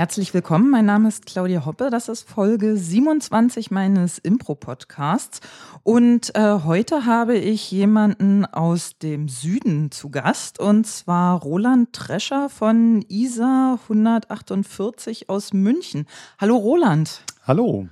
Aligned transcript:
Herzlich 0.00 0.32
willkommen, 0.32 0.70
mein 0.70 0.86
Name 0.86 1.08
ist 1.08 1.26
Claudia 1.26 1.66
Hoppe, 1.66 1.90
das 1.90 2.08
ist 2.08 2.26
Folge 2.26 2.74
27 2.74 3.70
meines 3.70 4.16
Impro-Podcasts 4.16 5.40
und 5.82 6.34
äh, 6.34 6.60
heute 6.64 7.04
habe 7.04 7.36
ich 7.36 7.70
jemanden 7.70 8.46
aus 8.46 8.96
dem 8.96 9.28
Süden 9.28 9.90
zu 9.90 10.08
Gast 10.08 10.58
und 10.58 10.86
zwar 10.86 11.42
Roland 11.42 11.92
Trescher 11.92 12.48
von 12.48 13.04
ISA 13.10 13.78
148 13.82 15.28
aus 15.28 15.52
München. 15.52 16.06
Hallo 16.38 16.56
Roland. 16.56 17.20
Hallo. 17.46 17.86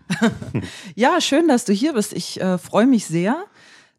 ja, 0.95 1.21
schön, 1.21 1.47
dass 1.47 1.67
du 1.67 1.75
hier 1.75 1.93
bist. 1.93 2.15
Ich 2.15 2.41
äh, 2.41 2.57
freue 2.57 2.87
mich 2.87 3.05
sehr 3.05 3.45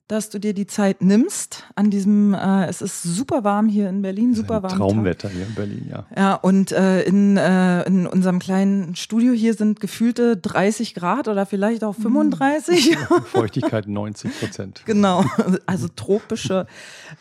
dass 0.10 0.32
du 0.32 0.40
dir 0.40 0.56
die 0.56 0.66
Zeit 0.66 1.04
nimmst 1.04 1.66
an 1.76 1.92
diesem, 1.92 2.34
äh, 2.34 2.66
es 2.66 2.82
ist 2.82 3.04
super 3.04 3.44
warm 3.44 3.70
hier 3.70 3.88
in 3.90 4.02
Berlin, 4.02 4.34
super 4.34 4.64
warm. 4.64 4.76
Traumwetter 4.76 5.28
Tag. 5.28 5.38
hier 5.38 5.46
in 5.46 5.54
Berlin, 5.54 5.88
ja. 5.88 6.06
Ja, 6.18 6.34
und 6.34 6.72
äh, 6.72 7.04
in, 7.04 7.38
äh, 7.38 7.84
in 7.84 8.08
unserem 8.08 8.40
kleinen 8.40 8.96
Studio 8.96 9.34
hier 9.34 9.54
sind 9.54 9.80
gefühlte 9.80 10.36
30 10.36 10.96
Grad 10.96 11.28
oder 11.28 11.46
vielleicht 11.46 11.84
auch 11.84 11.94
35. 11.94 12.98
Feuchtigkeit 13.26 13.88
90 13.88 14.40
Prozent. 14.40 14.82
genau, 14.86 15.24
also 15.68 15.88
tropische 15.96 16.66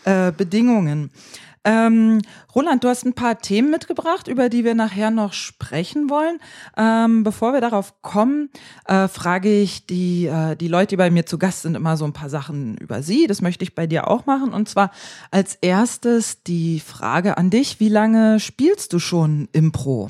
äh, 0.04 0.32
Bedingungen. 0.32 1.10
Ähm, 1.68 2.22
Roland, 2.54 2.82
du 2.82 2.88
hast 2.88 3.04
ein 3.04 3.12
paar 3.12 3.40
Themen 3.40 3.70
mitgebracht, 3.70 4.26
über 4.26 4.48
die 4.48 4.64
wir 4.64 4.74
nachher 4.74 5.10
noch 5.10 5.34
sprechen 5.34 6.08
wollen. 6.08 6.38
Ähm, 6.78 7.24
bevor 7.24 7.52
wir 7.52 7.60
darauf 7.60 8.00
kommen, 8.00 8.48
äh, 8.86 9.06
frage 9.06 9.60
ich 9.60 9.84
die, 9.84 10.24
äh, 10.24 10.56
die 10.56 10.68
Leute, 10.68 10.88
die 10.88 10.96
bei 10.96 11.10
mir 11.10 11.26
zu 11.26 11.36
Gast 11.36 11.62
sind, 11.62 11.74
immer 11.74 11.98
so 11.98 12.06
ein 12.06 12.14
paar 12.14 12.30
Sachen 12.30 12.78
über 12.78 13.02
sie. 13.02 13.26
Das 13.26 13.42
möchte 13.42 13.64
ich 13.64 13.74
bei 13.74 13.86
dir 13.86 14.08
auch 14.08 14.24
machen. 14.24 14.54
Und 14.54 14.66
zwar 14.70 14.92
als 15.30 15.56
erstes 15.56 16.42
die 16.42 16.80
Frage 16.80 17.36
an 17.36 17.50
dich. 17.50 17.80
Wie 17.80 17.90
lange 17.90 18.40
spielst 18.40 18.94
du 18.94 18.98
schon 18.98 19.50
Impro? 19.52 20.08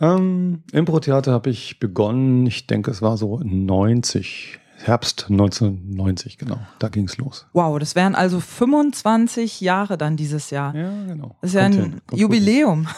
Ähm, 0.00 0.62
Impro-Theater 0.70 1.32
habe 1.32 1.50
ich 1.50 1.80
begonnen, 1.80 2.46
ich 2.46 2.68
denke, 2.68 2.92
es 2.92 3.02
war 3.02 3.16
so 3.16 3.40
90, 3.42 4.60
Herbst 4.82 5.26
1990, 5.28 6.38
genau. 6.38 6.58
Da 6.78 6.88
ging 6.88 7.04
es 7.04 7.18
los. 7.18 7.46
Wow, 7.52 7.78
das 7.78 7.94
wären 7.94 8.14
also 8.14 8.40
25 8.40 9.60
Jahre 9.60 9.98
dann 9.98 10.16
dieses 10.16 10.48
Jahr. 10.48 10.74
Ja, 10.74 10.90
genau. 11.06 11.36
Das 11.42 11.50
ist 11.50 11.54
ja 11.54 11.64
ein 11.64 12.00
Jubiläum. 12.14 12.88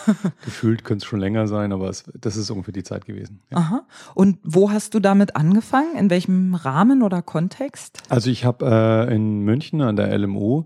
Gefühlt 0.44 0.84
könnte 0.84 1.02
es 1.02 1.08
schon 1.08 1.18
länger 1.18 1.48
sein, 1.48 1.72
aber 1.72 1.88
es, 1.88 2.04
das 2.14 2.36
ist 2.36 2.50
ungefähr 2.50 2.72
die 2.72 2.84
Zeit 2.84 3.04
gewesen. 3.04 3.40
Ja. 3.50 3.58
Aha. 3.58 3.86
Und 4.14 4.38
wo 4.44 4.70
hast 4.70 4.94
du 4.94 5.00
damit 5.00 5.34
angefangen? 5.34 5.96
In 5.96 6.08
welchem 6.08 6.54
Rahmen 6.54 7.02
oder 7.02 7.20
Kontext? 7.20 7.98
Also 8.08 8.30
ich 8.30 8.44
habe 8.44 9.08
äh, 9.10 9.14
in 9.14 9.40
München 9.40 9.82
an 9.82 9.96
der 9.96 10.16
LMU 10.16 10.64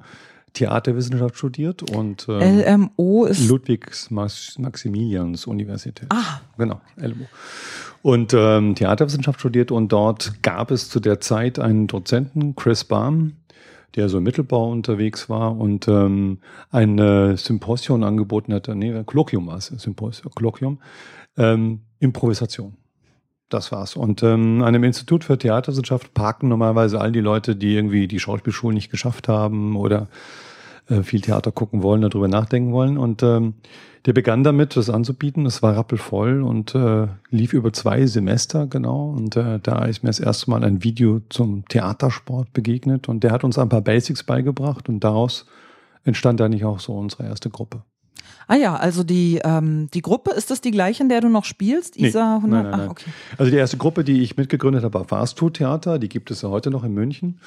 Theaterwissenschaft 0.52 1.36
studiert 1.36 1.90
und 1.90 2.26
ähm, 2.30 2.90
LMO 2.96 3.26
ist 3.26 3.46
Ludwigs 3.46 4.10
Maximilians 4.10 5.46
Universität. 5.46 6.06
Ah, 6.10 6.40
genau, 6.56 6.80
LMO 6.96 7.26
und 8.02 8.34
ähm, 8.34 8.74
Theaterwissenschaft 8.74 9.40
studiert 9.40 9.70
und 9.70 9.92
dort 9.92 10.42
gab 10.42 10.70
es 10.70 10.88
zu 10.88 11.00
der 11.00 11.20
Zeit 11.20 11.58
einen 11.58 11.86
Dozenten, 11.86 12.54
Chris 12.56 12.84
Baum, 12.84 13.32
der 13.94 14.08
so 14.08 14.18
im 14.18 14.24
Mittelbau 14.24 14.70
unterwegs 14.70 15.28
war 15.28 15.56
und 15.56 15.88
ähm, 15.88 16.38
ein 16.70 16.98
äh, 16.98 17.36
Symposium 17.36 18.02
angeboten 18.02 18.52
hatte, 18.52 18.74
nee, 18.74 19.02
Kolloquium 19.04 19.46
war 19.46 19.56
es, 19.56 19.66
Symposium, 19.66 20.32
Kolloquium, 20.34 20.78
ähm, 21.36 21.80
Improvisation. 21.98 22.76
Das 23.48 23.70
war's. 23.70 23.94
Und 23.94 24.24
ähm, 24.24 24.62
an 24.62 24.72
dem 24.72 24.82
Institut 24.82 25.22
für 25.22 25.38
Theaterwissenschaft 25.38 26.14
parken 26.14 26.48
normalerweise 26.48 27.00
all 27.00 27.12
die 27.12 27.20
Leute, 27.20 27.54
die 27.54 27.74
irgendwie 27.74 28.08
die 28.08 28.18
Schauspielschulen 28.18 28.74
nicht 28.74 28.90
geschafft 28.90 29.28
haben 29.28 29.76
oder 29.76 30.08
äh, 30.88 31.02
viel 31.02 31.20
Theater 31.20 31.52
gucken 31.52 31.82
wollen, 31.82 32.02
darüber 32.02 32.28
nachdenken 32.28 32.72
wollen. 32.72 32.98
Und 32.98 33.22
ähm, 33.22 33.54
der 34.06 34.12
begann 34.12 34.44
damit, 34.44 34.76
das 34.76 34.88
anzubieten. 34.88 35.46
Es 35.46 35.62
war 35.62 35.76
rappelvoll 35.76 36.42
und 36.42 36.74
äh, 36.74 37.08
lief 37.30 37.52
über 37.52 37.72
zwei 37.72 38.06
Semester 38.06 38.66
genau. 38.66 39.10
Und 39.10 39.36
äh, 39.36 39.58
da 39.60 39.84
ist 39.84 40.02
mir 40.02 40.10
das 40.10 40.20
erste 40.20 40.48
Mal 40.50 40.62
ein 40.62 40.84
Video 40.84 41.20
zum 41.28 41.66
Theatersport 41.68 42.52
begegnet. 42.52 43.08
Und 43.08 43.24
der 43.24 43.32
hat 43.32 43.42
uns 43.42 43.58
ein 43.58 43.68
paar 43.68 43.80
Basics 43.80 44.22
beigebracht 44.22 44.88
und 44.88 45.00
daraus 45.00 45.46
entstand 46.04 46.40
eigentlich 46.40 46.64
auch 46.64 46.78
so 46.78 46.96
unsere 46.96 47.24
erste 47.24 47.50
Gruppe. 47.50 47.82
Ah 48.48 48.54
ja, 48.54 48.76
also 48.76 49.02
die, 49.02 49.40
ähm, 49.42 49.88
die 49.92 50.02
Gruppe, 50.02 50.30
ist 50.30 50.52
das 50.52 50.60
die 50.60 50.70
gleiche, 50.70 51.02
in 51.02 51.08
der 51.08 51.20
du 51.20 51.28
noch 51.28 51.44
spielst? 51.44 51.96
ISA 51.96 52.36
100? 52.36 52.42
Nein, 52.50 52.62
nein, 52.62 52.70
nein. 52.70 52.88
Ah, 52.88 52.90
okay. 52.92 53.10
Also 53.38 53.50
die 53.50 53.58
erste 53.58 53.76
Gruppe, 53.76 54.04
die 54.04 54.22
ich 54.22 54.36
mitgegründet 54.36 54.84
habe, 54.84 54.94
war 54.94 55.04
Fast 55.04 55.40
Food 55.40 55.54
Theater. 55.54 55.98
Die 55.98 56.08
gibt 56.08 56.30
es 56.30 56.42
ja 56.42 56.48
heute 56.48 56.70
noch 56.70 56.84
in 56.84 56.94
München. 56.94 57.40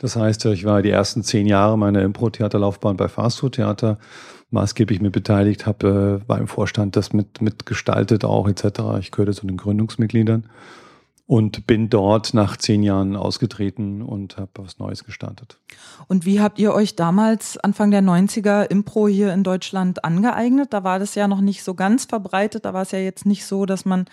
Das 0.00 0.16
heißt, 0.16 0.46
ich 0.46 0.64
war 0.64 0.80
die 0.80 0.90
ersten 0.90 1.22
zehn 1.22 1.46
Jahre 1.46 1.76
meiner 1.76 2.00
Impro-Theaterlaufbahn 2.00 2.96
bei 2.96 3.08
Fast 3.08 3.40
Food 3.40 3.56
Theater 3.56 3.98
maßgeblich 4.50 5.00
mit 5.02 5.12
beteiligt, 5.12 5.66
habe, 5.66 6.22
äh, 6.24 6.28
war 6.28 6.38
im 6.38 6.48
Vorstand 6.48 6.96
das 6.96 7.12
mit, 7.12 7.42
mitgestaltet 7.42 8.24
auch 8.24 8.48
etc. 8.48 8.80
Ich 8.98 9.10
gehörte 9.10 9.34
zu 9.34 9.46
den 9.46 9.58
Gründungsmitgliedern 9.58 10.46
und 11.26 11.66
bin 11.66 11.90
dort 11.90 12.32
nach 12.32 12.56
zehn 12.56 12.82
Jahren 12.82 13.14
ausgetreten 13.14 14.00
und 14.00 14.38
habe 14.38 14.50
was 14.54 14.78
Neues 14.78 15.04
gestartet. 15.04 15.58
Und 16.08 16.24
wie 16.24 16.40
habt 16.40 16.58
ihr 16.58 16.72
euch 16.72 16.96
damals, 16.96 17.58
Anfang 17.58 17.90
der 17.90 18.02
90er, 18.02 18.64
Impro 18.70 19.06
hier 19.06 19.34
in 19.34 19.44
Deutschland 19.44 20.02
angeeignet? 20.02 20.72
Da 20.72 20.82
war 20.82 20.98
das 20.98 21.14
ja 21.14 21.28
noch 21.28 21.42
nicht 21.42 21.62
so 21.62 21.74
ganz 21.74 22.06
verbreitet. 22.06 22.64
Da 22.64 22.72
war 22.72 22.82
es 22.82 22.90
ja 22.90 22.98
jetzt 22.98 23.26
nicht 23.26 23.44
so, 23.44 23.66
dass 23.66 23.84
man 23.84 24.06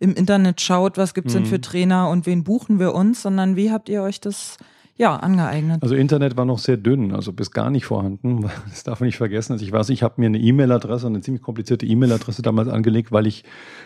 im 0.00 0.14
Internet 0.14 0.62
schaut, 0.62 0.96
was 0.96 1.12
gibt's 1.12 1.34
mhm. 1.34 1.40
denn 1.40 1.46
für 1.46 1.60
Trainer 1.60 2.08
und 2.08 2.24
wen 2.24 2.44
buchen 2.44 2.80
wir 2.80 2.94
uns, 2.94 3.20
sondern 3.20 3.56
wie 3.56 3.70
habt 3.70 3.90
ihr 3.90 4.02
euch 4.02 4.22
das 4.22 4.56
ja, 4.96 5.16
angeeignet. 5.16 5.82
Also 5.82 5.96
Internet 5.96 6.36
war 6.36 6.44
noch 6.44 6.60
sehr 6.60 6.76
dünn, 6.76 7.12
also 7.12 7.32
bis 7.32 7.50
gar 7.50 7.68
nicht 7.70 7.84
vorhanden. 7.84 8.48
Das 8.68 8.84
darf 8.84 9.00
man 9.00 9.06
nicht 9.06 9.16
vergessen. 9.16 9.52
Also 9.52 9.64
ich 9.64 9.72
weiß, 9.72 9.88
ich 9.90 10.02
habe 10.02 10.14
mir 10.18 10.26
eine 10.26 10.38
E-Mail-Adresse, 10.38 11.06
eine 11.06 11.20
ziemlich 11.20 11.42
komplizierte 11.42 11.86
E-Mail-Adresse 11.86 12.42
damals 12.42 12.68
angelegt, 12.68 13.10
weil 13.12 13.26
ich 13.26 13.44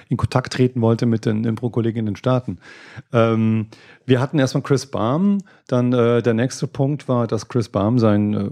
in 0.09 0.17
Kontakt 0.17 0.53
treten 0.53 0.81
wollte 0.81 1.07
mit 1.07 1.25
den 1.25 1.45
Impro-Kollegen 1.45 2.01
in 2.01 2.07
den 2.07 2.17
Staaten. 2.17 2.59
Ähm, 3.13 3.69
wir 4.07 4.21
hatten 4.21 4.39
erstmal 4.39 4.63
Chris 4.63 4.87
Baum, 4.87 5.39
dann 5.67 5.93
äh, 5.93 6.23
der 6.23 6.35
nächste 6.35 6.67
Punkt 6.67 7.09
war, 7.09 7.27
dass 7.27 7.49
Chris 7.49 7.69
Baum 7.69 7.99
seinen 7.99 8.35
äh, 8.35 8.51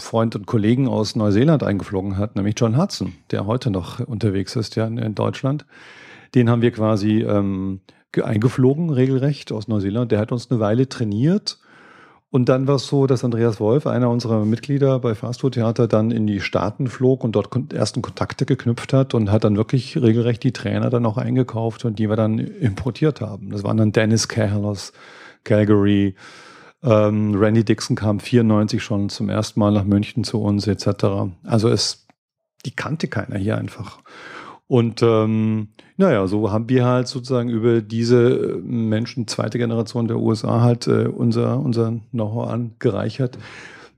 Freund 0.00 0.36
und 0.36 0.46
Kollegen 0.46 0.88
aus 0.88 1.16
Neuseeland 1.16 1.62
eingeflogen 1.62 2.18
hat, 2.18 2.36
nämlich 2.36 2.54
John 2.58 2.76
Hudson, 2.76 3.14
der 3.30 3.46
heute 3.46 3.70
noch 3.70 4.00
unterwegs 4.00 4.56
ist 4.56 4.76
ja 4.76 4.86
in, 4.86 4.98
in 4.98 5.14
Deutschland. 5.14 5.64
Den 6.34 6.50
haben 6.50 6.62
wir 6.62 6.70
quasi 6.70 7.22
ähm, 7.22 7.80
eingeflogen, 8.22 8.90
regelrecht 8.90 9.52
aus 9.52 9.68
Neuseeland. 9.68 10.12
Der 10.12 10.18
hat 10.18 10.32
uns 10.32 10.50
eine 10.50 10.60
Weile 10.60 10.88
trainiert 10.88 11.58
und 12.34 12.48
dann 12.48 12.66
war 12.66 12.74
es 12.74 12.88
so, 12.88 13.06
dass 13.06 13.22
Andreas 13.22 13.60
Wolf, 13.60 13.86
einer 13.86 14.10
unserer 14.10 14.44
Mitglieder 14.44 14.98
bei 14.98 15.14
Fastfood 15.14 15.54
Theater, 15.54 15.86
dann 15.86 16.10
in 16.10 16.26
die 16.26 16.40
Staaten 16.40 16.88
flog 16.88 17.22
und 17.22 17.36
dort 17.36 17.72
ersten 17.72 18.02
Kontakte 18.02 18.44
geknüpft 18.44 18.92
hat 18.92 19.14
und 19.14 19.30
hat 19.30 19.44
dann 19.44 19.56
wirklich 19.56 19.96
regelrecht 19.96 20.42
die 20.42 20.50
Trainer 20.50 20.90
dann 20.90 21.06
auch 21.06 21.16
eingekauft 21.16 21.84
und 21.84 21.96
die 22.00 22.08
wir 22.08 22.16
dann 22.16 22.40
importiert 22.40 23.20
haben. 23.20 23.50
Das 23.50 23.62
waren 23.62 23.76
dann 23.76 23.92
Dennis 23.92 24.26
aus 24.36 24.92
Calgary, 25.44 26.16
ähm, 26.82 27.36
Randy 27.36 27.64
Dixon 27.64 27.94
kam 27.94 28.18
94 28.18 28.82
schon 28.82 29.10
zum 29.10 29.28
ersten 29.28 29.60
Mal 29.60 29.70
nach 29.70 29.84
München 29.84 30.24
zu 30.24 30.42
uns 30.42 30.66
etc. 30.66 31.30
Also 31.44 31.68
es, 31.68 32.04
die 32.66 32.74
kannte 32.74 33.06
keiner 33.06 33.38
hier 33.38 33.58
einfach. 33.58 34.00
Und 34.66 35.02
ähm, 35.02 35.68
naja, 35.96 36.26
so 36.26 36.50
haben 36.50 36.68
wir 36.68 36.84
halt 36.84 37.06
sozusagen 37.06 37.50
über 37.50 37.82
diese 37.82 38.30
äh, 38.30 38.56
Menschen, 38.62 39.26
zweite 39.28 39.58
Generation 39.58 40.08
der 40.08 40.18
USA, 40.18 40.62
halt 40.62 40.86
äh, 40.86 41.06
unser, 41.06 41.60
unser 41.60 42.00
Know-how 42.12 42.48
angereichert. 42.48 43.38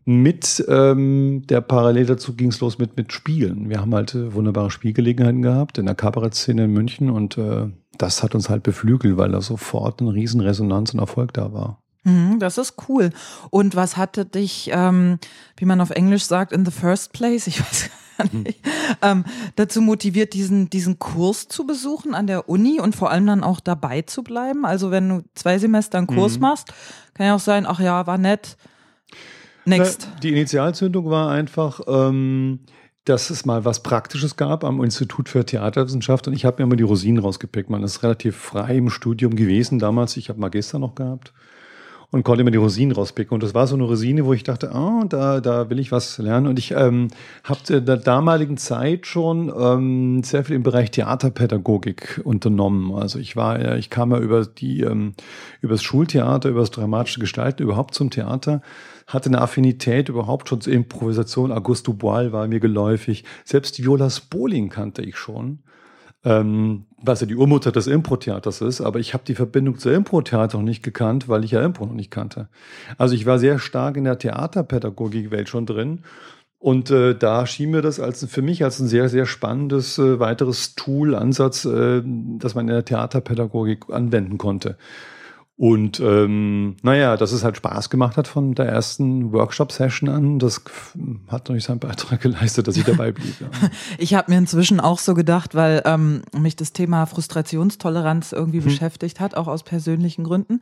Mit 0.04 0.64
ähm, 0.68 1.42
der 1.48 1.60
Parallel 1.60 2.06
dazu 2.06 2.34
ging 2.34 2.50
es 2.50 2.60
los 2.60 2.78
mit, 2.78 2.96
mit 2.96 3.12
Spielen. 3.12 3.68
Wir 3.68 3.80
haben 3.80 3.94
halt 3.94 4.14
äh, 4.14 4.34
wunderbare 4.34 4.70
Spielgelegenheiten 4.70 5.42
gehabt 5.42 5.78
in 5.78 5.86
der 5.86 5.96
Kabarettszene 5.96 6.64
in 6.64 6.72
München 6.72 7.10
und 7.10 7.38
äh, 7.38 7.68
das 7.98 8.22
hat 8.22 8.34
uns 8.34 8.48
halt 8.48 8.62
beflügelt, 8.62 9.16
weil 9.16 9.32
da 9.32 9.40
sofort 9.40 10.00
eine 10.00 10.12
riesen 10.12 10.40
Resonanz 10.40 10.92
und 10.94 11.00
Erfolg 11.00 11.32
da 11.32 11.52
war. 11.52 11.82
Mhm, 12.04 12.38
das 12.38 12.56
ist 12.56 12.74
cool. 12.88 13.10
Und 13.50 13.74
was 13.74 13.96
hatte 13.96 14.24
dich, 14.24 14.70
ähm, 14.72 15.18
wie 15.56 15.64
man 15.64 15.80
auf 15.80 15.90
Englisch 15.90 16.24
sagt, 16.24 16.52
in 16.52 16.64
the 16.64 16.70
first 16.70 17.12
place? 17.12 17.48
Ich 17.48 17.60
weiß 17.60 17.84
nicht, 17.84 17.92
ähm, 19.02 19.24
dazu 19.56 19.80
motiviert, 19.80 20.34
diesen, 20.34 20.70
diesen 20.70 20.98
Kurs 20.98 21.48
zu 21.48 21.66
besuchen 21.66 22.14
an 22.14 22.26
der 22.26 22.48
Uni 22.48 22.80
und 22.80 22.96
vor 22.96 23.10
allem 23.10 23.26
dann 23.26 23.44
auch 23.44 23.60
dabei 23.60 24.02
zu 24.02 24.22
bleiben. 24.22 24.64
Also 24.64 24.90
wenn 24.90 25.08
du 25.08 25.24
zwei 25.34 25.58
Semester 25.58 25.98
einen 25.98 26.06
Kurs 26.06 26.36
mhm. 26.36 26.42
machst, 26.42 26.72
kann 27.14 27.26
ja 27.26 27.34
auch 27.34 27.40
sein, 27.40 27.66
ach 27.66 27.80
ja, 27.80 28.06
war 28.06 28.18
nett. 28.18 28.56
Next. 29.64 30.08
Na, 30.12 30.20
die 30.20 30.30
Initialzündung 30.30 31.10
war 31.10 31.30
einfach, 31.30 31.80
ähm, 31.88 32.60
dass 33.04 33.30
es 33.30 33.44
mal 33.44 33.64
was 33.64 33.82
Praktisches 33.82 34.36
gab 34.36 34.64
am 34.64 34.82
Institut 34.82 35.28
für 35.28 35.44
Theaterwissenschaft 35.44 36.28
und 36.28 36.34
ich 36.34 36.44
habe 36.44 36.58
mir 36.58 36.64
immer 36.64 36.76
die 36.76 36.84
Rosinen 36.84 37.22
rausgepickt. 37.22 37.70
Man 37.70 37.82
ist 37.82 38.02
relativ 38.02 38.36
frei 38.36 38.76
im 38.76 38.90
Studium 38.90 39.34
gewesen 39.34 39.78
damals. 39.78 40.16
Ich 40.16 40.28
habe 40.28 40.40
Magister 40.40 40.78
noch 40.78 40.94
gehabt 40.94 41.32
und 42.10 42.22
konnte 42.22 42.44
mir 42.44 42.50
die 42.50 42.58
Rosinen 42.58 42.94
rauspicken. 42.94 43.34
Und 43.34 43.42
das 43.42 43.54
war 43.54 43.66
so 43.66 43.74
eine 43.74 43.84
Rosine, 43.84 44.24
wo 44.24 44.32
ich 44.32 44.44
dachte, 44.44 44.72
ah, 44.72 45.04
da, 45.08 45.40
da 45.40 45.70
will 45.70 45.78
ich 45.78 45.92
was 45.92 46.18
lernen. 46.18 46.46
Und 46.46 46.58
ich 46.58 46.72
ähm, 46.72 47.08
habe 47.44 47.60
in 47.74 47.84
der 47.84 47.96
damaligen 47.96 48.56
Zeit 48.56 49.06
schon 49.06 49.52
ähm, 49.58 50.22
sehr 50.22 50.44
viel 50.44 50.56
im 50.56 50.62
Bereich 50.62 50.90
Theaterpädagogik 50.90 52.20
unternommen. 52.24 52.94
Also 52.94 53.18
ich 53.18 53.36
war, 53.36 53.76
ich 53.76 53.90
kam 53.90 54.12
ja 54.12 54.18
über 54.18 54.46
die, 54.46 54.82
ähm, 54.82 55.14
über 55.60 55.74
das 55.74 55.82
Schultheater, 55.82 56.48
über 56.48 56.60
das 56.60 56.70
dramatische 56.70 57.20
Gestalten 57.20 57.62
überhaupt 57.62 57.94
zum 57.94 58.10
Theater 58.10 58.62
hatte 59.06 59.28
eine 59.28 59.40
Affinität 59.40 60.08
überhaupt 60.08 60.48
schon 60.48 60.60
zur 60.60 60.72
Improvisation. 60.72 61.52
Auguste 61.52 61.92
Dubois 61.92 62.32
war 62.32 62.48
mir 62.48 62.60
geläufig. 62.60 63.24
Selbst 63.44 63.80
Viola 63.80 64.10
Spolin 64.10 64.68
kannte 64.68 65.02
ich 65.02 65.16
schon. 65.16 65.60
Ähm, 66.26 66.86
was 67.00 67.20
ja 67.20 67.26
die 67.26 67.36
Urmutter 67.36 67.70
des 67.70 67.86
Impro-Theaters 67.86 68.60
ist, 68.60 68.80
aber 68.80 68.98
ich 68.98 69.14
habe 69.14 69.22
die 69.24 69.36
Verbindung 69.36 69.78
zur 69.78 69.92
Impro-Theater 69.92 70.58
noch 70.58 70.64
nicht 70.64 70.82
gekannt, 70.82 71.28
weil 71.28 71.44
ich 71.44 71.52
ja 71.52 71.64
Impro 71.64 71.86
noch 71.86 71.94
nicht 71.94 72.10
kannte. 72.10 72.48
Also 72.98 73.14
ich 73.14 73.26
war 73.26 73.38
sehr 73.38 73.60
stark 73.60 73.96
in 73.96 74.04
der 74.04 74.18
Theaterpädagogik-Welt 74.18 75.48
schon 75.48 75.66
drin 75.66 76.00
und 76.58 76.90
äh, 76.90 77.14
da 77.14 77.46
schien 77.46 77.70
mir 77.70 77.80
das 77.80 78.00
als 78.00 78.26
für 78.26 78.42
mich 78.42 78.64
als 78.64 78.80
ein 78.80 78.88
sehr, 78.88 79.08
sehr 79.08 79.24
spannendes 79.24 79.98
äh, 79.98 80.18
weiteres 80.18 80.74
Tool, 80.74 81.14
Ansatz, 81.14 81.64
äh, 81.64 82.02
das 82.04 82.56
man 82.56 82.66
in 82.66 82.74
der 82.74 82.84
Theaterpädagogik 82.84 83.88
anwenden 83.88 84.36
konnte. 84.36 84.76
Und 85.58 86.00
ähm, 86.00 86.76
naja, 86.82 87.16
dass 87.16 87.32
es 87.32 87.42
halt 87.42 87.56
Spaß 87.56 87.88
gemacht 87.88 88.18
hat 88.18 88.28
von 88.28 88.54
der 88.54 88.66
ersten 88.66 89.32
Workshop-Session 89.32 90.10
an, 90.10 90.38
das 90.38 90.62
hat 91.28 91.48
natürlich 91.48 91.64
seinen 91.64 91.78
Beitrag 91.78 92.20
geleistet, 92.20 92.68
dass 92.68 92.76
ich 92.76 92.84
dabei 92.84 93.12
blieb. 93.12 93.34
Ja. 93.40 93.48
Ich 93.98 94.14
habe 94.14 94.30
mir 94.30 94.38
inzwischen 94.38 94.80
auch 94.80 94.98
so 94.98 95.14
gedacht, 95.14 95.54
weil 95.54 95.82
ähm, 95.86 96.22
mich 96.32 96.56
das 96.56 96.72
Thema 96.72 97.06
Frustrationstoleranz 97.06 98.32
irgendwie 98.32 98.58
hm. 98.58 98.64
beschäftigt 98.64 99.18
hat, 99.18 99.34
auch 99.34 99.46
aus 99.46 99.62
persönlichen 99.62 100.24
Gründen, 100.24 100.60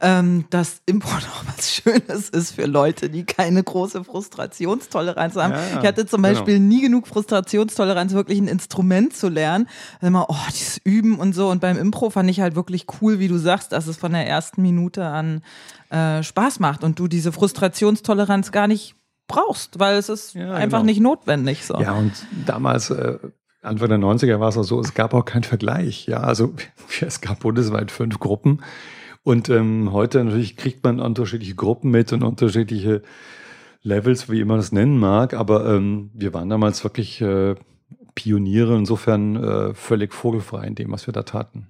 ähm, 0.00 0.44
dass 0.50 0.80
Import 0.86 1.26
auch 1.28 1.44
was 1.56 1.74
Schönes 1.74 2.28
ist 2.28 2.52
für 2.52 2.66
Leute, 2.66 3.10
die 3.10 3.24
keine 3.24 3.64
große 3.64 4.04
Frustrationstoleranz 4.04 5.34
haben. 5.34 5.54
Ja, 5.54 5.58
ja, 5.58 5.80
ich 5.80 5.86
hatte 5.86 6.06
zum 6.06 6.22
genau. 6.22 6.34
Beispiel 6.34 6.58
genau. 6.58 6.68
nie 6.68 6.82
genug 6.82 7.08
Frustrationstoleranz, 7.08 8.12
wirklich 8.12 8.38
ein 8.38 8.48
Instrument 8.48 9.16
zu 9.16 9.28
lernen. 9.28 9.68
Immer, 10.00 10.26
oh, 10.28 10.36
dieses 10.50 10.78
Üben 10.84 11.18
und 11.18 11.34
so. 11.34 11.48
Und 11.50 11.60
beim 11.60 11.76
Impro 11.76 12.10
fand 12.10 12.30
ich 12.30 12.40
halt 12.40 12.54
wirklich 12.54 12.86
cool, 13.00 13.18
wie 13.18 13.28
du 13.28 13.38
sagst, 13.38 13.72
dass 13.72 13.88
es 13.88 13.96
von 13.96 14.12
der 14.12 14.35
ersten 14.36 14.62
Minute 14.62 15.06
an 15.06 15.42
äh, 15.90 16.22
Spaß 16.22 16.60
macht 16.60 16.84
und 16.84 16.98
du 16.98 17.08
diese 17.08 17.32
Frustrationstoleranz 17.32 18.52
gar 18.52 18.68
nicht 18.68 18.94
brauchst, 19.26 19.78
weil 19.78 19.96
es 19.96 20.08
ist 20.08 20.34
ja, 20.34 20.52
einfach 20.52 20.78
genau. 20.78 20.86
nicht 20.86 21.00
notwendig. 21.00 21.64
So. 21.64 21.80
Ja, 21.80 21.94
und 21.94 22.12
damals, 22.46 22.90
äh, 22.90 23.18
Anfang 23.62 23.88
der 23.88 23.98
90er 23.98 24.38
war 24.38 24.48
es 24.48 24.56
auch 24.56 24.62
so, 24.62 24.80
es 24.80 24.94
gab 24.94 25.14
auch 25.14 25.24
keinen 25.24 25.42
Vergleich. 25.42 26.06
Ja, 26.06 26.18
also 26.20 26.54
es 27.00 27.20
gab 27.20 27.40
bundesweit 27.40 27.90
fünf 27.90 28.18
Gruppen. 28.18 28.62
Und 29.22 29.48
ähm, 29.48 29.92
heute 29.92 30.22
natürlich 30.22 30.56
kriegt 30.56 30.84
man 30.84 31.00
unterschiedliche 31.00 31.56
Gruppen 31.56 31.90
mit 31.90 32.12
und 32.12 32.22
unterschiedliche 32.22 33.02
Levels, 33.82 34.30
wie 34.30 34.44
man 34.44 34.58
das 34.58 34.70
nennen 34.70 34.98
mag. 34.98 35.34
Aber 35.34 35.66
ähm, 35.74 36.10
wir 36.14 36.32
waren 36.32 36.48
damals 36.48 36.84
wirklich 36.84 37.20
äh, 37.20 37.56
Pioniere, 38.14 38.76
insofern 38.76 39.36
äh, 39.36 39.74
völlig 39.74 40.14
vogelfrei 40.14 40.66
in 40.66 40.76
dem, 40.76 40.92
was 40.92 41.08
wir 41.08 41.12
da 41.12 41.24
taten. 41.24 41.66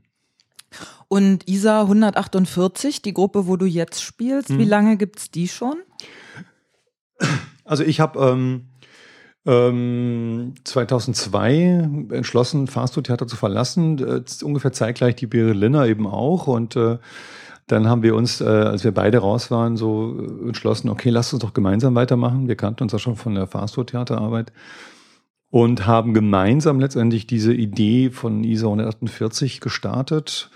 Und 1.09 1.49
ISA 1.49 1.83
148, 1.83 3.03
die 3.03 3.15
Gruppe, 3.15 3.47
wo 3.47 3.57
du 3.57 3.67
jetzt 3.67 4.03
spielst, 4.03 4.51
mhm. 4.51 4.59
wie 4.59 4.65
lange 4.65 4.97
gibt 4.97 5.19
es 5.19 5.31
die 5.31 5.49
schon? 5.49 5.77
Also 7.65 7.85
ich 7.85 8.01
habe 8.01 8.19
ähm, 8.21 8.67
ähm, 9.47 10.55
2002 10.65 11.89
entschlossen, 12.11 12.67
Fastfood-Theater 12.67 13.27
zu 13.27 13.37
verlassen. 13.37 13.99
Äh, 13.99 14.45
ungefähr 14.45 14.73
zeitgleich 14.73 15.17
die 15.17 15.27
Berliner 15.27 15.87
eben 15.87 16.07
auch. 16.07 16.49
Und 16.49 16.77
äh, 16.77 16.99
dann 17.69 17.89
haben 17.89 18.03
wir 18.03 18.15
uns, 18.15 18.41
äh, 18.41 18.45
als 18.45 18.85
wir 18.85 18.93
beide 18.93 19.19
raus 19.19 19.51
waren, 19.51 19.77
so 19.77 20.19
äh, 20.19 20.49
entschlossen, 20.49 20.89
okay, 20.89 21.11
lass 21.11 21.33
uns 21.33 21.43
doch 21.43 21.55
gemeinsam 21.55 21.95
weitermachen. 21.95 22.49
Wir 22.49 22.57
kannten 22.57 22.85
uns 22.85 22.93
ja 22.93 22.99
schon 22.99 23.17
von 23.17 23.35
der 23.35 23.47
Fastfood-Theaterarbeit 23.47 24.53
und 25.51 25.87
haben 25.87 26.15
gemeinsam 26.15 26.81
letztendlich 26.81 27.27
diese 27.27 27.55
Idee 27.55 28.11
von 28.11 28.45
ISA 28.45 28.67
148 28.67 29.61
gestartet 29.61 30.51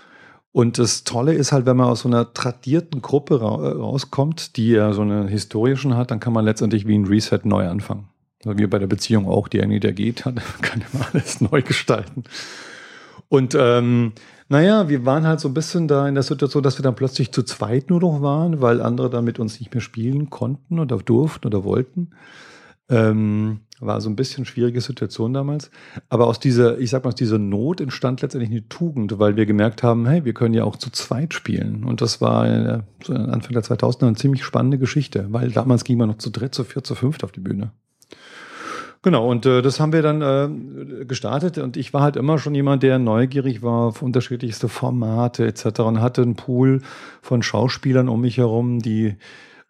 und 0.53 0.77
das 0.77 1.05
Tolle 1.05 1.33
ist 1.33 1.51
halt, 1.51 1.65
wenn 1.65 1.77
man 1.77 1.87
aus 1.87 2.01
so 2.01 2.09
einer 2.09 2.33
tradierten 2.33 3.01
Gruppe 3.01 3.41
ra 3.41 3.55
rauskommt, 3.55 4.57
die 4.57 4.69
ja 4.71 4.91
so 4.91 5.01
eine 5.01 5.27
Historie 5.27 5.77
schon 5.77 5.95
hat, 5.95 6.11
dann 6.11 6.19
kann 6.19 6.33
man 6.33 6.43
letztendlich 6.43 6.85
wie 6.87 6.97
ein 6.97 7.05
Reset 7.05 7.39
neu 7.43 7.67
anfangen. 7.67 8.09
Also 8.43 8.57
wie 8.57 8.67
bei 8.67 8.79
der 8.79 8.87
Beziehung 8.87 9.27
auch, 9.27 9.47
die 9.47 9.61
eine, 9.61 9.79
der 9.79 9.93
geht, 9.93 10.25
hat, 10.25 10.35
kann 10.61 10.83
immer 10.91 11.05
alles 11.13 11.39
neu 11.39 11.61
gestalten. 11.61 12.23
Und 13.29 13.55
ähm, 13.57 14.11
naja, 14.49 14.89
wir 14.89 15.05
waren 15.05 15.25
halt 15.25 15.39
so 15.39 15.47
ein 15.47 15.53
bisschen 15.53 15.87
da 15.87 16.05
in 16.09 16.15
der 16.15 16.23
Situation, 16.23 16.63
dass 16.63 16.77
wir 16.77 16.83
dann 16.83 16.95
plötzlich 16.95 17.31
zu 17.31 17.43
zweit 17.43 17.89
nur 17.89 18.01
noch 18.01 18.21
waren, 18.21 18.61
weil 18.61 18.81
andere 18.81 19.09
dann 19.09 19.23
mit 19.23 19.39
uns 19.39 19.57
nicht 19.61 19.73
mehr 19.73 19.79
spielen 19.79 20.29
konnten 20.29 20.79
oder 20.79 20.97
durften 20.97 21.47
oder 21.47 21.63
wollten. 21.63 22.09
Ähm, 22.91 23.61
war 23.81 23.99
so 23.99 24.09
ein 24.09 24.15
bisschen 24.15 24.45
schwierige 24.45 24.79
Situation 24.79 25.33
damals. 25.33 25.71
Aber 26.07 26.27
aus 26.27 26.39
dieser, 26.39 26.77
ich 26.77 26.91
sag 26.91 27.03
mal, 27.03 27.09
aus 27.09 27.15
dieser 27.15 27.39
Not 27.39 27.81
entstand 27.81 28.21
letztendlich 28.21 28.51
eine 28.51 28.69
Tugend, 28.69 29.17
weil 29.17 29.35
wir 29.35 29.45
gemerkt 29.45 29.81
haben, 29.81 30.05
hey, 30.05 30.23
wir 30.23 30.33
können 30.33 30.53
ja 30.53 30.63
auch 30.63 30.75
zu 30.75 30.91
zweit 30.91 31.33
spielen. 31.33 31.83
Und 31.83 32.01
das 32.01 32.21
war 32.21 32.47
äh, 32.47 32.81
Anfang 33.07 33.53
der 33.53 33.63
2000er 33.63 34.07
eine 34.07 34.15
ziemlich 34.15 34.43
spannende 34.43 34.77
Geschichte, 34.77 35.25
weil 35.29 35.49
damals 35.51 35.83
ging 35.83 35.97
man 35.97 36.09
noch 36.09 36.19
zu 36.19 36.29
dritt, 36.29 36.53
zu 36.53 36.63
viert, 36.63 36.85
zu 36.85 36.95
fünft 36.95 37.23
auf 37.23 37.31
die 37.31 37.39
Bühne. 37.39 37.71
Genau, 39.03 39.27
und 39.27 39.47
äh, 39.47 39.63
das 39.63 39.79
haben 39.79 39.93
wir 39.93 40.03
dann 40.03 40.21
äh, 40.21 41.05
gestartet 41.05 41.57
und 41.57 41.75
ich 41.75 41.91
war 41.91 42.03
halt 42.03 42.17
immer 42.17 42.37
schon 42.37 42.53
jemand, 42.53 42.83
der 42.83 42.99
neugierig 42.99 43.63
war 43.63 43.87
auf 43.87 44.03
unterschiedlichste 44.03 44.69
Formate 44.69 45.47
etc. 45.47 45.79
und 45.79 46.01
hatte 46.01 46.21
einen 46.21 46.35
Pool 46.35 46.81
von 47.23 47.41
Schauspielern 47.41 48.09
um 48.09 48.21
mich 48.21 48.37
herum, 48.37 48.77
die 48.77 49.15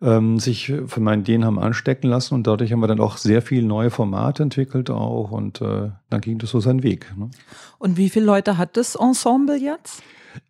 ähm, 0.02 0.40
sich 0.40 0.74
von 0.88 1.04
meinen 1.04 1.22
Ideen 1.22 1.46
haben 1.46 1.60
anstecken 1.60 2.10
lassen 2.10 2.34
und 2.34 2.48
dadurch 2.48 2.72
haben 2.72 2.80
wir 2.80 2.88
dann 2.88 3.00
auch 3.00 3.18
sehr 3.18 3.42
viele 3.42 3.66
neue 3.66 3.92
Formate 3.92 4.44
entwickelt 4.44 4.90
auch 4.90 5.32
und 5.32 5.62
äh, 5.62 5.92
dann 6.10 6.22
ging 6.22 6.38
das 6.40 6.50
so 6.50 6.60
seinen 6.60 6.84
Weg. 6.84 7.14
Ne? 7.18 7.30
Und 7.78 7.98
wie 7.98 8.10
viele 8.10 8.26
Leute 8.26 8.58
hat 8.58 8.78
das 8.78 8.96
Ensemble 8.96 9.58
jetzt? 9.58 10.02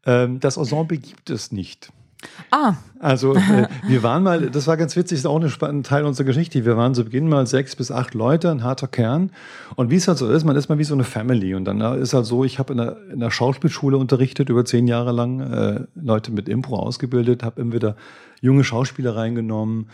Ähm, 0.05 0.39
das 0.39 0.57
Ensemble 0.57 0.97
gibt 0.97 1.29
es 1.29 1.51
nicht. 1.51 1.91
Ah. 2.51 2.75
Also 2.99 3.33
äh, 3.35 3.67
wir 3.87 4.03
waren 4.03 4.23
mal, 4.23 4.49
das 4.49 4.67
war 4.67 4.77
ganz 4.77 4.95
witzig, 4.95 5.19
ist 5.19 5.25
auch 5.25 5.41
ein 5.63 5.83
Teil 5.83 6.05
unserer 6.05 6.25
Geschichte. 6.25 6.65
Wir 6.65 6.77
waren 6.77 6.93
zu 6.93 7.03
Beginn 7.03 7.27
mal 7.27 7.47
sechs 7.47 7.75
bis 7.75 7.91
acht 7.91 8.13
Leute, 8.13 8.51
ein 8.51 8.63
harter 8.63 8.87
Kern. 8.87 9.31
Und 9.75 9.89
wie 9.89 9.95
es 9.95 10.07
halt 10.07 10.17
so 10.17 10.29
ist, 10.29 10.45
man 10.45 10.55
ist 10.55 10.69
mal 10.69 10.77
wie 10.77 10.83
so 10.83 10.93
eine 10.93 11.03
Family. 11.03 11.55
Und 11.55 11.65
dann 11.65 11.81
ist 11.99 12.13
halt 12.13 12.25
so, 12.25 12.43
ich 12.43 12.59
habe 12.59 12.73
in 12.73 12.77
der, 12.77 12.97
in 13.11 13.19
der 13.19 13.31
Schauspielschule 13.31 13.97
unterrichtet, 13.97 14.49
über 14.49 14.65
zehn 14.65 14.87
Jahre 14.87 15.11
lang, 15.11 15.39
äh, 15.39 15.85
Leute 15.95 16.31
mit 16.31 16.47
Impro 16.47 16.75
ausgebildet, 16.75 17.43
habe 17.43 17.61
immer 17.61 17.73
wieder 17.73 17.95
junge 18.39 18.63
Schauspieler 18.63 19.15
reingenommen. 19.15 19.87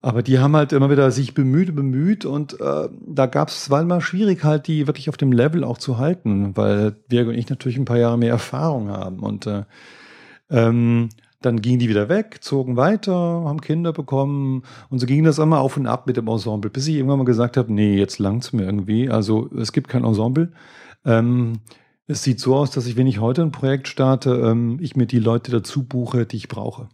Aber 0.00 0.22
die 0.22 0.38
haben 0.38 0.54
halt 0.54 0.72
immer 0.72 0.90
wieder 0.90 1.10
sich 1.10 1.34
bemüht, 1.34 1.74
bemüht 1.74 2.24
und 2.24 2.60
äh, 2.60 2.88
da 3.06 3.26
gab 3.26 3.48
es, 3.48 3.68
war 3.68 3.82
immer 3.82 4.00
schwierig 4.00 4.44
halt, 4.44 4.68
die 4.68 4.86
wirklich 4.86 5.08
auf 5.08 5.16
dem 5.16 5.32
Level 5.32 5.64
auch 5.64 5.78
zu 5.78 5.98
halten, 5.98 6.56
weil 6.56 6.94
wir 7.08 7.26
und 7.26 7.34
ich 7.34 7.50
natürlich 7.50 7.78
ein 7.78 7.84
paar 7.84 7.98
Jahre 7.98 8.16
mehr 8.16 8.30
Erfahrung 8.30 8.90
haben 8.90 9.18
und 9.18 9.48
äh, 9.48 9.64
ähm, 10.50 11.08
dann 11.40 11.60
gingen 11.60 11.78
die 11.78 11.88
wieder 11.88 12.08
weg, 12.08 12.38
zogen 12.40 12.76
weiter, 12.76 13.12
haben 13.14 13.60
Kinder 13.60 13.92
bekommen 13.92 14.62
und 14.90 14.98
so 14.98 15.06
ging 15.06 15.24
das 15.24 15.38
immer 15.38 15.60
auf 15.60 15.76
und 15.76 15.86
ab 15.86 16.06
mit 16.06 16.16
dem 16.16 16.26
Ensemble, 16.28 16.70
bis 16.70 16.88
ich 16.88 16.96
irgendwann 16.96 17.18
mal 17.18 17.24
gesagt 17.24 17.56
habe, 17.56 17.72
nee, 17.72 17.96
jetzt 17.96 18.18
langt's 18.18 18.52
mir 18.52 18.64
irgendwie. 18.64 19.08
Also 19.08 19.48
es 19.56 19.72
gibt 19.72 19.88
kein 19.88 20.04
Ensemble. 20.04 20.52
Ähm, 21.04 21.60
es 22.06 22.22
sieht 22.22 22.40
so 22.40 22.56
aus, 22.56 22.70
dass 22.70 22.86
ich, 22.86 22.96
wenn 22.96 23.06
ich 23.06 23.20
heute 23.20 23.42
ein 23.42 23.52
Projekt 23.52 23.86
starte, 23.86 24.30
ähm, 24.30 24.78
ich 24.80 24.96
mir 24.96 25.06
die 25.06 25.18
Leute 25.20 25.52
dazu 25.52 25.84
buche, 25.84 26.26
die 26.26 26.36
ich 26.36 26.48
brauche. 26.48 26.88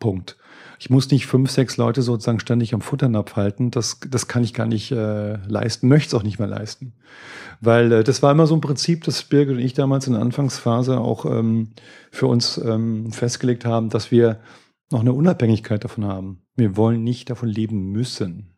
Punkt. 0.00 0.36
Ich 0.80 0.90
muss 0.90 1.10
nicht 1.10 1.26
fünf, 1.26 1.50
sechs 1.50 1.76
Leute 1.76 2.02
sozusagen 2.02 2.40
ständig 2.40 2.74
am 2.74 2.80
Futternapf 2.80 3.36
halten. 3.36 3.70
Das, 3.70 4.00
das 4.08 4.26
kann 4.26 4.42
ich 4.42 4.54
gar 4.54 4.66
nicht 4.66 4.90
äh, 4.90 5.36
leisten, 5.46 5.88
möchte 5.88 6.08
es 6.08 6.14
auch 6.14 6.24
nicht 6.24 6.38
mehr 6.38 6.48
leisten. 6.48 6.94
Weil 7.60 7.92
äh, 7.92 8.02
das 8.02 8.22
war 8.22 8.32
immer 8.32 8.46
so 8.46 8.54
ein 8.54 8.62
Prinzip, 8.62 9.04
das 9.04 9.22
Birgit 9.22 9.56
und 9.56 9.62
ich 9.62 9.74
damals 9.74 10.06
in 10.06 10.14
der 10.14 10.22
Anfangsphase 10.22 10.98
auch 10.98 11.26
ähm, 11.26 11.72
für 12.10 12.26
uns 12.26 12.56
ähm, 12.56 13.12
festgelegt 13.12 13.66
haben, 13.66 13.90
dass 13.90 14.10
wir 14.10 14.40
noch 14.90 15.00
eine 15.00 15.12
Unabhängigkeit 15.12 15.84
davon 15.84 16.06
haben. 16.06 16.42
Wir 16.56 16.76
wollen 16.76 17.04
nicht 17.04 17.30
davon 17.30 17.48
leben 17.48 17.92
müssen. 17.92 18.54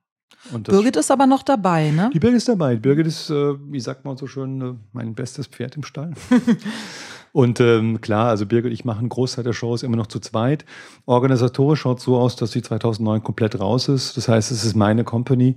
Und 0.52 0.68
Birgit 0.68 0.96
ist 0.96 1.11
aber 1.11 1.26
noch 1.26 1.42
dabei, 1.42 1.90
ne? 1.90 2.11
Die 2.14 2.18
Birgit 2.18 2.38
ist 2.38 2.49
dabei. 2.49 2.76
Birgit 2.76 3.06
ist, 3.06 3.30
äh, 3.30 3.54
wie 3.70 3.80
sagt 3.80 4.04
man 4.04 4.16
so 4.16 4.26
schön, 4.26 4.61
äh, 4.61 4.75
mein 4.92 5.14
bestes 5.14 5.46
Pferd 5.46 5.76
im 5.76 5.82
Stall. 5.84 6.14
Und 7.32 7.60
ähm, 7.60 8.00
klar, 8.02 8.28
also 8.28 8.44
Birgit 8.44 8.66
und 8.66 8.72
ich 8.72 8.84
machen 8.84 9.00
einen 9.00 9.08
Großteil 9.08 9.42
der 9.42 9.54
Shows 9.54 9.82
immer 9.82 9.96
noch 9.96 10.06
zu 10.06 10.20
zweit. 10.20 10.66
Organisatorisch 11.06 11.80
schaut 11.80 12.00
so 12.00 12.18
aus, 12.18 12.36
dass 12.36 12.52
sie 12.52 12.62
2009 12.62 13.22
komplett 13.22 13.58
raus 13.58 13.88
ist. 13.88 14.16
Das 14.16 14.28
heißt, 14.28 14.50
es 14.52 14.64
ist 14.64 14.76
meine 14.76 15.02
Company 15.02 15.56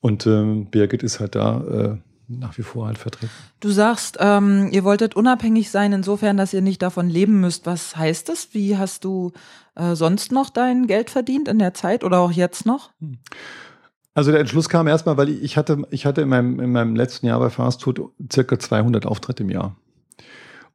und 0.00 0.26
ähm, 0.26 0.66
Birgit 0.70 1.02
ist 1.02 1.18
halt 1.18 1.34
da 1.34 1.60
äh, 1.60 1.96
nach 2.28 2.56
wie 2.58 2.62
vor 2.62 2.86
halt 2.86 2.98
vertreten. 2.98 3.32
Du 3.60 3.70
sagst, 3.70 4.18
ähm, 4.20 4.68
ihr 4.70 4.84
wolltet 4.84 5.16
unabhängig 5.16 5.70
sein, 5.70 5.92
insofern, 5.92 6.36
dass 6.36 6.52
ihr 6.52 6.60
nicht 6.60 6.82
davon 6.82 7.08
leben 7.08 7.40
müsst. 7.40 7.66
Was 7.66 7.96
heißt 7.96 8.28
das? 8.28 8.50
Wie 8.52 8.76
hast 8.76 9.04
du 9.04 9.32
äh, 9.74 9.94
sonst 9.94 10.30
noch 10.30 10.50
dein 10.50 10.86
Geld 10.86 11.10
verdient 11.10 11.48
in 11.48 11.58
der 11.58 11.74
Zeit 11.74 12.04
oder 12.04 12.18
auch 12.18 12.30
jetzt 12.30 12.66
noch? 12.66 12.90
Also 14.14 14.30
der 14.30 14.40
Entschluss 14.40 14.68
kam 14.68 14.86
erstmal, 14.86 15.16
weil 15.16 15.30
ich 15.30 15.56
hatte, 15.56 15.82
ich 15.90 16.06
hatte 16.06 16.20
in 16.20 16.28
meinem, 16.28 16.60
in 16.60 16.70
meinem 16.70 16.94
letzten 16.94 17.26
Jahr 17.26 17.40
bei 17.40 17.50
Fast 17.50 17.82
Food 17.82 18.02
circa 18.30 18.58
200 18.58 19.06
Auftritte 19.06 19.42
im 19.42 19.50
Jahr. 19.50 19.76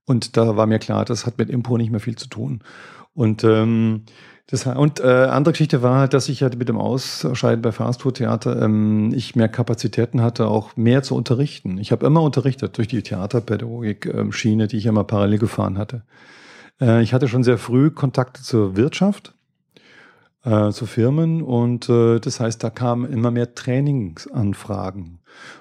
Und 0.06 0.38
da 0.38 0.56
war 0.58 0.66
mir 0.66 0.80
klar, 0.80 1.06
das 1.06 1.26
hat 1.26 1.38
mit 1.38 1.50
Impro 1.50 1.78
nicht 1.78 1.92
mehr 1.92 2.00
viel 2.00 2.18
zu 2.18 2.28
tun. 2.28 2.62
Und 3.14 3.44
ähm, 3.44 4.04
das, 4.48 4.66
und 4.66 5.00
äh, 5.00 5.08
andere 5.08 5.54
Geschichte 5.54 5.82
war 5.82 6.00
halt, 6.00 6.14
dass 6.14 6.28
ich 6.28 6.44
halt 6.44 6.58
mit 6.58 6.68
dem 6.68 6.78
Ausscheiden 6.78 7.62
bei 7.62 7.72
Fastfood-Theater 7.72 8.62
ähm, 8.62 9.14
ich 9.16 9.36
mehr 9.36 9.48
Kapazitäten 9.48 10.22
hatte, 10.22 10.48
auch 10.48 10.76
mehr 10.76 11.02
zu 11.02 11.16
unterrichten. 11.16 11.78
Ich 11.78 11.92
habe 11.94 12.06
immer 12.06 12.22
unterrichtet 12.22 12.78
durch 12.78 12.90
die 12.90 13.02
Theaterpädagogik-Schiene, 13.02 14.64
ähm, 14.64 14.68
die 14.68 14.78
ich 14.78 14.86
immer 14.86 15.06
parallel 15.06 15.40
gefahren 15.40 15.78
hatte. 15.78 16.04
Äh, 16.82 17.02
ich 17.04 17.14
hatte 17.14 17.30
schon 17.30 17.44
sehr 17.44 17.58
früh 17.58 17.90
Kontakte 17.90 18.42
zur 18.42 18.76
Wirtschaft 18.76 19.34
äh, 20.44 20.72
zu 20.72 20.86
Firmen 20.86 21.42
und 21.42 21.90
äh, 21.90 22.20
das 22.20 22.40
heißt, 22.40 22.64
da 22.64 22.70
kamen 22.70 23.12
immer 23.12 23.32
mehr 23.32 23.56
Trainingsanfragen. 23.56 25.20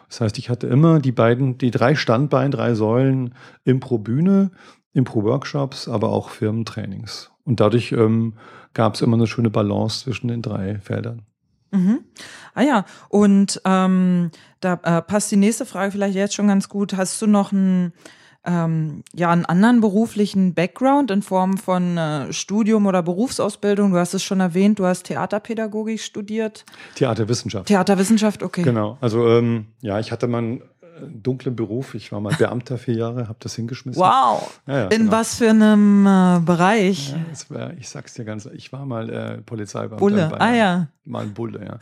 Das 0.09 0.21
heißt, 0.21 0.39
ich 0.39 0.51
hatte 0.51 0.67
immer 0.67 1.01
die 1.01 1.13
beiden, 1.13 1.59
die 1.59 1.71
drei 1.71 1.95
Standbeine, 1.95 2.51
drei 2.51 2.75
Säulen 2.75 3.35
Impro-Bühne, 3.65 4.51
Impro-Workshops, 4.93 5.89
aber 5.89 6.11
auch 6.11 6.31
Firmentrainings. 6.31 7.31
Und 7.45 7.61
dadurch 7.61 7.93
ähm, 7.93 8.35
gab 8.75 8.95
es 8.95 9.01
immer 9.01 9.17
eine 9.17 9.27
schöne 9.27 9.51
Balance 9.51 10.05
zwischen 10.05 10.29
den 10.29 10.43
drei 10.43 10.79
Feldern. 10.81 11.23
Mhm. 11.71 12.01
Ah 12.55 12.63
ja, 12.63 12.85
und 13.09 13.61
ähm, 13.65 14.31
da 14.61 14.75
äh, 14.83 15.01
passt 15.01 15.33
die 15.33 15.37
nächste 15.37 15.65
Frage 15.65 15.93
vielleicht 15.93 16.15
jetzt 16.15 16.35
schon 16.35 16.49
ganz 16.49 16.69
gut. 16.69 16.95
Hast 16.95 17.21
du 17.23 17.27
noch 17.27 17.51
ein 17.53 17.93
ähm, 18.45 19.05
ja 19.15 19.31
einen 19.31 19.45
anderen 19.45 19.81
beruflichen 19.81 20.55
Background 20.55 21.11
in 21.11 21.23
Form 21.23 21.57
von 21.59 21.97
äh, 21.97 22.33
Studium 22.33 22.87
oder 22.87 23.03
Berufsausbildung. 23.03 23.93
Du 23.93 23.99
hast 23.99 24.15
es 24.15 24.23
schon 24.23 24.41
erwähnt, 24.41 24.79
du 24.79 24.87
hast 24.87 25.05
Theaterpädagogik 25.05 26.01
studiert. 26.01 26.65
Theaterwissenschaft. 26.97 27.67
Theaterwissenschaft, 27.67 28.43
okay. 28.43 28.63
Genau. 28.63 28.99
Also 29.01 29.29
ähm, 29.29 29.67
ja, 29.81 30.01
ich 30.01 30.11
hatte 30.11 30.27
mal 30.27 30.61
dunklen 31.01 31.57
Beruf. 31.57 31.95
Ich 31.95 32.13
war 32.13 32.21
mal 32.21 32.35
Beamter 32.35 32.79
vier 32.79 32.95
Jahre, 32.95 33.29
habe 33.29 33.39
das 33.41 33.55
hingeschmissen. 33.55 34.01
Wow. 34.01 34.61
Ja, 34.67 34.77
ja, 34.79 34.85
In 34.89 35.03
genau. 35.03 35.13
was 35.13 35.37
für 35.37 35.51
einem 35.51 36.07
äh, 36.07 36.41
Bereich? 36.41 37.11
Ja, 37.13 37.57
war, 37.57 37.73
ich 37.75 37.89
sag's 37.89 38.15
dir 38.15 38.25
ganz, 38.25 38.47
ich 38.47 38.73
war 38.73 38.85
mal 38.87 39.11
äh, 39.11 39.39
Polizeibeamter. 39.39 39.97
Bulle, 39.97 40.41
ah 40.41 40.55
ja. 40.55 40.89
Mal 41.05 41.25
ein 41.25 41.35
Bulle, 41.35 41.65
ja. 41.65 41.79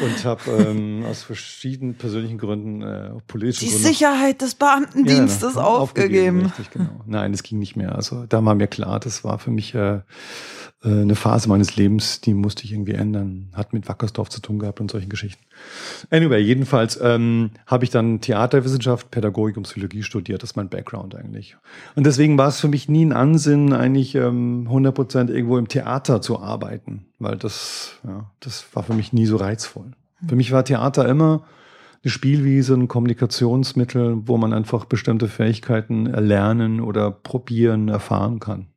Und 0.04 0.24
habe 0.24 0.50
ähm, 0.50 1.04
aus 1.08 1.22
verschiedenen 1.22 1.94
persönlichen 1.94 2.38
Gründen, 2.38 2.82
äh, 2.82 3.10
politischen 3.26 3.66
Die 3.66 3.70
Gründen. 3.70 3.86
Sicherheit 3.86 4.42
des 4.42 4.56
Beamtendienstes 4.56 5.56
aufgegeben. 5.56 6.40
aufgegeben. 6.40 6.40
Richtig, 6.46 6.70
genau. 6.70 7.00
Nein, 7.06 7.32
das 7.32 7.42
ging 7.42 7.58
nicht 7.58 7.76
mehr. 7.76 7.94
Also 7.94 8.26
da 8.26 8.44
war 8.44 8.54
mir 8.54 8.66
klar, 8.66 8.98
das 8.98 9.22
war 9.22 9.38
für 9.38 9.50
mich 9.50 9.74
äh, 9.74 10.00
eine 10.90 11.14
Phase 11.14 11.48
meines 11.48 11.76
Lebens, 11.76 12.20
die 12.20 12.34
musste 12.34 12.64
ich 12.64 12.72
irgendwie 12.72 12.92
ändern. 12.92 13.50
Hat 13.54 13.72
mit 13.72 13.88
Wackersdorf 13.88 14.28
zu 14.28 14.40
tun 14.40 14.58
gehabt 14.58 14.80
und 14.80 14.90
solchen 14.90 15.08
Geschichten. 15.08 15.42
Anyway, 16.10 16.40
jedenfalls 16.40 16.98
ähm, 17.02 17.50
habe 17.66 17.84
ich 17.84 17.90
dann 17.90 18.20
Theaterwissenschaft, 18.20 19.10
Pädagogik 19.10 19.56
und 19.56 19.64
Psychologie 19.64 20.02
studiert. 20.02 20.42
Das 20.42 20.50
ist 20.50 20.56
mein 20.56 20.68
Background 20.68 21.14
eigentlich. 21.14 21.56
Und 21.94 22.06
deswegen 22.06 22.38
war 22.38 22.48
es 22.48 22.60
für 22.60 22.68
mich 22.68 22.88
nie 22.88 23.04
ein 23.04 23.12
Ansinnen, 23.12 23.72
eigentlich 23.72 24.14
ähm, 24.14 24.68
100% 24.70 25.30
irgendwo 25.30 25.58
im 25.58 25.68
Theater 25.68 26.20
zu 26.20 26.40
arbeiten, 26.40 27.06
weil 27.18 27.36
das, 27.36 27.98
ja, 28.06 28.30
das 28.40 28.66
war 28.72 28.82
für 28.82 28.94
mich 28.94 29.12
nie 29.12 29.26
so 29.26 29.36
reizvoll. 29.36 29.92
Für 30.26 30.36
mich 30.36 30.52
war 30.52 30.64
Theater 30.64 31.08
immer 31.08 31.44
eine 32.02 32.10
Spielwiese, 32.10 32.74
ein 32.74 32.88
Kommunikationsmittel, 32.88 34.28
wo 34.28 34.36
man 34.36 34.52
einfach 34.52 34.84
bestimmte 34.84 35.28
Fähigkeiten 35.28 36.06
erlernen 36.06 36.80
oder 36.80 37.10
probieren, 37.10 37.88
erfahren 37.88 38.38
kann. 38.38 38.68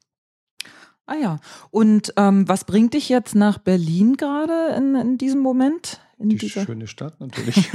Ah 1.10 1.16
ja. 1.20 1.40
Und 1.72 2.14
ähm, 2.18 2.48
was 2.48 2.66
bringt 2.66 2.94
dich 2.94 3.10
jetzt 3.10 3.34
nach 3.34 3.58
Berlin 3.58 4.16
gerade 4.16 4.76
in, 4.78 4.96
in 4.96 5.18
diesem 5.18 5.42
Moment? 5.42 6.02
In 6.20 6.30
Die 6.30 6.36
dieser? 6.36 6.66
schöne 6.66 6.86
Stadt 6.86 7.20
natürlich. 7.20 7.68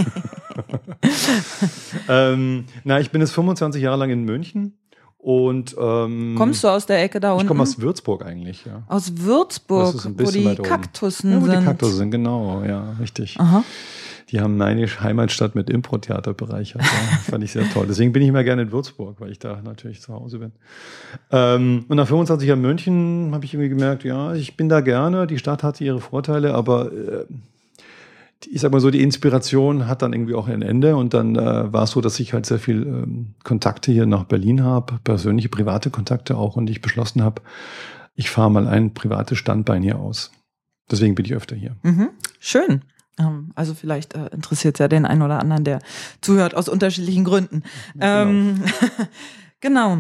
ähm, 2.09 2.67
na, 2.85 3.01
ich 3.01 3.11
bin 3.11 3.21
jetzt 3.21 3.33
25 3.33 3.83
Jahre 3.83 3.97
lang 3.97 4.11
in 4.11 4.23
München. 4.23 4.79
Und 5.19 5.75
ähm, 5.81 6.35
kommst 6.39 6.63
du 6.63 6.69
aus 6.69 6.87
der 6.87 7.03
Ecke 7.03 7.19
da 7.19 7.33
unten? 7.33 7.45
Ich 7.45 7.49
komme 7.49 7.63
aus 7.63 7.81
Würzburg 7.81 8.25
eigentlich, 8.25 8.67
ja. 8.67 8.85
Aus 8.87 9.17
Würzburg, 9.17 9.97
wo 10.17 10.31
die 10.31 10.55
Kaktussen 10.57 11.33
ja, 11.33 11.41
wo 11.41 11.47
sind. 11.47 11.61
die 11.61 11.65
Kaktussen 11.65 11.97
sind, 11.97 12.11
genau, 12.13 12.63
ja, 12.63 12.93
richtig. 13.01 13.41
Aha 13.41 13.65
die 14.31 14.41
haben 14.41 14.57
meine 14.57 14.87
Heimatstadt 14.87 15.55
mit 15.55 15.71
Impro-Theater 15.71 16.35
bereichert. 16.35 16.83
Ja. 16.83 17.19
Fand 17.31 17.45
ich 17.45 17.53
sehr 17.53 17.69
toll. 17.71 17.87
Deswegen 17.89 18.13
bin 18.13 18.23
ich 18.23 18.29
immer 18.29 18.45
gerne 18.45 18.63
in 18.63 18.73
Würzburg, 18.73 19.21
weil 19.21 19.31
ich 19.31 19.39
da 19.39 19.61
natürlich 19.63 20.01
zu 20.01 20.13
Hause 20.13 20.39
bin. 20.39 20.53
Ähm, 21.31 21.85
und 21.89 21.97
nach 21.97 22.07
25 22.07 22.49
Jahren 22.49 22.61
München 22.61 23.31
habe 23.33 23.45
ich 23.45 23.55
irgendwie 23.55 23.69
gemerkt, 23.69 24.05
ja, 24.05 24.35
ich 24.35 24.57
bin 24.57 24.69
da 24.69 24.81
gerne. 24.81 25.27
Die 25.27 25.39
Stadt 25.39 25.63
hatte 25.63 25.85
ihre 25.85 26.01
Vorteile, 26.01 26.55
aber 26.55 26.93
äh, 26.93 27.25
ich 28.47 28.61
sag 28.61 28.73
mal 28.73 28.81
so, 28.81 28.91
die 28.91 29.03
Inspiration 29.03 29.87
hat 29.87 30.03
dann 30.03 30.13
irgendwie 30.13 30.35
auch 30.35 30.49
ein 30.49 30.63
Ende 30.63 30.97
und 30.97 31.15
dann 31.15 31.37
äh, 31.37 31.73
war 31.73 31.85
es 31.85 31.91
so, 31.91 32.01
dass 32.01 32.21
ich 32.21 32.33
halt 32.33 32.47
sehr 32.47 32.59
viel 32.59 32.83
ähm, 32.83 33.35
Kontakte 33.43 33.93
hier 33.93 34.07
nach 34.07 34.25
Berlin 34.25 34.63
habe, 34.63 34.99
persönliche 35.05 35.49
private 35.49 35.91
Kontakte 35.91 36.37
auch 36.37 36.57
und 36.57 36.69
ich 36.69 36.81
beschlossen 36.81 37.23
habe, 37.23 37.43
ich 38.15 38.31
fahre 38.31 38.51
mal 38.51 38.67
ein 38.67 38.95
privates 38.95 39.39
Standbein 39.39 39.83
hier 39.83 39.99
aus. 39.99 40.31
Deswegen 40.91 41.15
bin 41.15 41.25
ich 41.25 41.35
öfter 41.35 41.57
hier. 41.57 41.77
Mhm. 41.83 42.11
Schön. 42.39 42.83
Ähm, 43.19 43.51
also 43.55 43.75
vielleicht 43.75 44.15
äh, 44.15 44.27
interessiert 44.29 44.77
es 44.77 44.79
ja 44.81 44.89
den 44.89 45.07
einen 45.07 45.23
oder 45.23 45.39
anderen, 45.39 45.65
der 45.65 45.81
zuhört 46.21 46.55
aus 46.55 46.69
unterschiedlichen 46.69 47.25
Gründen. 47.25 47.63
Genau. 47.95 48.07
Ähm, 48.07 48.63
genau. 49.61 49.99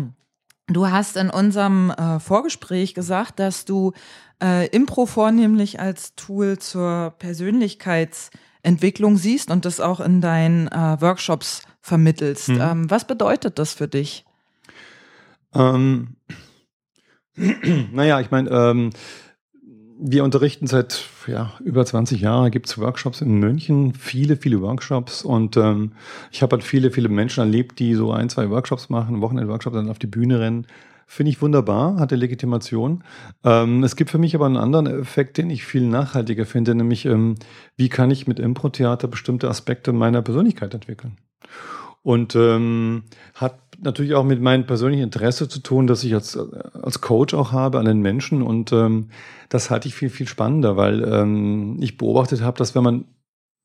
Du 0.67 0.89
hast 0.89 1.17
in 1.17 1.29
unserem 1.29 1.91
äh, 1.91 2.19
Vorgespräch 2.21 2.95
gesagt, 2.95 3.39
dass 3.39 3.67
du 3.67 3.93
äh, 4.43 4.67
Impro 4.69 5.07
vornehmlich 5.07 5.79
als 5.79 6.15
Tool 6.15 6.59
zur 6.59 7.15
Persönlichkeitsentwicklung 7.19 9.19
siehst 9.19 9.51
und 9.51 9.67
das 9.67 9.81
auch 9.81 10.01
in 10.01 10.23
deinen 10.23 10.69
äh, 10.69 10.97
Workshops 11.01 11.63
vermittelst. 11.83 12.49
Mhm. 12.49 12.61
Ähm, 12.61 12.91
was 12.91 13.07
bedeutet 13.07 13.59
das 13.59 13.75
für 13.75 13.89
dich? 13.89 14.25
Ähm, 15.55 16.17
naja, 17.93 18.21
ich 18.21 18.31
meine, 18.31 18.51
ähm, 18.51 18.91
wir 20.07 20.23
unterrichten 20.23 20.67
seit 20.67 21.07
ja, 21.27 21.55
über 21.65 21.85
20 21.87 22.21
Jahren, 22.21 22.51
gibt 22.51 22.67
es 22.67 22.77
Workshops 22.77 23.23
in 23.23 23.39
München, 23.39 23.95
viele, 23.95 24.37
viele 24.37 24.61
Workshops 24.61 25.23
und 25.23 25.57
ähm, 25.57 25.93
ich 26.31 26.43
habe 26.43 26.57
halt 26.57 26.65
viele, 26.65 26.91
viele 26.91 27.09
Menschen 27.09 27.41
erlebt, 27.41 27.79
die 27.79 27.95
so 27.95 28.13
ein, 28.13 28.29
zwei 28.29 28.51
Workshops 28.51 28.91
machen, 28.91 29.23
Wochenend-Workshops 29.23 29.75
dann 29.75 29.89
auf 29.89 29.99
die 29.99 30.07
Bühne 30.07 30.41
rennen. 30.41 30.67
Finde 31.07 31.31
ich 31.31 31.41
wunderbar, 31.41 31.97
hat 31.97 32.13
eine 32.13 32.21
Legitimation. 32.21 33.03
Ähm, 33.45 33.83
es 33.83 33.97
gibt 33.97 34.11
für 34.11 34.19
mich 34.19 34.35
aber 34.35 34.45
einen 34.45 34.59
anderen 34.59 34.87
Effekt, 34.87 35.39
den 35.39 35.49
ich 35.49 35.65
viel 35.65 35.87
nachhaltiger 35.87 36.45
finde, 36.45 36.75
nämlich 36.75 37.07
ähm, 37.07 37.37
wie 37.79 37.89
kann 37.89 38.11
ich 38.11 38.27
mit 38.27 38.39
Impro-Theater 38.39 39.09
bestimmte 39.09 39.49
Aspekte 39.49 39.95
meiner 39.95 40.21
Persönlichkeit 40.21 40.75
entwickeln. 40.75 41.17
Und 42.03 42.37
ähm, 42.37 43.05
hat 43.35 43.64
natürlich 43.81 44.15
auch 44.15 44.25
mit 44.25 44.41
meinem 44.41 44.67
persönlichen 44.67 45.05
Interesse 45.05 45.49
zu 45.49 45.61
tun, 45.61 45.87
dass 45.87 46.05
ich 46.05 46.15
als, 46.15 46.37
als 46.37 47.01
Coach 47.01 47.35
auch 47.35 47.53
habe 47.53 47.79
an 47.79 47.87
den 47.87 48.01
Menschen. 48.01 48.43
Und 48.43 48.73
ähm, 48.73 49.09
das 49.49 49.71
halte 49.71 49.89
ich 49.89 49.95
viel, 49.95 50.11
viel 50.11 50.29
spannender, 50.29 50.77
weil 50.77 51.05
ähm, 51.05 51.79
ich 51.81 51.97
beobachtet 51.97 52.43
habe, 52.43 52.59
dass 52.59 52.75
wenn 52.75 52.83
man 52.83 53.05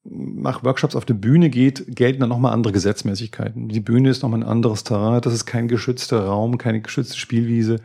nach 0.03 0.63
Workshops 0.63 0.95
auf 0.95 1.05
die 1.05 1.13
Bühne 1.13 1.49
geht, 1.49 1.95
gelten 1.95 2.21
dann 2.21 2.29
nochmal 2.29 2.53
andere 2.53 2.73
Gesetzmäßigkeiten. 2.73 3.69
Die 3.69 3.79
Bühne 3.79 4.09
ist 4.09 4.23
nochmal 4.23 4.41
ein 4.41 4.47
anderes 4.47 4.83
Terrain, 4.83 5.21
das 5.21 5.33
ist 5.33 5.45
kein 5.45 5.67
geschützter 5.67 6.25
Raum, 6.25 6.57
keine 6.57 6.81
geschützte 6.81 7.17
Spielwiese. 7.17 7.77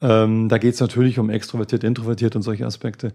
Ähm, 0.00 0.48
da 0.48 0.58
geht 0.58 0.74
es 0.74 0.80
natürlich 0.80 1.18
um 1.18 1.28
extrovertiert, 1.28 1.84
introvertiert 1.84 2.36
und 2.36 2.42
solche 2.42 2.66
Aspekte. 2.66 3.12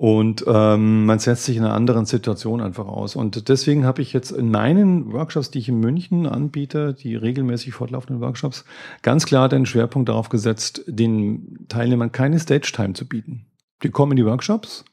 Und 0.00 0.46
ähm, 0.46 1.04
man 1.04 1.18
setzt 1.18 1.44
sich 1.44 1.58
in 1.58 1.62
einer 1.62 1.74
anderen 1.74 2.06
Situation 2.06 2.62
einfach 2.62 2.86
aus. 2.86 3.16
Und 3.16 3.50
deswegen 3.50 3.84
habe 3.84 4.00
ich 4.00 4.14
jetzt 4.14 4.30
in 4.30 4.50
meinen 4.50 5.12
Workshops, 5.12 5.50
die 5.50 5.58
ich 5.58 5.68
in 5.68 5.78
München 5.78 6.26
anbiete, 6.26 6.94
die 6.94 7.16
regelmäßig 7.16 7.74
fortlaufenden 7.74 8.22
Workshops, 8.22 8.64
ganz 9.02 9.26
klar 9.26 9.50
den 9.50 9.66
Schwerpunkt 9.66 10.08
darauf 10.08 10.30
gesetzt, 10.30 10.84
den 10.86 11.66
Teilnehmern 11.68 12.12
keine 12.12 12.38
Stage-Time 12.38 12.94
zu 12.94 13.06
bieten. 13.06 13.44
Die 13.82 13.90
kommen 13.90 14.12
in 14.12 14.16
die 14.16 14.24
Workshops, 14.24 14.86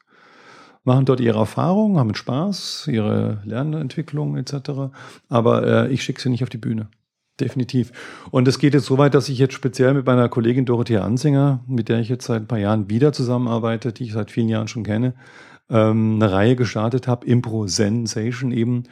machen 0.83 1.05
dort 1.05 1.21
ihre 1.21 1.39
Erfahrungen, 1.39 1.97
haben 1.99 2.13
Spaß, 2.13 2.89
ihre 2.91 3.41
Lernentwicklung 3.45 4.35
etc. 4.35 4.91
Aber 5.29 5.85
äh, 5.85 5.87
ich 5.89 6.03
schicke 6.03 6.19
sie 6.19 6.29
nicht 6.29 6.43
auf 6.43 6.49
die 6.49 6.57
Bühne. 6.57 6.89
Definitiv. 7.39 7.91
Und 8.31 8.47
es 8.47 8.57
geht 8.57 8.73
jetzt 8.73 8.85
so 8.85 8.97
weit, 8.97 9.13
dass 9.13 9.29
ich 9.29 9.37
jetzt 9.37 9.53
speziell 9.53 9.93
mit 9.93 10.05
meiner 10.05 10.27
Kollegin 10.27 10.65
Dorothea 10.65 11.03
Ansinger, 11.03 11.63
mit 11.67 11.87
der 11.87 11.99
ich 11.99 12.09
jetzt 12.09 12.25
seit 12.25 12.43
ein 12.43 12.47
paar 12.47 12.57
Jahren 12.57 12.89
wieder 12.89 13.13
zusammenarbeite, 13.13 13.93
die 13.93 14.05
ich 14.05 14.13
seit 14.13 14.31
vielen 14.31 14.49
Jahren 14.49 14.67
schon 14.67 14.83
kenne, 14.83 15.13
ähm, 15.69 16.15
eine 16.15 16.31
Reihe 16.31 16.55
gestartet 16.55 17.07
habe, 17.07 17.27
Impro 17.27 17.67
Sensation 17.67 18.51
eben, 18.51 18.83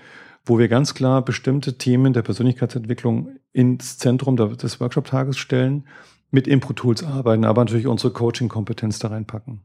wo 0.46 0.60
wir 0.60 0.68
ganz 0.68 0.94
klar 0.94 1.26
bestimmte 1.26 1.78
Themen 1.78 2.14
der 2.14 2.22
Persönlichkeitsentwicklung 2.22 3.30
ins 3.52 3.98
Zentrum 3.98 4.38
des 4.38 4.80
Workshop-Tages 4.80 5.38
stellen, 5.38 5.86
mit 6.30 6.48
Impro-Tools 6.48 7.04
arbeiten, 7.04 7.46
aber 7.46 7.64
natürlich 7.64 7.88
unsere 7.88 8.14
Coaching-Kompetenz 8.14 9.00
da 9.00 9.08
reinpacken. 9.08 9.62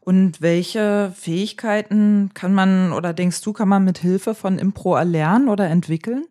Und 0.00 0.40
welche 0.42 1.12
Fähigkeiten 1.14 2.30
kann 2.34 2.52
man 2.54 2.92
oder 2.92 3.12
denkst 3.12 3.42
du, 3.42 3.52
kann 3.52 3.68
man 3.68 3.84
mit 3.84 3.98
Hilfe 3.98 4.34
von 4.34 4.58
Impro 4.58 4.96
erlernen 4.96 5.48
oder 5.48 5.68
entwickeln? 5.68 6.24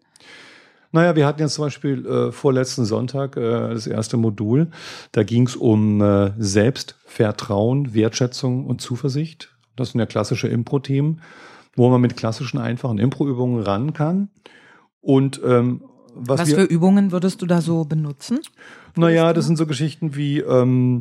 Naja, 0.91 1.15
wir 1.15 1.27
hatten 1.27 1.41
jetzt 1.41 1.53
zum 1.53 1.65
Beispiel 1.65 2.05
äh, 2.05 2.31
vorletzten 2.31 2.85
Sonntag 2.85 3.37
äh, 3.37 3.69
das 3.73 3.85
erste 3.85 4.17
Modul. 4.17 4.71
Da 5.11 5.23
ging 5.23 5.45
es 5.45 5.55
um 5.55 6.01
äh, 6.01 6.31
Selbstvertrauen, 6.37 7.93
Wertschätzung 7.93 8.65
und 8.65 8.81
Zuversicht. 8.81 9.55
Das 9.75 9.91
sind 9.91 9.99
ja 9.99 10.07
klassische 10.07 10.47
Impro-Themen, 10.47 11.21
wo 11.75 11.89
man 11.89 12.01
mit 12.01 12.17
klassischen, 12.17 12.57
einfachen 12.57 12.97
Impro-Übungen 12.97 13.61
ran 13.61 13.93
kann. 13.93 14.29
Und 15.01 15.39
ähm, 15.45 15.83
was, 16.15 16.39
was 16.41 16.53
für 16.53 16.63
Übungen 16.63 17.11
würdest 17.11 17.41
du 17.41 17.45
da 17.45 17.61
so 17.61 17.85
benutzen? 17.85 18.39
Naja, 18.95 19.31
das 19.31 19.45
sind 19.45 19.57
so 19.57 19.65
Geschichten 19.65 20.15
wie 20.15 20.39
ähm, 20.39 20.99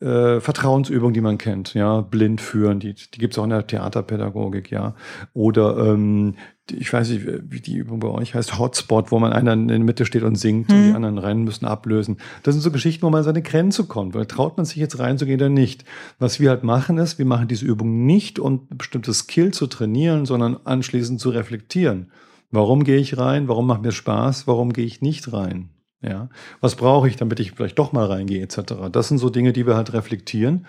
äh, 0.00 0.40
Vertrauensübungen, 0.40 1.14
die 1.14 1.20
man 1.20 1.38
kennt, 1.38 1.74
ja, 1.74 2.00
blind 2.00 2.40
führen, 2.40 2.80
die, 2.80 2.94
die 2.94 3.18
gibt 3.18 3.34
es 3.34 3.38
auch 3.38 3.44
in 3.44 3.50
der 3.50 3.66
Theaterpädagogik, 3.66 4.70
ja. 4.70 4.94
Oder 5.34 5.76
ähm, 5.78 6.36
ich 6.70 6.92
weiß 6.92 7.08
nicht, 7.10 7.26
wie 7.26 7.60
die 7.60 7.76
Übung 7.76 7.98
bei 8.00 8.08
euch 8.08 8.34
heißt, 8.34 8.58
Hotspot, 8.58 9.10
wo 9.10 9.18
man 9.18 9.32
einer 9.32 9.54
in 9.54 9.68
der 9.68 9.78
Mitte 9.78 10.04
steht 10.04 10.22
und 10.22 10.36
singt 10.36 10.68
Mhm. 10.68 10.76
und 10.76 10.84
die 10.84 10.94
anderen 10.94 11.18
rennen 11.18 11.44
müssen 11.44 11.64
ablösen. 11.64 12.18
Das 12.42 12.54
sind 12.54 12.62
so 12.62 12.70
Geschichten, 12.70 13.02
wo 13.02 13.10
man 13.10 13.18
an 13.18 13.24
seine 13.24 13.42
Grenze 13.42 13.84
kommt. 13.84 14.14
Weil 14.14 14.26
traut 14.26 14.56
man 14.56 14.66
sich 14.66 14.76
jetzt 14.76 14.98
reinzugehen 14.98 15.40
oder 15.40 15.48
nicht? 15.48 15.84
Was 16.18 16.40
wir 16.40 16.50
halt 16.50 16.64
machen 16.64 16.98
ist, 16.98 17.18
wir 17.18 17.26
machen 17.26 17.48
diese 17.48 17.64
Übung 17.64 18.04
nicht, 18.04 18.38
um 18.38 18.68
bestimmte 18.68 19.14
Skill 19.14 19.52
zu 19.52 19.66
trainieren, 19.66 20.26
sondern 20.26 20.58
anschließend 20.64 21.20
zu 21.20 21.30
reflektieren. 21.30 22.10
Warum 22.50 22.84
gehe 22.84 22.98
ich 22.98 23.16
rein? 23.18 23.48
Warum 23.48 23.66
macht 23.66 23.82
mir 23.82 23.92
Spaß? 23.92 24.46
Warum 24.46 24.72
gehe 24.72 24.84
ich 24.86 25.00
nicht 25.00 25.32
rein? 25.32 25.70
Ja, 26.00 26.28
was 26.60 26.76
brauche 26.76 27.08
ich, 27.08 27.16
damit 27.16 27.40
ich 27.40 27.52
vielleicht 27.52 27.78
doch 27.78 27.92
mal 27.92 28.06
reingehe, 28.06 28.42
etc. 28.42 28.74
Das 28.92 29.08
sind 29.08 29.18
so 29.18 29.30
Dinge, 29.30 29.52
die 29.52 29.66
wir 29.66 29.74
halt 29.76 29.92
reflektieren 29.92 30.66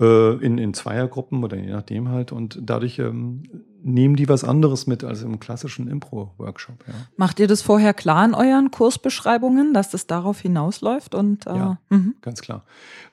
äh, 0.00 0.34
in, 0.36 0.56
in 0.56 0.72
Zweiergruppen 0.72 1.44
oder 1.44 1.56
je 1.58 1.70
nachdem 1.70 2.08
halt 2.08 2.32
und 2.32 2.58
dadurch 2.62 2.98
ähm, 2.98 3.42
nehmen 3.82 4.16
die 4.16 4.28
was 4.28 4.44
anderes 4.44 4.86
mit 4.86 5.04
als 5.04 5.22
im 5.22 5.40
klassischen 5.40 5.88
Impro-Workshop. 5.88 6.76
Ja. 6.86 6.94
Macht 7.16 7.38
ihr 7.40 7.48
das 7.48 7.60
vorher 7.62 7.92
klar 7.94 8.24
in 8.24 8.34
euren 8.34 8.70
Kursbeschreibungen, 8.70 9.74
dass 9.74 9.90
das 9.90 10.06
darauf 10.06 10.40
hinausläuft? 10.40 11.14
Und, 11.14 11.46
äh, 11.46 11.50
Ja. 11.56 11.78
mhm. 11.90 12.14
Ganz 12.22 12.40
klar. 12.40 12.64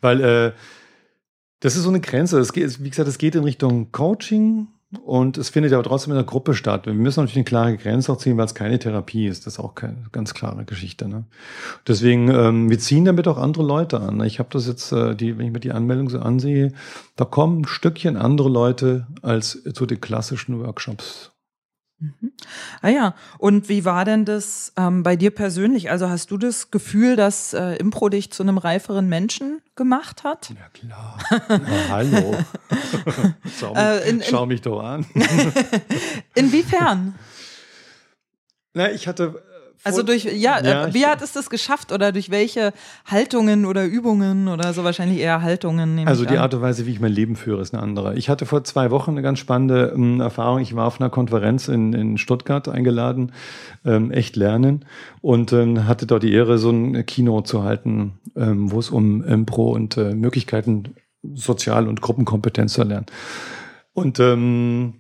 Weil 0.01 0.22
äh, 0.22 0.51
das 1.60 1.75
ist 1.75 1.84
so 1.84 1.89
eine 1.89 2.01
Grenze. 2.01 2.39
Es 2.39 2.53
geht, 2.53 2.84
wie 2.84 2.89
gesagt, 2.89 3.10
es 3.10 3.17
geht 3.17 3.36
in 3.36 3.43
Richtung 3.43 3.91
Coaching 3.91 4.67
und 5.03 5.38
es 5.38 5.50
findet 5.50 5.74
aber 5.74 5.84
trotzdem 5.84 6.12
in 6.12 6.17
der 6.17 6.25
Gruppe 6.25 6.53
statt. 6.53 6.86
Wir 6.86 6.94
müssen 6.94 7.20
natürlich 7.20 7.38
eine 7.38 7.44
klare 7.44 7.77
Grenze 7.77 8.12
auch 8.12 8.17
ziehen, 8.17 8.38
weil 8.38 8.46
es 8.46 8.56
keine 8.56 8.79
Therapie 8.79 9.27
ist. 9.27 9.46
Das 9.46 9.56
ist 9.56 9.60
auch 9.60 9.75
keine 9.75 10.06
ganz 10.13 10.34
klare 10.34 10.63
Geschichte. 10.63 11.10
Ne? 11.10 11.25
Deswegen, 11.86 12.29
ähm, 12.29 12.70
wir 12.70 12.79
ziehen 12.79 13.03
damit 13.03 13.27
auch 13.27 13.38
andere 13.38 13.63
Leute 13.63 14.00
an. 14.00 14.24
Ich 14.24 14.39
habe 14.39 14.50
das 14.51 14.65
jetzt, 14.65 14.94
äh, 14.94 15.13
die, 15.13 15.38
wenn 15.38 15.48
ich 15.48 15.51
mir 15.51 15.60
die 15.60 15.74
Anmeldung 15.74 16.10
so 16.10 16.20
ansehe, 16.20 16.72
da 17.17 17.25
kommen 17.25 17.62
ein 17.62 17.67
Stückchen 17.67 18.15
andere 18.15 18.48
Leute 18.48 19.08
als 19.22 19.62
zu 19.74 19.86
den 19.86 20.00
klassischen 20.00 20.63
Workshops. 20.63 21.32
Mhm. 21.99 22.31
Ah 22.81 22.89
ja, 22.89 23.15
und 23.39 23.69
wie 23.69 23.83
war 23.83 24.05
denn 24.05 24.23
das 24.23 24.71
ähm, 24.77 25.01
bei 25.01 25.15
dir 25.15 25.31
persönlich? 25.31 25.89
Also 25.89 26.07
hast 26.09 26.29
du 26.29 26.37
das 26.37 26.69
Gefühl, 26.69 27.15
dass 27.15 27.53
äh, 27.53 27.75
Impro 27.77 28.09
dich 28.09 28.31
zu 28.31 28.43
einem 28.43 28.59
reiferen 28.59 29.09
Menschen 29.09 29.61
gemacht 29.75 30.23
hat? 30.23 30.49
Ja 30.51 30.69
klar. 30.73 31.17
Na, 31.49 31.59
hallo. 31.89 32.35
schau, 33.59 33.73
mich, 33.73 33.77
Äh, 33.83 34.09
in- 34.09 34.17
in- 34.19 34.23
schau 34.23 34.45
mich 34.45 34.61
doch 34.61 34.79
an. 34.83 35.05
Inwiefern? 36.35 37.15
Na, 38.73 38.91
ich 38.91 39.07
hatte. 39.07 39.43
Äh, 39.84 39.88
Also 39.88 40.03
durch, 40.03 40.25
ja, 40.25 40.62
Ja, 40.63 40.88
äh, 40.88 40.93
wie 40.93 41.05
hat 41.05 41.22
es 41.22 41.31
das 41.31 41.50
geschafft 41.50 41.91
oder 41.91 42.12
durch 42.12 42.29
welche 42.29 42.74
Haltungen 43.05 43.65
oder 43.65 43.86
Übungen 43.86 44.48
oder 44.48 44.74
so 44.74 44.84
wahrscheinlich 44.84 45.19
eher 45.19 45.41
Haltungen? 45.41 46.07
Also 46.07 46.25
die. 46.25 46.38
Art 46.38 46.53
und 46.53 46.62
Weise, 46.62 46.86
wie 46.86 46.91
ich 46.91 47.00
mein 47.00 47.12
Leben 47.12 47.36
führe, 47.36 47.62
ist 47.62 47.74
eine 47.74 47.81
andere. 47.81 48.15
Ich 48.15 48.29
hatte 48.29 48.46
vor 48.46 48.63
zwei 48.63 48.91
Wochen 48.91 49.12
eine 49.12 49.22
ganz 49.22 49.39
spannende 49.39 49.93
ähm, 49.96 50.22
Erfahrung. 50.22 50.60
Ich 50.60 50.75
war 50.75 50.86
auf 50.88 51.00
einer 51.01 51.10
Konferenz 51.10 51.67
in, 51.67 51.93
in 51.93 52.17
Stuttgart 52.17 52.67
eingeladen, 52.67 53.31
ähm, 53.86 54.12
echt 54.12 54.36
lernen, 54.36 54.86
und 55.22 55.51
ähm, 55.53 55.88
hatte 55.88 56.05
dort 56.05 56.24
die 56.24 56.31
Ehre, 56.34 56.57
so 56.57 56.69
ein 56.69 57.05
Keynote 57.05 57.50
zu 57.50 57.63
halten, 57.63 58.19
ähm, 58.36 58.72
wo 58.72 58.79
es 58.79 58.89
um 58.89 59.24
Impro 59.24 59.72
und 59.72 59.98
äh, 59.98 60.13
Möglichkeiten 60.13 60.96
Sozial- 61.34 61.88
und 61.88 62.01
Gruppenkompetenz 62.01 62.74
zu 62.74 62.81
erlernen. 62.81 63.07
Und 63.93 64.19
ähm, 64.19 64.93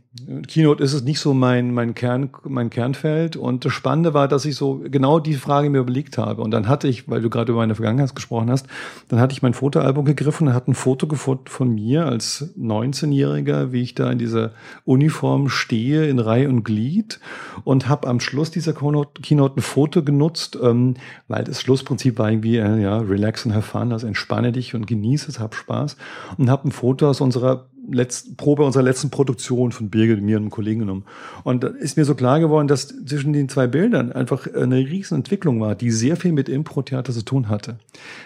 Keynote 0.47 0.83
ist 0.83 0.93
es 0.93 1.03
nicht 1.03 1.19
so 1.19 1.33
mein, 1.33 1.73
mein, 1.73 1.93
Kern, 1.95 2.29
mein 2.43 2.69
Kernfeld. 2.69 3.35
Und 3.35 3.65
das 3.65 3.73
Spannende 3.73 4.13
war, 4.13 4.27
dass 4.27 4.45
ich 4.45 4.55
so 4.55 4.81
genau 4.83 5.19
die 5.19 5.35
Frage 5.35 5.69
mir 5.69 5.79
überlegt 5.79 6.17
habe. 6.17 6.41
Und 6.41 6.51
dann 6.51 6.67
hatte 6.67 6.87
ich, 6.87 7.09
weil 7.09 7.21
du 7.21 7.29
gerade 7.29 7.51
über 7.51 7.61
meine 7.61 7.75
Vergangenheit 7.75 8.15
gesprochen 8.15 8.49
hast, 8.49 8.67
dann 9.09 9.19
hatte 9.19 9.33
ich 9.33 9.41
mein 9.41 9.53
Fotoalbum 9.53 10.05
gegriffen 10.05 10.47
und 10.47 10.53
hatte 10.53 10.71
ein 10.71 10.75
Foto 10.75 11.07
gefunden 11.07 11.47
von 11.47 11.73
mir 11.73 12.05
als 12.05 12.53
19-Jähriger, 12.57 13.71
wie 13.71 13.81
ich 13.81 13.95
da 13.95 14.11
in 14.11 14.17
dieser 14.17 14.51
Uniform 14.85 15.49
stehe, 15.49 16.07
in 16.07 16.19
Reihe 16.19 16.49
und 16.49 16.63
Glied. 16.63 17.19
Und 17.63 17.87
habe 17.87 18.07
am 18.07 18.19
Schluss 18.19 18.51
dieser 18.51 18.73
Keynote, 18.73 19.21
Keynote 19.21 19.57
ein 19.59 19.61
Foto 19.61 20.03
genutzt, 20.03 20.57
ähm, 20.61 20.95
weil 21.27 21.43
das 21.43 21.61
Schlussprinzip 21.61 22.17
war 22.17 22.29
irgendwie, 22.29 22.57
äh, 22.57 22.81
ja, 22.81 22.97
relax 22.97 23.45
and 23.45 23.55
have 23.55 23.67
fun, 23.67 23.91
also 23.91 24.07
entspanne 24.07 24.51
dich 24.51 24.75
und 24.75 24.87
genieße 24.87 25.29
es, 25.29 25.39
hab 25.39 25.55
Spaß. 25.55 25.97
Und 26.37 26.49
habe 26.49 26.67
ein 26.67 26.71
Foto 26.71 27.09
aus 27.09 27.21
unserer 27.21 27.67
letzten 27.91 28.35
Probe 28.35 28.63
unserer 28.63 28.83
letzten 28.83 29.09
Produktion 29.09 29.71
von 29.71 29.89
Birgit, 29.89 30.21
mir 30.21 30.37
und 30.37 30.43
einem 30.43 30.49
Kollegen 30.51 30.79
genommen. 30.79 31.05
Und 31.43 31.63
da 31.63 31.67
ist 31.67 31.97
mir 31.97 32.05
so 32.05 32.15
klar 32.15 32.39
geworden, 32.39 32.67
dass 32.67 32.87
zwischen 32.87 33.33
den 33.33 33.49
zwei 33.49 33.67
Bildern 33.67 34.11
einfach 34.11 34.47
eine 34.53 34.77
riesen 34.77 35.17
Entwicklung 35.17 35.59
war, 35.61 35.75
die 35.75 35.91
sehr 35.91 36.17
viel 36.17 36.31
mit 36.31 36.49
Impro-Theater 36.49 37.13
zu 37.13 37.23
tun 37.23 37.49
hatte. 37.49 37.79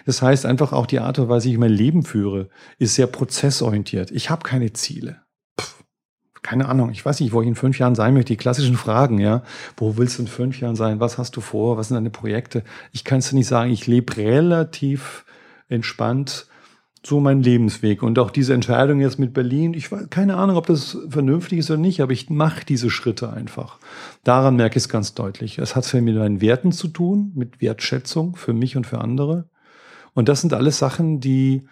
Das 0.06 0.22
heißt 0.22 0.46
einfach 0.46 0.74
auch 0.74 0.86
die 0.86 1.00
Art 1.00 1.20
und 1.20 1.30
Weise, 1.30 1.48
wie 1.48 1.54
ich 1.54 1.58
mein 1.58 1.72
Leben 1.72 2.04
führe, 2.04 2.50
ist 2.80 2.96
sehr 2.96 3.08
prozessorientiert. 3.08 4.12
Ich 4.12 4.30
habe 4.30 4.44
keine 4.44 4.74
Ziele. 4.74 5.18
Pff, 5.60 5.84
keine 6.42 6.68
Ahnung, 6.68 6.90
ich 6.90 7.06
weiß 7.06 7.20
nicht, 7.20 7.34
wo 7.34 7.42
ich 7.42 7.48
in 7.48 7.56
fünf 7.56 7.78
Jahren 7.80 7.96
sein 7.96 8.14
möchte. 8.14 8.34
Die 8.34 8.38
klassischen 8.38 8.76
Fragen, 8.76 9.20
ja. 9.20 9.44
Wo 9.78 9.98
willst 9.98 10.18
du 10.18 10.24
in 10.24 10.28
fünf 10.28 10.60
Jahren 10.60 10.76
sein? 10.76 11.00
Was 11.00 11.18
hast 11.18 11.36
du 11.36 11.42
vor? 11.42 11.78
Was 11.78 11.90
sind 11.90 11.96
deine 11.96 12.10
Projekte? 12.10 12.64
Ich 12.92 13.04
kann 13.04 13.20
es 13.20 13.30
dir 13.30 13.36
nicht 13.36 13.48
sagen. 13.48 13.72
Ich 13.72 13.88
lebe 13.88 14.18
relativ 14.18 15.26
entspannt 15.70 16.48
so 17.04 17.20
mein 17.20 17.42
Lebensweg. 17.42 18.04
Und 18.04 18.20
auch 18.20 18.30
diese 18.30 18.54
Entscheidung 18.54 19.00
jetzt 19.00 19.18
mit 19.18 19.34
Berlin, 19.34 19.74
ich 19.74 19.92
weiß 19.92 20.10
keine 20.10 20.38
Ahnung, 20.38 20.56
ob 20.56 20.68
das 20.68 20.98
vernünftig 21.10 21.60
ist 21.60 21.72
oder 21.72 21.80
nicht, 21.80 22.02
aber 22.02 22.12
ich 22.12 22.30
mache 22.30 22.66
diese 22.66 22.90
Schritte 22.90 23.32
einfach. 23.34 23.80
Daran 24.24 24.56
merke 24.56 24.78
ich 24.78 24.84
es 24.84 24.90
ganz 24.90 25.14
deutlich. 25.14 25.58
Es 25.58 25.76
hat 25.76 25.86
viel 25.86 26.02
mit 26.02 26.16
meinen 26.16 26.42
Werten 26.42 26.72
zu 26.72 26.88
tun, 26.88 27.32
mit 27.36 27.60
Wertschätzung 27.62 28.36
für 28.36 28.54
mich 28.54 28.78
und 28.78 28.86
für 28.86 29.00
andere. 29.00 29.46
Und 30.14 30.30
das 30.30 30.42
sind 30.42 30.54
alles 30.54 30.78
Sachen, 30.78 31.20
die, 31.20 31.64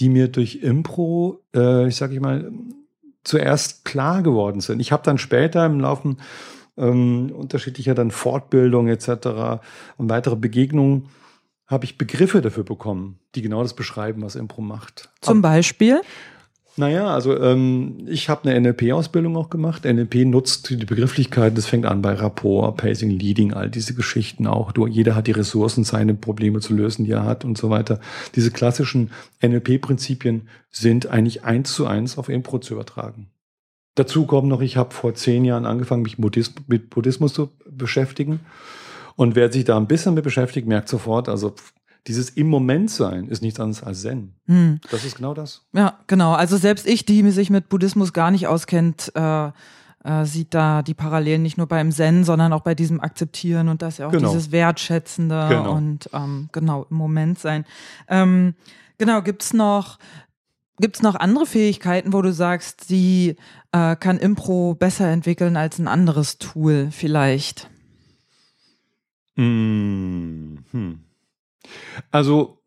die 0.00 0.10
mir 0.10 0.28
durch 0.28 0.56
Impro, 0.56 1.40
äh, 1.54 1.88
ich 1.88 1.96
sage 1.96 2.14
ich 2.14 2.20
mal, 2.20 2.50
zuerst 3.24 3.84
klar 3.84 4.22
geworden 4.22 4.60
sind. 4.60 4.80
Ich 4.80 4.92
habe 4.92 5.02
dann 5.02 5.18
später 5.18 5.64
im 5.64 5.80
Laufe 5.80 6.16
ähm, 6.76 7.32
unterschiedlicher 7.34 7.94
dann 7.94 8.10
Fortbildung 8.10 8.88
etc. 8.88 9.60
und 9.96 10.10
weitere 10.10 10.36
Begegnungen 10.36 11.08
habe 11.68 11.84
ich 11.84 11.98
Begriffe 11.98 12.40
dafür 12.40 12.64
bekommen, 12.64 13.20
die 13.34 13.42
genau 13.42 13.62
das 13.62 13.74
beschreiben, 13.74 14.22
was 14.22 14.34
Impro 14.34 14.62
macht. 14.62 15.10
Zum 15.20 15.42
Beispiel? 15.42 16.00
Naja, 16.78 17.12
also 17.12 17.36
ähm, 17.36 18.06
ich 18.06 18.28
habe 18.28 18.48
eine 18.48 18.58
NLP-Ausbildung 18.60 19.36
auch 19.36 19.50
gemacht. 19.50 19.84
NLP 19.84 20.24
nutzt 20.26 20.70
die 20.70 20.76
Begrifflichkeiten, 20.76 21.56
das 21.56 21.66
fängt 21.66 21.86
an 21.86 22.02
bei 22.02 22.14
Rapport, 22.14 22.76
Pacing, 22.76 23.10
Leading, 23.10 23.52
all 23.52 23.68
diese 23.68 23.94
Geschichten 23.94 24.46
auch. 24.46 24.70
Du, 24.70 24.86
jeder 24.86 25.16
hat 25.16 25.26
die 25.26 25.32
Ressourcen, 25.32 25.82
seine 25.82 26.14
Probleme 26.14 26.60
zu 26.60 26.74
lösen, 26.74 27.04
die 27.04 27.10
er 27.10 27.24
hat 27.24 27.44
und 27.44 27.58
so 27.58 27.68
weiter. 27.68 28.00
Diese 28.36 28.52
klassischen 28.52 29.10
NLP-Prinzipien 29.42 30.48
sind 30.70 31.08
eigentlich 31.08 31.42
eins 31.42 31.74
zu 31.74 31.86
eins 31.86 32.16
auf 32.16 32.28
Impro 32.28 32.60
zu 32.60 32.74
übertragen. 32.74 33.28
Dazu 33.96 34.26
kommt 34.26 34.46
noch, 34.46 34.60
ich 34.60 34.76
habe 34.76 34.94
vor 34.94 35.14
zehn 35.14 35.44
Jahren 35.44 35.66
angefangen, 35.66 36.02
mich 36.02 36.18
Buddhis 36.18 36.54
mit 36.68 36.90
Buddhismus 36.90 37.34
zu 37.34 37.50
beschäftigen. 37.68 38.38
Und 39.18 39.34
wer 39.34 39.50
sich 39.52 39.64
da 39.64 39.76
ein 39.76 39.88
bisschen 39.88 40.14
mit 40.14 40.22
beschäftigt, 40.22 40.68
merkt 40.68 40.88
sofort, 40.88 41.28
also 41.28 41.52
dieses 42.06 42.30
im 42.30 42.46
Moment 42.48 42.88
sein 42.88 43.26
ist 43.26 43.42
nichts 43.42 43.58
anderes 43.58 43.82
als 43.82 44.02
Zen. 44.02 44.34
Hm. 44.46 44.78
Das 44.92 45.04
ist 45.04 45.16
genau 45.16 45.34
das. 45.34 45.66
Ja, 45.72 45.98
genau. 46.06 46.34
Also 46.34 46.56
selbst 46.56 46.86
ich, 46.86 47.04
die 47.04 47.28
sich 47.32 47.50
mit 47.50 47.68
Buddhismus 47.68 48.12
gar 48.12 48.30
nicht 48.30 48.46
auskennt, 48.46 49.10
äh, 49.16 49.48
äh, 50.04 50.24
sieht 50.24 50.54
da 50.54 50.82
die 50.82 50.94
Parallelen 50.94 51.42
nicht 51.42 51.58
nur 51.58 51.66
beim 51.66 51.90
Zen, 51.90 52.22
sondern 52.22 52.52
auch 52.52 52.60
bei 52.60 52.76
diesem 52.76 53.00
Akzeptieren 53.00 53.68
und 53.68 53.82
das 53.82 53.98
ja 53.98 54.06
auch 54.06 54.12
Genau. 54.12 54.28
dieses 54.30 54.52
Wertschätzende 54.52 55.46
Genau. 55.48 55.72
und 55.72 56.08
ähm, 56.12 56.48
genau 56.52 56.86
im 56.88 56.96
Moment 56.96 57.40
sein. 57.40 57.64
Ähm, 58.06 58.54
genau, 58.98 59.20
gibt's 59.20 59.52
noch 59.52 59.98
gibt's 60.80 61.02
noch 61.02 61.16
andere 61.16 61.44
Fähigkeiten, 61.44 62.12
wo 62.12 62.22
du 62.22 62.32
sagst, 62.32 62.88
die 62.88 63.34
äh, 63.72 63.96
kann 63.96 64.16
Impro 64.18 64.74
besser 64.74 65.08
entwickeln 65.08 65.56
als 65.56 65.80
ein 65.80 65.88
anderes 65.88 66.38
Tool 66.38 66.90
vielleicht? 66.92 67.68
Mhm. 69.38 70.64
Hm. 70.72 71.00
Also 72.10 72.58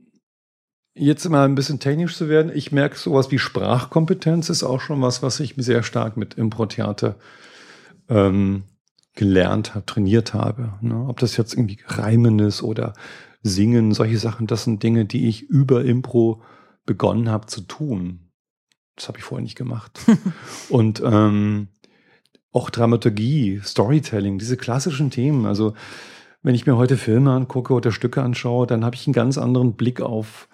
jetzt 0.94 1.28
mal 1.30 1.46
ein 1.46 1.56
bisschen 1.56 1.80
technisch 1.80 2.16
zu 2.16 2.30
werden. 2.30 2.52
Ich 2.54 2.72
merke 2.72 2.98
sowas 2.98 3.32
wie 3.32 3.40
Sprachkompetenz 3.40 4.50
ist 4.50 4.64
auch 4.64 4.82
schon 4.82 5.02
was, 5.02 5.22
was 5.22 5.40
ich 5.40 5.56
sehr 5.58 5.84
stark 5.84 6.18
mit 6.18 6.36
Impro-Theater 6.36 7.16
ähm, 8.10 8.64
gelernt 9.16 9.76
habe, 9.76 9.86
trainiert 9.86 10.34
habe. 10.34 10.74
Ne? 10.82 11.06
Ob 11.08 11.20
das 11.20 11.38
jetzt 11.38 11.54
irgendwie 11.54 11.80
Reimen 11.86 12.40
ist 12.40 12.64
oder 12.64 12.94
Singen, 13.44 13.94
solche 13.94 14.18
Sachen, 14.18 14.48
das 14.48 14.64
sind 14.64 14.84
Dinge, 14.84 15.06
die 15.06 15.28
ich 15.28 15.44
über 15.44 15.84
Impro 15.84 16.42
begonnen 16.86 17.30
habe 17.30 17.48
zu 17.48 17.62
tun. 17.62 18.32
Das 18.96 19.08
habe 19.08 19.18
ich 19.18 19.24
vorher 19.24 19.44
nicht 19.44 19.58
gemacht. 19.58 20.00
Und 20.70 21.02
ähm, 21.04 21.70
auch 22.52 22.70
Dramaturgie, 22.70 23.62
Storytelling, 23.64 24.38
diese 24.38 24.58
klassischen 24.58 25.10
Themen. 25.10 25.46
Also 25.46 25.74
wenn 26.44 26.56
ich 26.56 26.66
mir 26.66 26.78
heute 26.78 26.98
Filme 26.98 27.32
angucke 27.32 27.74
oder 27.74 27.92
Stücke 27.92 28.22
anschaue, 28.22 28.68
dann 28.68 28.84
habe 28.84 28.96
ich 28.96 29.06
einen 29.06 29.14
ganz 29.14 29.38
anderen 29.38 29.74
Blick 29.74 30.02
auf, 30.02 30.48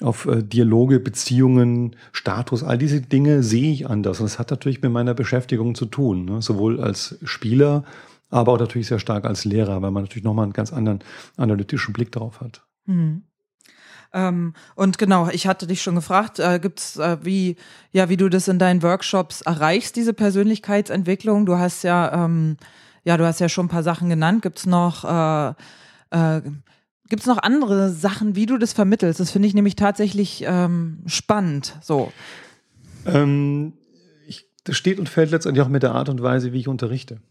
auf 0.00 0.26
äh, 0.26 0.42
Dialoge, 0.42 1.00
Beziehungen, 1.00 1.96
Status, 2.12 2.64
all 2.64 2.78
diese 2.78 3.00
Dinge 3.00 3.42
sehe 3.42 3.72
ich 3.72 3.88
anders. 3.88 4.20
Und 4.20 4.24
das 4.24 4.38
hat 4.38 4.50
natürlich 4.50 4.82
mit 4.82 4.92
meiner 4.92 5.14
Beschäftigung 5.14 5.74
zu 5.74 5.86
tun, 5.86 6.24
ne? 6.24 6.42
sowohl 6.42 6.80
als 6.80 7.18
Spieler, 7.22 7.84
aber 8.30 8.52
auch 8.52 8.58
natürlich 8.58 8.88
sehr 8.88 8.98
stark 8.98 9.24
als 9.24 9.44
Lehrer, 9.44 9.80
weil 9.80 9.90
man 9.90 10.02
natürlich 10.02 10.24
nochmal 10.24 10.44
einen 10.44 10.52
ganz 10.52 10.72
anderen 10.72 11.00
analytischen 11.36 11.92
Blick 11.92 12.12
darauf 12.12 12.40
hat. 12.40 12.62
Hm. 12.86 13.22
Ähm, 14.12 14.54
und 14.74 14.98
genau, 14.98 15.28
ich 15.28 15.46
hatte 15.46 15.66
dich 15.66 15.82
schon 15.82 15.94
gefragt, 15.94 16.38
äh, 16.38 16.58
gibt's 16.58 16.96
äh, 16.96 17.18
wie 17.22 17.56
ja, 17.92 18.08
wie 18.08 18.16
du 18.16 18.30
das 18.30 18.48
in 18.48 18.58
deinen 18.58 18.82
Workshops 18.82 19.42
erreichst, 19.42 19.96
diese 19.96 20.14
Persönlichkeitsentwicklung? 20.14 21.44
Du 21.44 21.58
hast 21.58 21.82
ja 21.84 22.24
ähm, 22.24 22.56
ja, 23.08 23.16
du 23.16 23.24
hast 23.24 23.40
ja 23.40 23.48
schon 23.48 23.66
ein 23.66 23.70
paar 23.70 23.82
Sachen 23.82 24.10
genannt. 24.10 24.42
Gibt's 24.42 24.66
noch 24.66 25.02
äh, 25.02 25.54
äh, 26.10 26.42
Gibt 27.08 27.22
es 27.22 27.26
noch 27.26 27.38
andere 27.38 27.88
Sachen, 27.88 28.36
wie 28.36 28.44
du 28.44 28.58
das 28.58 28.74
vermittelst? 28.74 29.18
Das 29.18 29.30
finde 29.30 29.48
ich 29.48 29.54
nämlich 29.54 29.76
tatsächlich 29.76 30.44
ähm, 30.46 30.98
spannend. 31.06 31.74
So. 31.80 32.12
Ähm, 33.06 33.72
ich, 34.26 34.46
das 34.64 34.76
steht 34.76 34.98
und 34.98 35.08
fällt 35.08 35.30
letztendlich 35.30 35.64
auch 35.64 35.70
mit 35.70 35.82
der 35.82 35.94
Art 35.94 36.10
und 36.10 36.22
Weise, 36.22 36.52
wie 36.52 36.60
ich 36.60 36.68
unterrichte. 36.68 37.22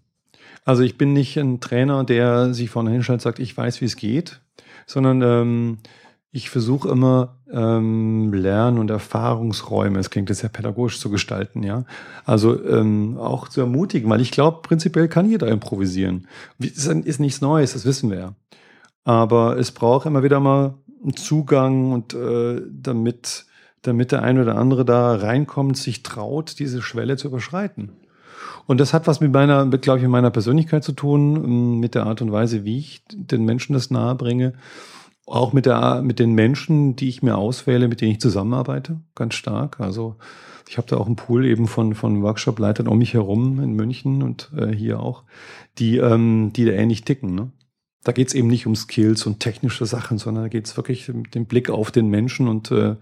Also 0.66 0.82
ich 0.82 0.98
bin 0.98 1.14
nicht 1.14 1.38
ein 1.38 1.60
Trainer, 1.60 2.04
der 2.04 2.56
sich 2.56 2.72
vorne 2.72 2.90
hinstellt 2.90 3.18
und 3.18 3.22
sagt, 3.22 3.38
ich 3.38 3.56
weiß, 3.56 3.80
wie 3.82 3.86
es 3.86 3.98
geht, 3.98 4.42
sondern 4.88 5.22
ähm, 5.22 5.78
ich 6.38 6.52
versuche 6.52 6.88
immer 6.90 7.40
ähm, 7.52 8.32
Lern- 8.32 8.78
und 8.78 8.92
Erfahrungsräume, 8.92 9.98
es 9.98 10.12
klingt 10.12 10.30
jetzt 10.30 10.42
sehr 10.42 10.52
pädagogisch 10.52 11.00
zu 11.00 11.10
gestalten, 11.10 11.64
ja. 11.64 11.84
Also 12.26 12.64
ähm, 12.64 13.18
auch 13.18 13.48
zu 13.48 13.60
ermutigen, 13.60 14.08
weil 14.08 14.22
ich 14.22 14.30
glaube, 14.30 14.60
prinzipiell 14.62 15.08
kann 15.08 15.28
jeder 15.28 15.48
improvisieren. 15.48 16.28
Das 16.60 16.86
ist 16.86 17.20
nichts 17.20 17.42
Neues, 17.42 17.74
das 17.74 17.86
wissen 17.86 18.12
wir 18.12 18.20
ja. 18.20 18.36
Aber 19.04 19.58
es 19.58 19.72
braucht 19.72 20.06
immer 20.06 20.22
wieder 20.22 20.40
mal 20.40 20.76
einen 21.02 21.16
Zugang 21.16 21.92
und 21.92 22.14
äh, 22.14 22.62
damit, 22.70 23.48
damit 23.82 24.12
der 24.12 24.22
eine 24.22 24.44
oder 24.44 24.58
andere 24.58 24.86
da 24.86 25.16
reinkommt, 25.16 25.76
sich 25.76 26.04
traut, 26.04 26.60
diese 26.60 26.84
Schwelle 26.84 27.18
zu 27.18 27.30
überschreiten. 27.30 27.94
Und 28.68 28.80
das 28.80 28.94
hat 28.94 29.08
was 29.08 29.22
mit 29.22 29.32
meiner, 29.32 29.66
glaube 29.66 30.02
ich, 30.02 30.08
meiner 30.08 30.30
Persönlichkeit 30.30 30.84
zu 30.84 30.92
tun, 30.92 31.36
ähm, 31.36 31.80
mit 31.80 31.96
der 31.96 32.06
Art 32.06 32.22
und 32.22 32.32
Weise, 32.32 32.64
wie 32.64 32.78
ich 32.78 33.02
den 33.12 33.44
Menschen 33.44 33.74
das 33.74 33.90
nahe 33.90 34.14
bringe. 34.14 34.54
Auch 35.28 35.54
mit 35.54 35.68
der, 35.68 36.02
mit 36.02 36.18
den 36.18 36.32
Menschen, 36.32 36.96
die 36.96 37.10
ich 37.10 37.22
mir 37.22 37.38
auswähle, 37.38 37.88
mit 37.88 38.02
denen 38.02 38.14
ich 38.14 38.20
zusammenarbeite, 38.20 39.00
ganz 39.14 39.36
stark. 39.36 39.80
Also 39.80 40.16
ich 40.68 40.78
habe 40.78 40.88
da 40.88 40.98
auch 40.98 41.06
einen 41.06 41.16
Pool 41.16 41.46
eben 41.46 41.68
von, 41.68 41.94
von 41.94 42.24
Workshop-Leitern 42.24 42.88
um 42.88 42.98
mich 42.98 43.14
herum 43.14 43.62
in 43.62 43.74
München 43.74 44.24
und 44.24 44.50
äh, 44.58 44.74
hier 44.74 45.00
auch, 45.00 45.24
die, 45.78 45.98
ähm, 45.98 46.52
die 46.56 46.66
da 46.66 46.72
ähnlich 46.72 47.04
ticken. 47.04 47.36
Ne? 47.36 47.52
da 48.08 48.14
geht 48.14 48.30
es 48.30 48.34
eben 48.34 48.48
nicht 48.48 48.66
um 48.66 48.76
Skills 48.76 49.26
und 49.26 49.42
technische 49.42 49.86
Sachen, 49.86 50.18
sondern 50.18 50.46
da 50.46 50.48
geht 50.48 50.66
es 50.66 50.78
wirklich 50.78 51.10
mit 51.10 51.36
dem 51.36 51.46
Blick 51.46 51.70
auf 51.70 51.92
den 51.92 52.08
Menschen 52.08 52.48
und 52.48 52.72
äh, 52.72 52.96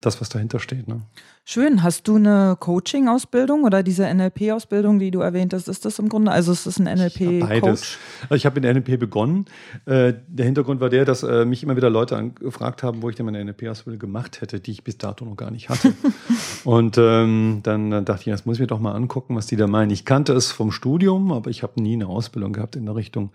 das, 0.00 0.20
was 0.20 0.28
dahinter 0.28 0.58
steht. 0.60 0.88
Ne? 0.88 1.02
Schön. 1.44 1.82
Hast 1.82 2.06
du 2.06 2.16
eine 2.16 2.56
Coaching-Ausbildung 2.60 3.64
oder 3.64 3.82
diese 3.82 4.12
NLP-Ausbildung, 4.12 4.98
die 4.98 5.10
du 5.10 5.20
erwähnt 5.20 5.54
hast? 5.54 5.68
Ist 5.68 5.84
das 5.84 5.98
im 5.98 6.08
Grunde, 6.08 6.30
also 6.30 6.52
ist 6.52 6.66
das 6.66 6.78
ein 6.78 6.84
NLP-Coach? 6.84 7.98
Also 8.22 8.34
ich 8.34 8.46
habe 8.46 8.60
in 8.60 8.70
NLP 8.70 8.98
begonnen. 9.00 9.46
Äh, 9.86 10.14
der 10.28 10.44
Hintergrund 10.44 10.80
war 10.80 10.90
der, 10.90 11.04
dass 11.04 11.22
äh, 11.22 11.44
mich 11.44 11.62
immer 11.62 11.76
wieder 11.76 11.88
Leute 11.88 12.30
gefragt 12.38 12.82
haben, 12.82 13.00
wo 13.02 13.08
ich 13.08 13.16
denn 13.16 13.26
meine 13.26 13.42
NLP-Ausbildung 13.44 13.98
gemacht 13.98 14.40
hätte, 14.42 14.60
die 14.60 14.72
ich 14.72 14.84
bis 14.84 14.98
dato 14.98 15.24
noch 15.24 15.36
gar 15.36 15.50
nicht 15.50 15.70
hatte. 15.70 15.94
und 16.64 16.98
ähm, 16.98 17.60
dann, 17.62 17.90
dann 17.90 18.04
dachte 18.04 18.22
ich, 18.26 18.32
das 18.34 18.44
muss 18.44 18.56
ich 18.56 18.60
mir 18.60 18.66
doch 18.66 18.80
mal 18.80 18.92
angucken, 18.92 19.34
was 19.34 19.46
die 19.46 19.56
da 19.56 19.66
meinen. 19.66 19.90
Ich 19.90 20.04
kannte 20.04 20.34
es 20.34 20.52
vom 20.52 20.72
Studium, 20.72 21.32
aber 21.32 21.48
ich 21.50 21.62
habe 21.62 21.80
nie 21.80 21.94
eine 21.94 22.06
Ausbildung 22.06 22.52
gehabt 22.52 22.76
in 22.76 22.84
der 22.84 22.96
Richtung. 22.96 23.30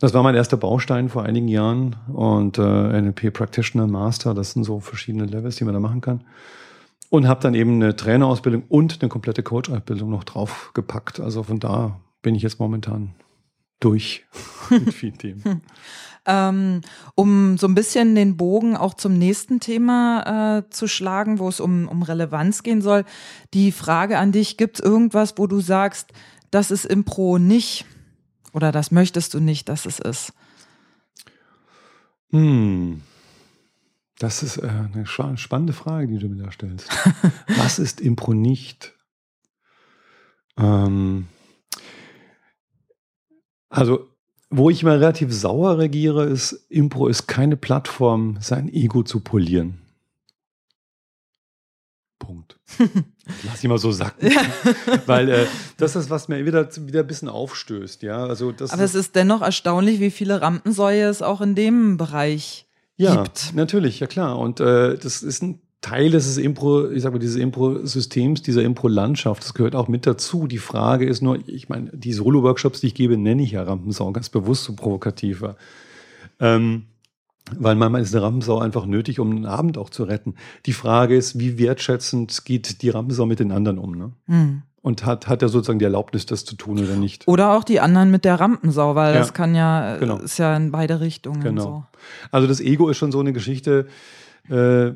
Das 0.00 0.14
war 0.14 0.22
mein 0.22 0.34
erster 0.34 0.56
Baustein 0.56 1.10
vor 1.10 1.24
einigen 1.24 1.46
Jahren 1.46 1.96
und 2.10 2.56
äh, 2.56 2.62
NLP 2.62 3.34
Practitioner 3.34 3.86
Master, 3.86 4.32
das 4.32 4.52
sind 4.52 4.64
so 4.64 4.80
verschiedene 4.80 5.26
Levels, 5.26 5.56
die 5.56 5.64
man 5.64 5.74
da 5.74 5.80
machen 5.80 6.00
kann. 6.00 6.24
Und 7.10 7.28
habe 7.28 7.42
dann 7.42 7.54
eben 7.54 7.74
eine 7.74 7.94
Trainerausbildung 7.94 8.62
und 8.68 9.02
eine 9.02 9.10
komplette 9.10 9.42
Coach-Ausbildung 9.42 10.08
noch 10.08 10.24
draufgepackt. 10.24 11.20
Also 11.20 11.42
von 11.42 11.60
da 11.60 12.00
bin 12.22 12.34
ich 12.34 12.42
jetzt 12.42 12.58
momentan 12.58 13.14
durch 13.78 14.24
mit 14.70 14.94
vielen 14.94 15.18
Themen. 15.18 15.62
Ähm, 16.24 16.80
um 17.14 17.58
so 17.58 17.66
ein 17.66 17.74
bisschen 17.74 18.14
den 18.14 18.38
Bogen 18.38 18.76
auch 18.76 18.94
zum 18.94 19.18
nächsten 19.18 19.60
Thema 19.60 20.58
äh, 20.58 20.70
zu 20.70 20.86
schlagen, 20.86 21.38
wo 21.38 21.48
es 21.48 21.60
um, 21.60 21.88
um 21.88 22.02
Relevanz 22.02 22.62
gehen 22.62 22.80
soll. 22.80 23.04
Die 23.52 23.70
Frage 23.70 24.16
an 24.16 24.32
dich, 24.32 24.56
gibt 24.56 24.78
es 24.78 24.84
irgendwas, 24.84 25.34
wo 25.36 25.46
du 25.46 25.60
sagst, 25.60 26.12
das 26.50 26.70
ist 26.70 26.86
Impro 26.86 27.38
nicht? 27.38 27.84
Oder 28.52 28.72
das 28.72 28.90
möchtest 28.90 29.34
du 29.34 29.40
nicht, 29.40 29.68
dass 29.68 29.86
es 29.86 29.98
ist? 29.98 30.32
Hm. 32.30 33.02
Das 34.18 34.42
ist 34.42 34.58
äh, 34.58 34.68
eine 34.68 35.06
spannende 35.06 35.72
Frage, 35.72 36.06
die 36.08 36.18
du 36.18 36.28
mir 36.28 36.44
da 36.44 36.52
stellst. 36.52 36.88
Was 37.56 37.78
ist 37.78 38.00
Impro 38.00 38.34
nicht? 38.34 38.94
Ähm, 40.58 41.26
also, 43.70 44.08
wo 44.50 44.68
ich 44.68 44.82
immer 44.82 44.96
relativ 45.00 45.32
sauer 45.32 45.78
regiere, 45.78 46.26
ist, 46.26 46.66
Impro 46.68 47.06
ist 47.06 47.28
keine 47.28 47.56
Plattform, 47.56 48.36
sein 48.40 48.68
Ego 48.68 49.04
zu 49.04 49.20
polieren. 49.20 49.78
Punkt. 52.20 52.56
Lass 53.44 53.64
ich 53.64 53.68
mal 53.68 53.78
so 53.78 53.90
sacken. 53.90 54.30
Ja. 54.30 54.42
Weil 55.06 55.28
äh, 55.28 55.46
das 55.78 55.96
ist, 55.96 56.08
was 56.10 56.28
mir 56.28 56.46
wieder, 56.46 56.68
wieder 56.86 57.00
ein 57.00 57.06
bisschen 57.08 57.28
aufstößt. 57.28 58.02
Ja? 58.02 58.24
Also 58.24 58.52
das 58.52 58.70
Aber 58.70 58.84
es 58.84 58.94
ist 58.94 59.16
dennoch 59.16 59.42
erstaunlich, 59.42 59.98
wie 59.98 60.12
viele 60.12 60.40
Rampensäue 60.40 61.08
es 61.08 61.22
auch 61.22 61.40
in 61.40 61.56
dem 61.56 61.96
Bereich 61.96 62.68
ja, 62.96 63.16
gibt. 63.16 63.46
Ja, 63.46 63.56
natürlich, 63.56 63.98
ja 63.98 64.06
klar. 64.06 64.38
Und 64.38 64.60
äh, 64.60 64.96
das 64.96 65.24
ist 65.24 65.42
ein 65.42 65.60
Teil 65.80 66.10
des 66.10 66.36
Impro, 66.36 66.90
ich 66.90 67.02
sag 67.02 67.12
mal, 67.12 67.18
dieses 67.18 67.36
Impro-Systems, 67.36 68.42
dieser 68.42 68.62
Impro-Landschaft, 68.62 69.42
das 69.42 69.54
gehört 69.54 69.74
auch 69.74 69.88
mit 69.88 70.06
dazu. 70.06 70.46
Die 70.46 70.58
Frage 70.58 71.06
ist 71.06 71.22
nur, 71.22 71.38
ich 71.48 71.70
meine, 71.70 71.90
die 71.94 72.12
Solo-Workshops, 72.12 72.80
die 72.80 72.88
ich 72.88 72.94
gebe, 72.94 73.16
nenne 73.16 73.42
ich 73.42 73.52
ja 73.52 73.62
Rampensau, 73.62 74.12
ganz 74.12 74.28
bewusst 74.28 74.64
so 74.64 74.74
provokativer. 74.74 75.56
Ähm, 76.38 76.84
weil 77.58 77.74
manchmal 77.74 78.02
ist 78.02 78.14
eine 78.14 78.24
Rampensau 78.24 78.58
einfach 78.58 78.86
nötig, 78.86 79.20
um 79.20 79.30
einen 79.30 79.46
Abend 79.46 79.78
auch 79.78 79.90
zu 79.90 80.04
retten. 80.04 80.34
Die 80.66 80.72
Frage 80.72 81.16
ist, 81.16 81.38
wie 81.38 81.58
wertschätzend 81.58 82.44
geht 82.44 82.82
die 82.82 82.90
Rampensau 82.90 83.26
mit 83.26 83.40
den 83.40 83.52
anderen 83.52 83.78
um? 83.78 83.96
Ne? 83.96 84.12
Mhm. 84.26 84.62
Und 84.82 85.04
hat, 85.04 85.28
hat 85.28 85.42
er 85.42 85.48
sozusagen 85.48 85.78
die 85.78 85.84
Erlaubnis, 85.84 86.24
das 86.24 86.44
zu 86.44 86.56
tun 86.56 86.78
oder 86.78 86.96
nicht? 86.96 87.28
Oder 87.28 87.52
auch 87.52 87.64
die 87.64 87.80
anderen 87.80 88.10
mit 88.10 88.24
der 88.24 88.40
Rampensau, 88.40 88.94
weil 88.94 89.12
ja, 89.12 89.20
das 89.20 89.34
kann 89.34 89.54
ja, 89.54 89.98
genau. 89.98 90.18
ist 90.18 90.38
ja 90.38 90.56
in 90.56 90.72
beide 90.72 91.00
Richtungen. 91.00 91.42
Genau. 91.42 91.62
So. 91.62 91.84
Also 92.30 92.46
das 92.46 92.60
Ego 92.60 92.88
ist 92.88 92.96
schon 92.96 93.12
so 93.12 93.20
eine 93.20 93.34
Geschichte, 93.34 93.88
äh, 94.48 94.92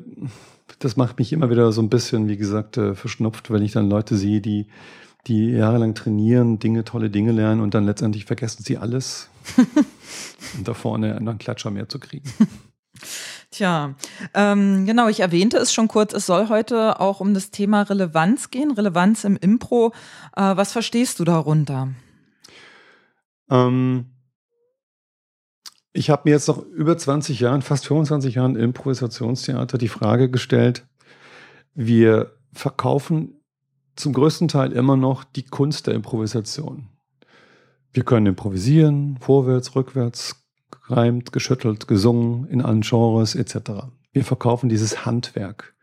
das 0.79 0.97
macht 0.97 1.19
mich 1.19 1.31
immer 1.33 1.49
wieder 1.49 1.71
so 1.71 1.81
ein 1.81 1.89
bisschen, 1.89 2.27
wie 2.27 2.37
gesagt, 2.37 2.77
äh, 2.77 2.95
verschnupft, 2.95 3.51
wenn 3.51 3.61
ich 3.61 3.73
dann 3.73 3.89
Leute 3.89 4.15
sehe, 4.17 4.41
die, 4.41 4.67
die 5.27 5.51
jahrelang 5.51 5.93
trainieren, 5.93 6.59
Dinge, 6.59 6.83
tolle 6.83 7.09
Dinge 7.09 7.31
lernen 7.31 7.61
und 7.61 7.73
dann 7.73 7.85
letztendlich 7.85 8.25
vergessen 8.25 8.63
sie 8.63 8.77
alles. 8.77 9.29
und 10.57 10.67
da 10.67 10.73
vorne 10.73 11.15
einen 11.15 11.37
Klatscher 11.37 11.71
mehr 11.71 11.89
zu 11.89 11.99
kriegen. 11.99 12.29
Tja, 13.51 13.95
ähm, 14.33 14.85
genau, 14.85 15.07
ich 15.07 15.19
erwähnte 15.19 15.57
es 15.57 15.73
schon 15.73 15.87
kurz, 15.87 16.13
es 16.13 16.25
soll 16.25 16.49
heute 16.49 16.99
auch 16.99 17.19
um 17.19 17.33
das 17.33 17.51
Thema 17.51 17.83
Relevanz 17.83 18.51
gehen, 18.51 18.71
Relevanz 18.71 19.23
im 19.23 19.37
Impro. 19.37 19.93
Äh, 20.35 20.57
was 20.57 20.71
verstehst 20.71 21.19
du 21.19 21.23
darunter? 21.23 21.89
Ähm, 23.49 24.07
ich 25.93 26.09
habe 26.09 26.23
mir 26.25 26.31
jetzt 26.31 26.47
noch 26.47 26.61
über 26.65 26.97
20 26.97 27.39
Jahren, 27.39 27.61
fast 27.61 27.87
25 27.87 28.35
Jahren 28.35 28.55
Improvisationstheater 28.55 29.77
die 29.77 29.87
Frage 29.87 30.29
gestellt, 30.29 30.85
wir 31.73 32.37
verkaufen 32.51 33.41
zum 33.95 34.13
größten 34.13 34.47
Teil 34.47 34.73
immer 34.73 34.97
noch 34.97 35.23
die 35.23 35.43
Kunst 35.43 35.87
der 35.87 35.93
Improvisation. 35.93 36.89
Wir 37.95 38.03
können 38.03 38.25
improvisieren, 38.25 39.15
vorwärts, 39.21 39.73
rückwärts, 39.73 40.43
gereimt, 40.69 41.31
geschüttelt, 41.31 41.87
gesungen, 41.87 42.45
in 42.49 42.61
allen 42.61 42.81
Genres 42.81 43.35
etc. 43.35 43.87
Wir 44.11 44.25
verkaufen 44.25 44.67
dieses 44.67 45.05
Handwerk. 45.05 45.73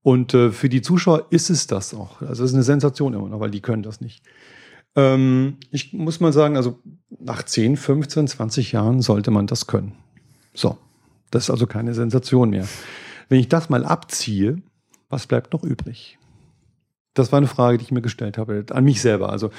Und 0.00 0.32
äh, 0.32 0.50
für 0.50 0.70
die 0.70 0.80
Zuschauer 0.80 1.26
ist 1.28 1.50
es 1.50 1.66
das 1.66 1.92
auch. 1.92 2.22
Also 2.22 2.42
es 2.42 2.52
ist 2.52 2.54
eine 2.54 2.62
Sensation 2.62 3.12
immer 3.12 3.28
noch, 3.28 3.40
weil 3.40 3.50
die 3.50 3.60
können 3.60 3.82
das 3.82 4.00
nicht. 4.00 4.24
Ähm, 4.94 5.58
ich 5.70 5.92
muss 5.92 6.20
mal 6.20 6.32
sagen, 6.32 6.56
also 6.56 6.78
nach 7.10 7.42
10, 7.42 7.76
15, 7.76 8.28
20 8.28 8.72
Jahren 8.72 9.02
sollte 9.02 9.30
man 9.30 9.46
das 9.46 9.66
können. 9.66 9.92
So, 10.54 10.78
das 11.30 11.44
ist 11.44 11.50
also 11.50 11.66
keine 11.66 11.92
Sensation 11.92 12.48
mehr. 12.48 12.66
Wenn 13.28 13.40
ich 13.40 13.50
das 13.50 13.68
mal 13.68 13.84
abziehe, 13.84 14.62
was 15.10 15.26
bleibt 15.26 15.52
noch 15.52 15.64
übrig? 15.64 16.18
Das 17.16 17.32
war 17.32 17.38
eine 17.38 17.46
Frage, 17.46 17.78
die 17.78 17.84
ich 17.84 17.92
mir 17.92 18.02
gestellt 18.02 18.36
habe, 18.36 18.66
an 18.70 18.84
mich 18.84 19.00
selber. 19.00 19.30
Also 19.30 19.50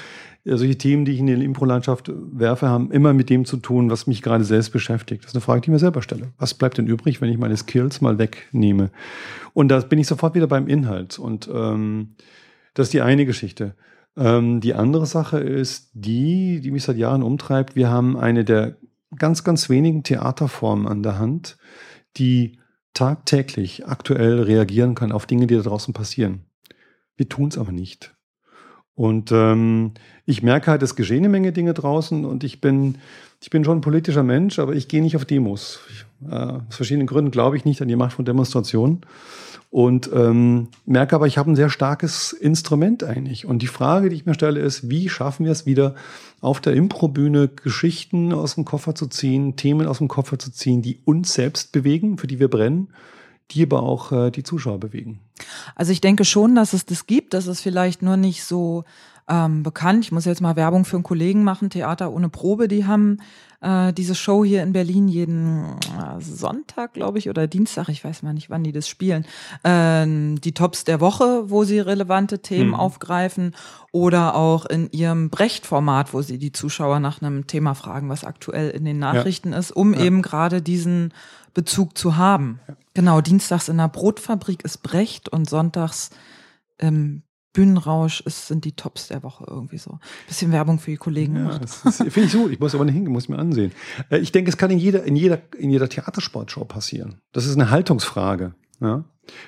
solche 0.44 0.78
Themen, 0.78 1.04
die 1.04 1.12
ich 1.12 1.18
in 1.18 1.26
die 1.26 1.32
Impro-Landschaft 1.32 2.10
werfe, 2.14 2.68
haben 2.68 2.92
immer 2.92 3.12
mit 3.12 3.30
dem 3.30 3.44
zu 3.44 3.56
tun, 3.56 3.90
was 3.90 4.06
mich 4.06 4.22
gerade 4.22 4.44
selbst 4.44 4.70
beschäftigt. 4.70 5.24
Das 5.24 5.32
ist 5.32 5.34
eine 5.34 5.42
Frage, 5.42 5.60
die 5.60 5.66
ich 5.66 5.72
mir 5.72 5.80
selber 5.80 6.00
stelle. 6.00 6.28
Was 6.38 6.54
bleibt 6.54 6.78
denn 6.78 6.86
übrig, 6.86 7.20
wenn 7.20 7.30
ich 7.30 7.36
meine 7.36 7.56
Skills 7.56 8.00
mal 8.00 8.16
wegnehme? 8.16 8.90
Und 9.54 9.68
da 9.68 9.80
bin 9.80 9.98
ich 9.98 10.06
sofort 10.06 10.36
wieder 10.36 10.46
beim 10.46 10.68
Inhalt. 10.68 11.18
Und 11.18 11.50
ähm, 11.52 12.14
das 12.74 12.86
ist 12.86 12.92
die 12.92 13.02
eine 13.02 13.26
Geschichte. 13.26 13.74
Ähm, 14.16 14.60
die 14.60 14.74
andere 14.74 15.06
Sache 15.06 15.40
ist 15.40 15.90
die, 15.94 16.60
die 16.60 16.70
mich 16.70 16.84
seit 16.84 16.96
Jahren 16.96 17.24
umtreibt. 17.24 17.74
Wir 17.74 17.90
haben 17.90 18.16
eine 18.16 18.44
der 18.44 18.76
ganz, 19.16 19.42
ganz 19.42 19.68
wenigen 19.68 20.04
Theaterformen 20.04 20.86
an 20.86 21.02
der 21.02 21.18
Hand, 21.18 21.58
die 22.18 22.60
tagtäglich 22.94 23.86
aktuell 23.86 24.42
reagieren 24.42 24.94
kann 24.94 25.10
auf 25.10 25.26
Dinge, 25.26 25.48
die 25.48 25.56
da 25.56 25.62
draußen 25.62 25.92
passieren. 25.92 26.47
Wir 27.18 27.28
tun 27.28 27.48
es 27.48 27.58
aber 27.58 27.72
nicht. 27.72 28.14
Und 28.94 29.30
ähm, 29.30 29.92
ich 30.24 30.42
merke 30.42 30.70
halt, 30.70 30.82
es 30.82 30.96
geschehen 30.96 31.18
eine 31.18 31.28
Menge 31.28 31.52
Dinge 31.52 31.74
draußen 31.74 32.24
und 32.24 32.42
ich 32.42 32.60
bin, 32.60 32.96
ich 33.40 33.50
bin 33.50 33.62
schon 33.62 33.78
ein 33.78 33.82
politischer 33.82 34.22
Mensch, 34.24 34.58
aber 34.58 34.74
ich 34.74 34.88
gehe 34.88 35.02
nicht 35.02 35.14
auf 35.14 35.26
Demos. 35.26 35.80
Ich 35.92 36.04
Äh, 36.26 36.34
aus 36.34 36.76
verschiedenen 36.76 37.06
Gründen 37.06 37.30
glaube 37.30 37.56
ich 37.56 37.64
nicht 37.64 37.80
an 37.80 37.88
die 37.88 37.96
Macht 37.96 38.14
von 38.14 38.24
Demonstrationen. 38.24 39.02
Und 39.70 40.10
ähm, 40.14 40.68
merke 40.86 41.14
aber, 41.14 41.26
ich 41.26 41.36
habe 41.36 41.50
ein 41.50 41.56
sehr 41.56 41.68
starkes 41.68 42.32
Instrument 42.32 43.04
eigentlich. 43.04 43.44
Und 43.44 43.60
die 43.60 43.66
Frage, 43.66 44.08
die 44.08 44.16
ich 44.16 44.24
mir 44.24 44.32
stelle, 44.32 44.60
ist, 44.60 44.88
wie 44.88 45.10
schaffen 45.10 45.44
wir 45.44 45.52
es 45.52 45.66
wieder 45.66 45.94
auf 46.40 46.60
der 46.60 46.72
Improbühne 46.72 47.48
Geschichten 47.48 48.32
aus 48.32 48.54
dem 48.54 48.64
Koffer 48.64 48.94
zu 48.94 49.08
ziehen, 49.08 49.56
Themen 49.56 49.86
aus 49.86 49.98
dem 49.98 50.08
Koffer 50.08 50.38
zu 50.38 50.50
ziehen, 50.50 50.80
die 50.80 51.00
uns 51.04 51.34
selbst 51.34 51.70
bewegen, 51.70 52.16
für 52.16 52.26
die 52.26 52.40
wir 52.40 52.48
brennen, 52.48 52.88
die 53.50 53.62
aber 53.62 53.82
auch 53.82 54.12
äh, 54.12 54.30
die 54.30 54.42
Zuschauer 54.42 54.78
bewegen. 54.78 55.20
Also 55.74 55.92
ich 55.92 56.00
denke 56.00 56.24
schon, 56.24 56.54
dass 56.54 56.72
es 56.72 56.86
das 56.86 57.06
gibt, 57.06 57.34
dass 57.34 57.46
es 57.46 57.60
vielleicht 57.60 58.02
nur 58.02 58.16
nicht 58.16 58.44
so 58.44 58.84
ähm, 59.28 59.62
bekannt. 59.62 60.04
Ich 60.04 60.12
muss 60.12 60.24
jetzt 60.24 60.40
mal 60.40 60.56
Werbung 60.56 60.84
für 60.84 60.96
einen 60.96 61.02
Kollegen 61.02 61.44
machen, 61.44 61.70
Theater 61.70 62.12
ohne 62.12 62.28
Probe. 62.28 62.66
Die 62.66 62.86
haben 62.86 63.18
äh, 63.60 63.92
diese 63.92 64.14
Show 64.14 64.44
hier 64.44 64.62
in 64.62 64.72
Berlin 64.72 65.08
jeden 65.08 65.64
äh, 65.64 66.20
Sonntag, 66.20 66.94
glaube 66.94 67.18
ich, 67.18 67.28
oder 67.28 67.46
Dienstag, 67.46 67.88
ich 67.88 68.02
weiß 68.04 68.22
mal 68.22 68.32
nicht, 68.32 68.50
wann 68.50 68.64
die 68.64 68.72
das 68.72 68.88
spielen. 68.88 69.26
Ähm, 69.64 70.40
die 70.40 70.52
Tops 70.52 70.84
der 70.84 71.00
Woche, 71.00 71.50
wo 71.50 71.64
sie 71.64 71.80
relevante 71.80 72.40
Themen 72.40 72.70
mhm. 72.70 72.74
aufgreifen. 72.74 73.54
Oder 73.90 74.34
auch 74.34 74.66
in 74.66 74.90
ihrem 74.90 75.30
Brecht-Format, 75.30 76.12
wo 76.12 76.20
sie 76.20 76.38
die 76.38 76.52
Zuschauer 76.52 77.00
nach 77.00 77.22
einem 77.22 77.46
Thema 77.46 77.74
fragen, 77.74 78.10
was 78.10 78.24
aktuell 78.24 78.70
in 78.70 78.84
den 78.84 78.98
Nachrichten 78.98 79.52
ja. 79.52 79.58
ist, 79.58 79.72
um 79.72 79.94
ja. 79.94 80.00
eben 80.00 80.22
gerade 80.22 80.60
diesen 80.62 81.12
Bezug 81.58 81.98
zu 81.98 82.16
haben. 82.16 82.60
Ja. 82.68 82.76
Genau, 82.94 83.20
dienstags 83.20 83.68
in 83.68 83.78
der 83.78 83.88
Brotfabrik 83.88 84.64
ist 84.64 84.84
Brecht 84.84 85.28
und 85.28 85.50
sonntags 85.50 86.10
im 86.78 87.22
Bühnenrausch 87.52 88.20
ist, 88.20 88.46
sind 88.46 88.64
die 88.64 88.76
Tops 88.76 89.08
der 89.08 89.24
Woche 89.24 89.44
irgendwie 89.48 89.78
so. 89.78 89.98
Bisschen 90.28 90.52
Werbung 90.52 90.78
für 90.78 90.92
die 90.92 90.98
Kollegen 90.98 91.34
ja, 91.34 91.58
Finde 91.90 92.20
ich 92.20 92.30
so. 92.30 92.48
Ich 92.48 92.60
muss 92.60 92.76
aber 92.76 92.84
nicht 92.84 92.94
hingehen, 92.94 93.12
muss 93.12 93.28
mir 93.28 93.40
ansehen. 93.40 93.72
Äh, 94.08 94.18
ich 94.18 94.30
denke, 94.30 94.50
es 94.50 94.56
kann 94.56 94.70
in 94.70 94.78
jeder, 94.78 95.02
in 95.02 95.16
jeder, 95.16 95.40
in 95.58 95.70
jeder 95.70 95.88
Theatersportshow 95.88 96.64
passieren. 96.64 97.16
Das 97.32 97.44
ist 97.44 97.56
eine 97.56 97.70
Haltungsfrage. 97.70 98.54
Ja? 98.80 99.02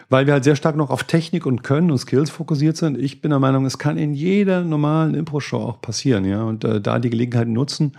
Weil 0.08 0.26
wir 0.26 0.32
halt 0.32 0.42
sehr 0.42 0.56
stark 0.56 0.74
noch 0.74 0.90
auf 0.90 1.04
Technik 1.04 1.46
und 1.46 1.62
Können 1.62 1.92
und 1.92 1.98
Skills 1.98 2.28
fokussiert 2.28 2.76
sind. 2.76 2.98
Ich 2.98 3.20
bin 3.20 3.30
der 3.30 3.38
Meinung, 3.38 3.66
es 3.66 3.78
kann 3.78 3.98
in 3.98 4.14
jeder 4.14 4.64
normalen 4.64 5.14
Impro-Show 5.14 5.58
auch 5.58 5.80
passieren, 5.80 6.24
ja. 6.24 6.42
Und 6.42 6.64
äh, 6.64 6.80
da 6.80 6.98
die 6.98 7.10
Gelegenheit 7.10 7.46
nutzen, 7.46 7.92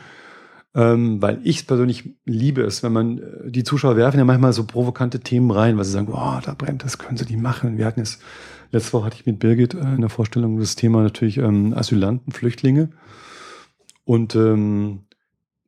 ähm, 0.73 1.21
weil 1.21 1.39
ich 1.43 1.67
persönlich 1.67 2.09
liebe 2.25 2.61
es, 2.61 2.83
wenn 2.83 2.93
man, 2.93 3.17
äh, 3.17 3.51
die 3.51 3.63
Zuschauer 3.63 3.95
werfen 3.97 4.17
ja 4.17 4.25
manchmal 4.25 4.53
so 4.53 4.65
provokante 4.65 5.19
Themen 5.19 5.51
rein, 5.51 5.77
weil 5.77 5.85
sie 5.85 5.91
sagen, 5.91 6.09
oh, 6.11 6.39
da 6.43 6.53
brennt, 6.57 6.83
das 6.83 6.97
können 6.97 7.17
sie 7.17 7.25
nicht 7.25 7.41
machen. 7.41 7.77
Wir 7.77 7.85
hatten 7.85 7.99
jetzt 7.99 8.21
Letzte 8.71 8.93
Woche 8.93 9.05
hatte 9.05 9.17
ich 9.19 9.25
mit 9.25 9.39
Birgit 9.39 9.73
äh, 9.73 9.79
in 9.79 10.01
der 10.01 10.09
Vorstellung 10.09 10.57
das 10.57 10.75
Thema 10.75 11.03
natürlich 11.03 11.37
ähm, 11.37 11.73
Asylanten, 11.75 12.31
Flüchtlinge. 12.31 12.89
Und 14.05 14.35
ähm, 14.35 15.03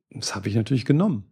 das 0.09 0.35
habe 0.35 0.47
ich 0.47 0.55
natürlich 0.55 0.85
genommen. 0.85 1.25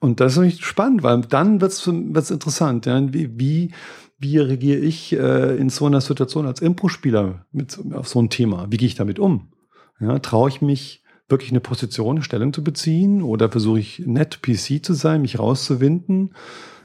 Und 0.00 0.20
das 0.20 0.32
ist 0.32 0.38
natürlich 0.38 0.64
spannend, 0.64 1.02
weil 1.02 1.20
dann 1.22 1.60
wird 1.60 1.72
es 1.72 2.30
interessant. 2.30 2.86
Ja? 2.86 3.00
Wie, 3.12 3.38
wie, 3.38 3.72
wie 4.18 4.38
reagiere 4.38 4.80
ich 4.80 5.12
äh, 5.12 5.56
in 5.56 5.70
so 5.70 5.86
einer 5.86 6.00
Situation 6.00 6.46
als 6.46 6.60
Impro-Spieler 6.60 7.46
auf 7.92 8.08
so 8.08 8.20
ein 8.20 8.30
Thema? 8.30 8.66
Wie 8.70 8.76
gehe 8.76 8.88
ich 8.88 8.94
damit 8.94 9.18
um? 9.18 9.52
Ja, 10.00 10.18
Traue 10.18 10.48
ich 10.48 10.62
mich 10.62 11.02
wirklich 11.28 11.50
eine 11.50 11.60
Position, 11.60 12.22
Stellung 12.22 12.52
zu 12.52 12.64
beziehen 12.64 13.22
oder 13.22 13.50
versuche 13.50 13.80
ich 13.80 14.00
nett 14.00 14.40
PC 14.42 14.84
zu 14.84 14.94
sein, 14.94 15.22
mich 15.22 15.38
rauszuwinden? 15.38 16.34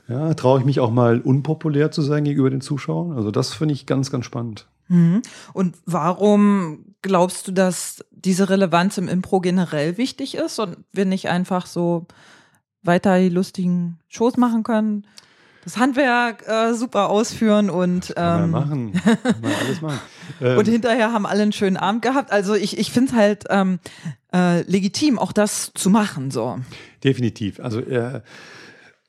Ja, 0.07 0.33
traue 0.33 0.59
ich 0.59 0.65
mich 0.65 0.79
auch 0.79 0.91
mal 0.91 1.21
unpopulär 1.21 1.91
zu 1.91 2.01
sein 2.01 2.25
gegenüber 2.25 2.49
den 2.49 2.61
Zuschauern? 2.61 3.13
Also 3.13 3.31
das 3.31 3.53
finde 3.53 3.73
ich 3.73 3.85
ganz, 3.85 4.11
ganz 4.11 4.25
spannend. 4.25 4.67
Mhm. 4.89 5.21
Und 5.53 5.77
warum 5.85 6.85
glaubst 7.01 7.47
du, 7.47 7.51
dass 7.53 8.03
diese 8.11 8.49
Relevanz 8.49 8.97
im 8.97 9.07
Impro 9.07 9.39
generell 9.39 9.97
wichtig 9.97 10.35
ist 10.35 10.59
und 10.59 10.77
wir 10.91 11.05
nicht 11.05 11.29
einfach 11.29 11.65
so 11.65 12.05
weiter 12.81 13.17
die 13.17 13.29
lustigen 13.29 13.99
Shows 14.09 14.35
machen 14.35 14.63
können? 14.63 15.07
Das 15.63 15.77
Handwerk 15.77 16.47
äh, 16.47 16.73
super 16.73 17.09
ausführen 17.09 17.69
und 17.69 18.13
ähm, 18.17 18.51
machen. 18.51 19.01
alles 19.43 19.81
machen. 19.81 19.99
Ähm, 20.41 20.57
und 20.57 20.67
hinterher 20.69 21.11
haben 21.11 21.25
alle 21.25 21.43
einen 21.43 21.51
schönen 21.51 21.75
Abend 21.75 22.01
gehabt. 22.01 22.31
Also 22.31 22.55
ich, 22.55 22.77
ich 22.77 22.91
finde 22.91 23.11
es 23.11 23.17
halt 23.17 23.43
ähm, 23.49 23.79
äh, 24.33 24.61
legitim, 24.61 25.19
auch 25.19 25.33
das 25.33 25.73
zu 25.75 25.89
machen. 25.89 26.31
So. 26.31 26.59
Definitiv. 27.03 27.59
Also 27.59 27.81
äh, 27.81 28.21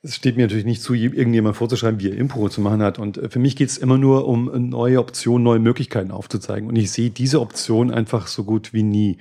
es 0.05 0.15
steht 0.15 0.37
mir 0.37 0.43
natürlich 0.43 0.65
nicht 0.65 0.81
zu, 0.81 0.93
irgendjemand 0.93 1.55
vorzuschreiben, 1.55 1.99
wie 1.99 2.09
er 2.09 2.17
Impro 2.17 2.47
zu 2.49 2.61
machen 2.61 2.81
hat. 2.81 2.99
Und 2.99 3.17
äh, 3.17 3.29
für 3.29 3.39
mich 3.39 3.55
geht 3.55 3.69
es 3.69 3.77
immer 3.77 3.97
nur 3.97 4.27
um 4.27 4.53
äh, 4.53 4.59
neue 4.59 4.99
Optionen, 4.99 5.43
neue 5.43 5.59
Möglichkeiten 5.59 6.11
aufzuzeigen. 6.11 6.69
Und 6.69 6.75
ich 6.75 6.91
sehe 6.91 7.09
diese 7.09 7.41
Option 7.41 7.91
einfach 7.91 8.27
so 8.27 8.43
gut 8.43 8.73
wie 8.73 8.83
nie. 8.83 9.17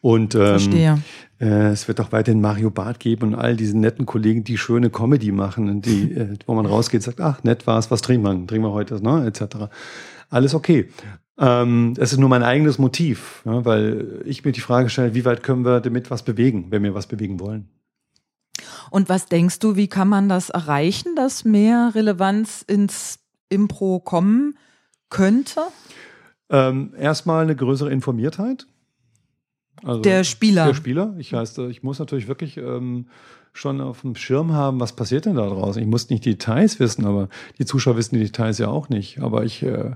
Und 0.00 0.34
ähm, 0.34 0.40
Verstehe. 0.40 0.98
Äh, 1.40 1.70
es 1.70 1.88
wird 1.88 2.00
auch 2.00 2.12
weiterhin 2.12 2.40
Mario 2.40 2.70
Barth 2.70 3.00
geben 3.00 3.28
und 3.28 3.34
all 3.34 3.56
diese 3.56 3.76
netten 3.76 4.06
Kollegen, 4.06 4.44
die 4.44 4.58
schöne 4.58 4.90
Comedy 4.90 5.32
machen 5.32 5.68
und 5.68 5.86
die, 5.86 6.12
äh, 6.14 6.36
wo 6.46 6.54
man 6.54 6.66
rausgeht, 6.66 7.02
sagt, 7.02 7.20
ach, 7.20 7.42
nett 7.42 7.66
war's, 7.66 7.90
was 7.90 8.02
trinken 8.02 8.24
wir? 8.24 8.46
Trinken 8.46 8.66
wir 8.66 8.72
heute, 8.72 9.02
ne? 9.02 9.26
etc. 9.26 9.68
Alles 10.28 10.54
okay. 10.54 10.90
Ähm, 11.38 11.94
es 11.96 12.12
ist 12.12 12.18
nur 12.18 12.28
mein 12.28 12.42
eigenes 12.42 12.78
Motiv, 12.78 13.42
ja, 13.46 13.64
weil 13.64 14.22
ich 14.26 14.44
mir 14.44 14.52
die 14.52 14.60
Frage 14.60 14.90
stelle, 14.90 15.14
wie 15.14 15.24
weit 15.24 15.42
können 15.42 15.64
wir 15.64 15.80
damit 15.80 16.10
was 16.10 16.22
bewegen, 16.22 16.66
wenn 16.68 16.82
wir 16.82 16.94
was 16.94 17.06
bewegen 17.06 17.40
wollen. 17.40 17.68
Und 18.90 19.08
was 19.08 19.26
denkst 19.26 19.60
du, 19.60 19.76
wie 19.76 19.88
kann 19.88 20.08
man 20.08 20.28
das 20.28 20.50
erreichen, 20.50 21.16
dass 21.16 21.44
mehr 21.44 21.92
Relevanz 21.94 22.62
ins 22.66 23.20
Impro 23.48 24.00
kommen 24.00 24.58
könnte? 25.08 25.60
Ähm, 26.50 26.92
erstmal 26.98 27.44
eine 27.44 27.56
größere 27.56 27.90
Informiertheit. 27.90 28.66
Also 29.84 30.00
der 30.00 30.24
Spieler. 30.24 30.66
Der 30.66 30.74
Spieler. 30.74 31.14
Ich 31.18 31.32
heißt, 31.32 31.58
ich 31.58 31.82
muss 31.82 31.98
natürlich 31.98 32.28
wirklich 32.28 32.56
ähm, 32.56 33.06
schon 33.52 33.80
auf 33.80 34.02
dem 34.02 34.14
Schirm 34.14 34.52
haben, 34.52 34.80
was 34.80 34.94
passiert 34.94 35.26
denn 35.26 35.36
da 35.36 35.46
draußen. 35.46 35.82
Ich 35.82 35.88
muss 35.88 36.10
nicht 36.10 36.24
die 36.24 36.30
Details 36.30 36.80
wissen, 36.80 37.04
aber 37.04 37.28
die 37.58 37.64
Zuschauer 37.64 37.96
wissen 37.96 38.16
die 38.16 38.24
Details 38.24 38.58
ja 38.58 38.68
auch 38.68 38.88
nicht. 38.88 39.20
Aber 39.20 39.44
ich 39.44 39.62
äh, 39.62 39.92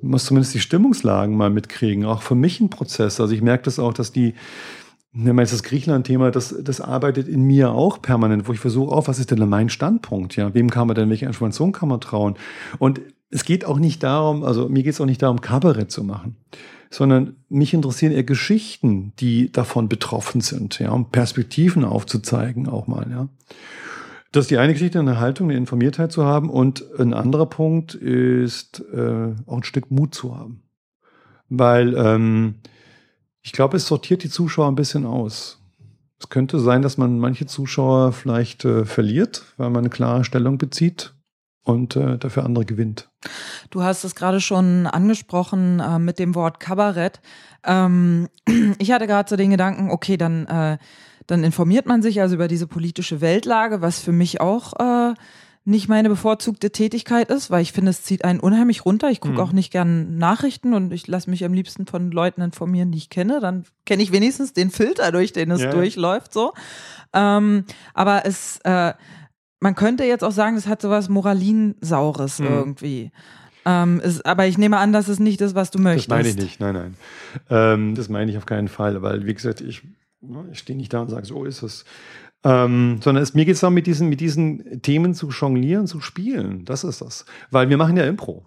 muss 0.00 0.26
zumindest 0.26 0.54
die 0.54 0.60
Stimmungslagen 0.60 1.36
mal 1.36 1.50
mitkriegen. 1.50 2.04
Auch 2.04 2.22
für 2.22 2.34
mich 2.34 2.60
ein 2.60 2.70
Prozess. 2.70 3.20
Also 3.20 3.34
ich 3.34 3.42
merke 3.42 3.64
das 3.64 3.78
auch, 3.78 3.92
dass 3.92 4.12
die 4.12 4.34
Nehmen 5.16 5.38
wir 5.38 5.42
jetzt 5.42 5.52
das 5.52 5.62
Griechenland-Thema, 5.62 6.32
das, 6.32 6.56
das 6.60 6.80
arbeitet 6.80 7.28
in 7.28 7.44
mir 7.44 7.70
auch 7.70 8.02
permanent, 8.02 8.48
wo 8.48 8.52
ich 8.52 8.58
versuche, 8.58 8.92
auch, 8.92 9.06
was 9.06 9.20
ist 9.20 9.30
denn 9.30 9.48
mein 9.48 9.68
Standpunkt? 9.68 10.34
Ja, 10.34 10.52
wem 10.54 10.70
kann 10.70 10.88
man 10.88 10.96
denn, 10.96 11.08
welche 11.08 11.26
Information 11.26 11.70
kann 11.70 11.88
man 11.88 12.00
trauen? 12.00 12.34
Und 12.80 13.00
es 13.30 13.44
geht 13.44 13.64
auch 13.64 13.78
nicht 13.78 14.02
darum, 14.02 14.42
also 14.42 14.68
mir 14.68 14.82
geht 14.82 14.94
es 14.94 15.00
auch 15.00 15.06
nicht 15.06 15.22
darum, 15.22 15.40
Kabarett 15.40 15.92
zu 15.92 16.02
machen, 16.02 16.34
sondern 16.94 17.36
mich 17.48 17.74
interessieren 17.74 18.12
eher 18.12 18.22
Geschichten, 18.22 19.12
die 19.18 19.50
davon 19.50 19.88
betroffen 19.88 20.40
sind, 20.40 20.78
ja, 20.78 20.92
um 20.92 21.10
Perspektiven 21.10 21.84
aufzuzeigen 21.84 22.68
auch 22.68 22.86
mal, 22.86 23.06
ja. 23.10 23.28
Das 24.30 24.44
ist 24.44 24.50
die 24.50 24.58
eine 24.58 24.72
Geschichte, 24.72 24.98
eine 24.98 25.20
Haltung, 25.20 25.48
eine 25.48 25.58
Informiertheit 25.58 26.10
zu 26.10 26.24
haben. 26.24 26.50
Und 26.50 26.84
ein 26.98 27.14
anderer 27.14 27.46
Punkt 27.46 27.94
ist 27.94 28.82
äh, 28.92 29.32
auch 29.46 29.58
ein 29.58 29.62
Stück 29.62 29.92
Mut 29.92 30.12
zu 30.12 30.36
haben. 30.36 30.64
Weil 31.48 31.94
ähm, 31.96 32.56
ich 33.42 33.52
glaube, 33.52 33.76
es 33.76 33.86
sortiert 33.86 34.24
die 34.24 34.30
Zuschauer 34.30 34.66
ein 34.66 34.74
bisschen 34.74 35.06
aus. 35.06 35.60
Es 36.18 36.30
könnte 36.30 36.58
sein, 36.58 36.82
dass 36.82 36.98
man 36.98 37.20
manche 37.20 37.46
Zuschauer 37.46 38.10
vielleicht 38.10 38.64
äh, 38.64 38.84
verliert, 38.84 39.44
weil 39.56 39.70
man 39.70 39.84
eine 39.84 39.90
klare 39.90 40.24
Stellung 40.24 40.58
bezieht 40.58 41.14
und 41.64 41.96
äh, 41.96 42.18
dafür 42.18 42.44
andere 42.44 42.64
gewinnt. 42.64 43.08
Du 43.70 43.82
hast 43.82 44.04
es 44.04 44.14
gerade 44.14 44.40
schon 44.40 44.86
angesprochen 44.86 45.80
äh, 45.80 45.98
mit 45.98 46.18
dem 46.18 46.34
Wort 46.34 46.60
Kabarett. 46.60 47.20
Ähm, 47.64 48.28
ich 48.78 48.92
hatte 48.92 49.06
gerade 49.06 49.28
so 49.28 49.36
den 49.36 49.50
Gedanken, 49.50 49.90
okay, 49.90 50.16
dann, 50.16 50.46
äh, 50.46 50.78
dann 51.26 51.42
informiert 51.42 51.86
man 51.86 52.02
sich 52.02 52.20
also 52.20 52.34
über 52.34 52.48
diese 52.48 52.66
politische 52.66 53.20
Weltlage, 53.20 53.80
was 53.80 54.00
für 54.00 54.12
mich 54.12 54.40
auch 54.40 54.74
äh, 54.78 55.14
nicht 55.66 55.88
meine 55.88 56.10
bevorzugte 56.10 56.70
Tätigkeit 56.70 57.30
ist, 57.30 57.50
weil 57.50 57.62
ich 57.62 57.72
finde, 57.72 57.90
es 57.90 58.02
zieht 58.02 58.24
einen 58.24 58.40
unheimlich 58.40 58.84
runter. 58.84 59.10
Ich 59.10 59.22
gucke 59.22 59.34
mhm. 59.34 59.40
auch 59.40 59.52
nicht 59.52 59.72
gern 59.72 60.18
Nachrichten 60.18 60.74
und 60.74 60.92
ich 60.92 61.06
lasse 61.06 61.30
mich 61.30 61.42
am 61.42 61.54
liebsten 61.54 61.86
von 61.86 62.10
Leuten 62.10 62.42
informieren, 62.42 62.92
die 62.92 62.98
ich 62.98 63.08
kenne. 63.08 63.40
Dann 63.40 63.64
kenne 63.86 64.02
ich 64.02 64.12
wenigstens 64.12 64.52
den 64.52 64.70
Filter, 64.70 65.10
durch 65.10 65.32
den 65.32 65.50
es 65.50 65.62
ja. 65.62 65.70
durchläuft. 65.70 66.34
So, 66.34 66.52
ähm, 67.14 67.64
aber 67.94 68.26
es, 68.26 68.58
äh, 68.64 68.92
man 69.64 69.74
könnte 69.74 70.04
jetzt 70.04 70.22
auch 70.22 70.30
sagen, 70.30 70.56
es 70.56 70.66
hat 70.66 70.82
sowas 70.82 71.08
Moralinsaures 71.08 72.38
mhm. 72.38 72.46
irgendwie. 72.46 73.10
Ähm, 73.64 73.98
ist, 74.00 74.26
aber 74.26 74.46
ich 74.46 74.58
nehme 74.58 74.76
an, 74.76 74.92
dass 74.92 75.08
es 75.08 75.18
nicht 75.18 75.40
ist, 75.40 75.54
was 75.54 75.70
du 75.70 75.78
möchtest. 75.78 76.10
Das 76.10 76.18
meine 76.18 76.28
ich 76.28 76.36
nicht, 76.36 76.60
nein, 76.60 76.74
nein. 76.74 76.94
Ähm, 77.48 77.94
das 77.94 78.10
meine 78.10 78.30
ich 78.30 78.36
auf 78.36 78.44
keinen 78.44 78.68
Fall, 78.68 79.00
weil, 79.00 79.24
wie 79.24 79.32
gesagt, 79.32 79.62
ich, 79.62 79.80
ich 80.52 80.58
stehe 80.58 80.76
nicht 80.76 80.92
da 80.92 81.00
und 81.00 81.08
sage, 81.08 81.24
so 81.24 81.46
ist 81.46 81.62
es. 81.62 81.86
Ähm, 82.44 83.00
sondern 83.02 83.22
es, 83.22 83.32
mir 83.32 83.46
geht 83.46 83.54
es 83.54 83.60
darum, 83.60 83.72
mit 83.72 83.86
diesen, 83.86 84.10
mit 84.10 84.20
diesen 84.20 84.82
Themen 84.82 85.14
zu 85.14 85.30
jonglieren, 85.30 85.86
zu 85.86 86.02
spielen. 86.02 86.66
Das 86.66 86.84
ist 86.84 87.00
das. 87.00 87.24
Weil 87.50 87.70
wir 87.70 87.78
machen 87.78 87.96
ja 87.96 88.04
Impro. 88.04 88.46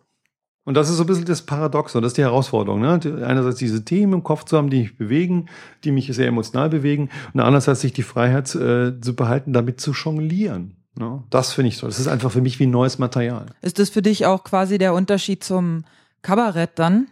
Und 0.65 0.75
das 0.75 0.88
ist 0.88 0.97
so 0.97 1.03
ein 1.03 1.08
bisschen 1.08 1.25
das 1.25 1.41
Paradox 1.41 1.95
und 1.95 2.03
das 2.03 2.12
ist 2.12 2.17
die 2.17 2.23
Herausforderung. 2.23 2.82
Ne? 2.82 2.99
Einerseits 3.25 3.58
diese 3.58 3.84
Themen 3.86 4.13
im 4.13 4.23
Kopf 4.23 4.43
zu 4.43 4.56
haben, 4.56 4.69
die 4.69 4.82
mich 4.82 4.97
bewegen, 4.97 5.47
die 5.84 5.91
mich 5.91 6.13
sehr 6.13 6.27
emotional 6.27 6.69
bewegen, 6.69 7.10
und 7.34 7.39
andererseits 7.39 7.82
sich 7.82 7.93
die 7.93 8.03
Freiheit 8.03 8.53
äh, 8.53 9.01
zu 9.01 9.15
behalten, 9.15 9.53
damit 9.53 9.82
zu 9.82 9.93
jonglieren. 9.93 10.77
Ne? 10.98 11.24
Das 11.30 11.54
finde 11.54 11.70
ich 11.70 11.78
so. 11.78 11.88
Das 11.88 12.00
ist 12.00 12.08
einfach 12.08 12.32
für 12.32 12.42
mich 12.42 12.60
wie 12.60 12.68
neues 12.68 12.98
Material. 12.98 13.46
Ist 13.62 13.80
das 13.80 13.90
für 13.90 14.02
dich 14.02 14.26
auch 14.26 14.44
quasi 14.44 14.78
der 14.78 14.94
Unterschied 14.94 15.44
zum 15.44 15.84
Kabarett 16.22 16.72
dann? 16.76 17.08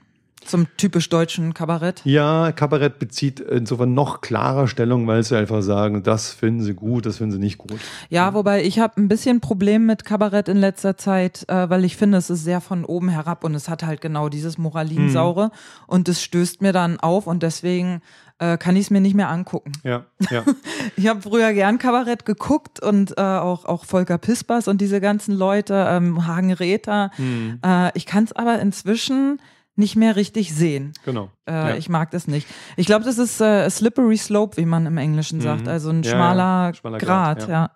Zum 0.46 0.68
typisch 0.78 1.10
deutschen 1.10 1.54
Kabarett? 1.54 2.02
Ja, 2.06 2.52
Kabarett 2.52 3.00
bezieht 3.00 3.40
insofern 3.40 3.94
noch 3.94 4.22
klarer 4.22 4.68
Stellung, 4.68 5.08
weil 5.08 5.24
sie 5.24 5.38
einfach 5.38 5.62
sagen, 5.62 6.04
das 6.04 6.32
finden 6.32 6.64
sie 6.64 6.74
gut, 6.74 7.06
das 7.06 7.18
finden 7.18 7.34
sie 7.34 7.40
nicht 7.40 7.58
gut. 7.58 7.80
Ja, 8.10 8.34
wobei 8.34 8.64
ich 8.64 8.80
habe 8.80 9.02
ein 9.02 9.08
bisschen 9.08 9.42
Problem 9.42 9.86
mit 9.86 10.06
Kabarett 10.06 10.48
in 10.48 10.58
letzter 10.58 10.98
Zeit, 10.98 11.46
äh, 11.50 11.70
weil 11.70 11.86
ich 11.86 11.98
finde, 11.98 12.18
es 12.18 12.30
ist 12.30 12.44
sehr 12.44 12.62
von 12.62 12.86
oben 12.86 13.10
herab 13.10 13.44
und 13.44 13.56
es 13.56 13.70
hat 13.70 13.84
halt 13.84 14.02
genau 14.02 14.30
dieses 14.30 14.58
Moralinsaure 14.58 15.46
mhm. 15.46 15.52
und 15.88 16.10
es 16.10 16.22
stößt 16.24 16.62
mir 16.62 16.74
dann 16.74 17.00
auf 17.00 17.28
und 17.28 17.44
deswegen 17.44 18.02
äh, 18.40 18.58
kann 18.58 18.76
ich 18.76 18.84
es 18.84 18.90
mir 18.90 19.02
nicht 19.02 19.16
mehr 19.16 19.30
angucken. 19.30 19.72
Ja, 19.84 20.06
ja. 20.30 20.44
ich 20.98 21.08
habe 21.08 21.22
früher 21.22 21.54
gern 21.54 21.78
Kabarett 21.78 22.26
geguckt 22.26 22.82
und 22.82 23.18
äh, 23.18 23.22
auch, 23.22 23.66
auch 23.66 23.86
Volker 23.86 24.18
Pispers 24.18 24.68
und 24.68 24.82
diese 24.82 25.00
ganzen 25.00 25.36
Leute, 25.36 25.86
ähm, 25.90 26.28
Hagen 26.28 26.52
Räther. 26.52 27.12
Mhm. 27.18 27.60
Äh, 27.66 27.92
ich 27.96 28.06
kann 28.06 28.26
es 28.26 28.34
aber 28.34 28.60
inzwischen 28.60 29.40
nicht 29.76 29.96
mehr 29.96 30.16
richtig 30.16 30.54
sehen. 30.54 30.94
Genau. 31.04 31.30
Äh, 31.48 31.52
ja. 31.52 31.76
Ich 31.76 31.90
mag 31.90 32.12
das 32.12 32.28
nicht. 32.28 32.48
Ich 32.78 32.86
glaube, 32.86 33.06
das 33.06 33.18
ist 33.18 33.42
äh, 33.42 33.70
slippery 33.70 34.18
slope, 34.18 34.58
wie 34.58 34.66
man 34.66 34.86
im 34.86 34.98
Englischen 34.98 35.42
sagt. 35.42 35.64
Mhm. 35.64 35.68
Also 35.70 35.90
ein 35.90 36.04
ja, 36.04 36.12
schmaler, 36.12 36.68
ja. 36.68 36.74
schmaler, 36.74 36.98
Grad, 36.98 37.40
Grad 37.40 37.50
ja. 37.50 37.72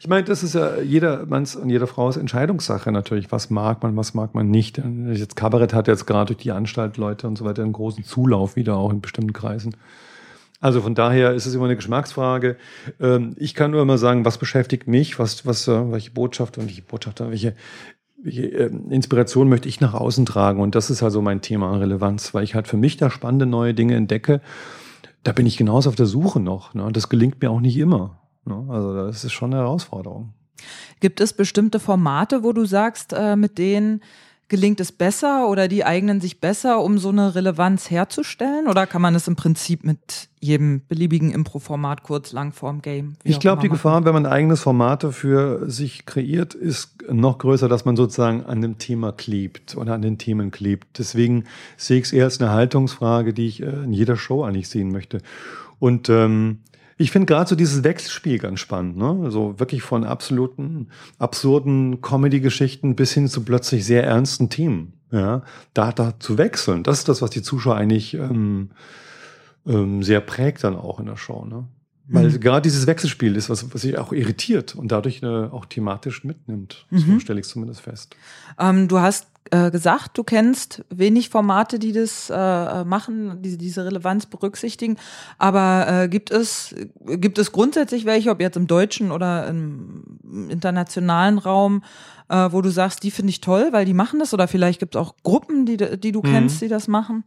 Ich 0.00 0.08
meine, 0.08 0.24
das 0.24 0.42
ist 0.42 0.54
ja 0.54 0.80
jedermanns 0.80 1.56
und 1.56 1.70
jeder 1.70 1.86
Frau's 1.86 2.16
Entscheidungssache 2.16 2.92
natürlich. 2.92 3.32
Was 3.32 3.50
mag 3.50 3.82
man, 3.82 3.96
was 3.96 4.14
mag 4.14 4.34
man 4.34 4.50
nicht. 4.50 4.80
Jetzt 5.12 5.36
Kabarett 5.36 5.72
hat 5.72 5.88
jetzt 5.88 6.06
gerade 6.06 6.34
durch 6.34 6.42
die 6.42 6.52
Anstalt 6.52 6.96
Leute 6.96 7.26
und 7.26 7.38
so 7.38 7.44
weiter 7.44 7.62
einen 7.62 7.72
großen 7.72 8.04
Zulauf 8.04 8.56
wieder 8.56 8.76
auch 8.76 8.90
in 8.90 9.00
bestimmten 9.00 9.32
Kreisen. 9.32 9.76
Also 10.60 10.80
von 10.80 10.94
daher 10.94 11.32
ist 11.32 11.46
es 11.46 11.54
immer 11.54 11.64
eine 11.64 11.76
Geschmacksfrage. 11.76 12.56
Ähm, 13.00 13.34
ich 13.36 13.54
kann 13.54 13.72
nur 13.72 13.82
immer 13.82 13.98
sagen, 13.98 14.24
was 14.24 14.38
beschäftigt 14.38 14.86
mich, 14.86 15.18
was, 15.18 15.44
was, 15.44 15.66
äh, 15.66 15.90
welche 15.90 16.12
Botschaft 16.12 16.56
und 16.56 16.66
welche 16.66 16.82
Botschafter, 16.82 17.30
welche, 17.30 17.56
Inspiration 18.24 19.48
möchte 19.48 19.68
ich 19.68 19.80
nach 19.80 19.94
außen 19.94 20.26
tragen. 20.26 20.60
Und 20.60 20.74
das 20.74 20.90
ist 20.90 21.02
also 21.02 21.22
mein 21.22 21.40
Thema 21.40 21.70
an 21.70 21.80
Relevanz, 21.80 22.34
weil 22.34 22.44
ich 22.44 22.54
halt 22.54 22.68
für 22.68 22.76
mich 22.76 22.96
da 22.96 23.10
spannende 23.10 23.46
neue 23.46 23.74
Dinge 23.74 23.96
entdecke. 23.96 24.40
Da 25.24 25.32
bin 25.32 25.46
ich 25.46 25.56
genauso 25.56 25.88
auf 25.88 25.96
der 25.96 26.06
Suche 26.06 26.40
noch. 26.40 26.74
Ne? 26.74 26.88
Das 26.92 27.08
gelingt 27.08 27.42
mir 27.42 27.50
auch 27.50 27.60
nicht 27.60 27.76
immer. 27.76 28.20
Ne? 28.44 28.66
Also 28.68 28.94
das 28.94 29.24
ist 29.24 29.32
schon 29.32 29.52
eine 29.52 29.62
Herausforderung. 29.62 30.34
Gibt 31.00 31.20
es 31.20 31.32
bestimmte 31.32 31.80
Formate, 31.80 32.44
wo 32.44 32.52
du 32.52 32.64
sagst, 32.64 33.12
äh, 33.12 33.34
mit 33.34 33.58
denen 33.58 34.02
gelingt 34.52 34.80
es 34.80 34.92
besser 34.92 35.48
oder 35.48 35.66
die 35.66 35.82
eignen 35.82 36.20
sich 36.20 36.38
besser, 36.38 36.82
um 36.82 36.98
so 36.98 37.08
eine 37.08 37.34
Relevanz 37.34 37.90
herzustellen? 37.90 38.68
Oder 38.68 38.86
kann 38.86 39.00
man 39.00 39.14
es 39.14 39.26
im 39.26 39.34
Prinzip 39.34 39.82
mit 39.82 40.28
jedem 40.40 40.82
beliebigen 40.88 41.30
Impro-Format, 41.30 42.02
kurz, 42.02 42.32
Langform, 42.32 42.82
Game? 42.82 43.14
Ich 43.24 43.40
glaube, 43.40 43.62
die 43.62 43.70
Gefahr, 43.70 44.04
wenn 44.04 44.12
man 44.12 44.26
ein 44.26 44.32
eigenes 44.32 44.60
Format 44.60 45.04
dafür 45.04 45.70
sich 45.70 46.04
kreiert, 46.04 46.52
ist 46.52 47.02
noch 47.10 47.38
größer, 47.38 47.66
dass 47.66 47.86
man 47.86 47.96
sozusagen 47.96 48.44
an 48.44 48.60
dem 48.60 48.76
Thema 48.76 49.12
klebt 49.12 49.74
oder 49.74 49.94
an 49.94 50.02
den 50.02 50.18
Themen 50.18 50.50
klebt. 50.50 50.98
Deswegen 50.98 51.44
sehe 51.78 52.00
ich 52.00 52.04
es 52.04 52.12
eher 52.12 52.24
als 52.24 52.38
eine 52.38 52.50
Haltungsfrage, 52.50 53.32
die 53.32 53.46
ich 53.46 53.62
äh, 53.62 53.84
in 53.84 53.94
jeder 53.94 54.16
Show 54.16 54.44
eigentlich 54.44 54.68
sehen 54.68 54.92
möchte. 54.92 55.22
Und 55.78 56.10
ähm, 56.10 56.58
ich 56.96 57.10
finde 57.10 57.26
gerade 57.26 57.48
so 57.48 57.56
dieses 57.56 57.84
Wechselspiel 57.84 58.38
ganz 58.38 58.60
spannend, 58.60 58.96
ne? 58.96 59.20
Also 59.24 59.58
wirklich 59.58 59.82
von 59.82 60.04
absoluten, 60.04 60.88
absurden 61.18 62.00
Comedy-Geschichten 62.00 62.96
bis 62.96 63.12
hin 63.12 63.28
zu 63.28 63.44
plötzlich 63.44 63.84
sehr 63.84 64.04
ernsten 64.04 64.48
Themen. 64.48 64.94
Ja, 65.10 65.42
da, 65.74 65.92
da 65.92 66.18
zu 66.18 66.38
wechseln, 66.38 66.82
das 66.82 67.00
ist 67.00 67.08
das, 67.08 67.20
was 67.20 67.28
die 67.28 67.42
Zuschauer 67.42 67.76
eigentlich 67.76 68.14
ähm, 68.14 68.70
ähm, 69.66 70.02
sehr 70.02 70.20
prägt 70.20 70.64
dann 70.64 70.74
auch 70.74 71.00
in 71.00 71.06
der 71.06 71.18
Show. 71.18 71.44
Ne? 71.44 71.66
Weil 72.08 72.30
mhm. 72.30 72.40
gerade 72.40 72.62
dieses 72.62 72.86
Wechselspiel 72.86 73.36
ist, 73.36 73.48
was, 73.48 73.72
was 73.72 73.82
sich 73.82 73.96
auch 73.96 74.12
irritiert 74.12 74.74
und 74.74 74.90
dadurch 74.90 75.22
äh, 75.22 75.26
auch 75.26 75.66
thematisch 75.66 76.24
mitnimmt. 76.24 76.86
Mhm. 76.90 76.98
So 76.98 77.18
stelle 77.20 77.40
ich 77.40 77.46
es 77.46 77.52
zumindest 77.52 77.80
fest. 77.80 78.16
Ähm, 78.58 78.88
du 78.88 78.98
hast 78.98 79.28
äh, 79.50 79.70
gesagt, 79.70 80.16
du 80.18 80.24
kennst 80.24 80.84
wenig 80.90 81.28
Formate, 81.28 81.78
die 81.78 81.92
das 81.92 82.30
äh, 82.30 82.84
machen, 82.84 83.42
die 83.42 83.56
diese 83.56 83.84
Relevanz 83.84 84.26
berücksichtigen. 84.26 84.96
Aber 85.38 85.86
äh, 85.88 86.08
gibt 86.08 86.30
es 86.30 86.74
gibt 87.04 87.38
es 87.38 87.52
grundsätzlich 87.52 88.04
welche, 88.04 88.30
ob 88.30 88.40
jetzt 88.40 88.56
im 88.56 88.66
deutschen 88.66 89.12
oder 89.12 89.46
im 89.46 90.18
internationalen 90.48 91.38
Raum, 91.38 91.82
äh, 92.28 92.48
wo 92.50 92.62
du 92.62 92.70
sagst, 92.70 93.02
die 93.02 93.10
finde 93.10 93.30
ich 93.30 93.40
toll, 93.40 93.68
weil 93.72 93.84
die 93.84 93.94
machen 93.94 94.18
das? 94.18 94.32
Oder 94.34 94.48
vielleicht 94.48 94.80
gibt 94.80 94.94
es 94.94 95.00
auch 95.00 95.14
Gruppen, 95.22 95.66
die, 95.66 95.76
die 95.76 96.12
du 96.12 96.20
mhm. 96.20 96.32
kennst, 96.32 96.62
die 96.62 96.68
das 96.68 96.88
machen? 96.88 97.24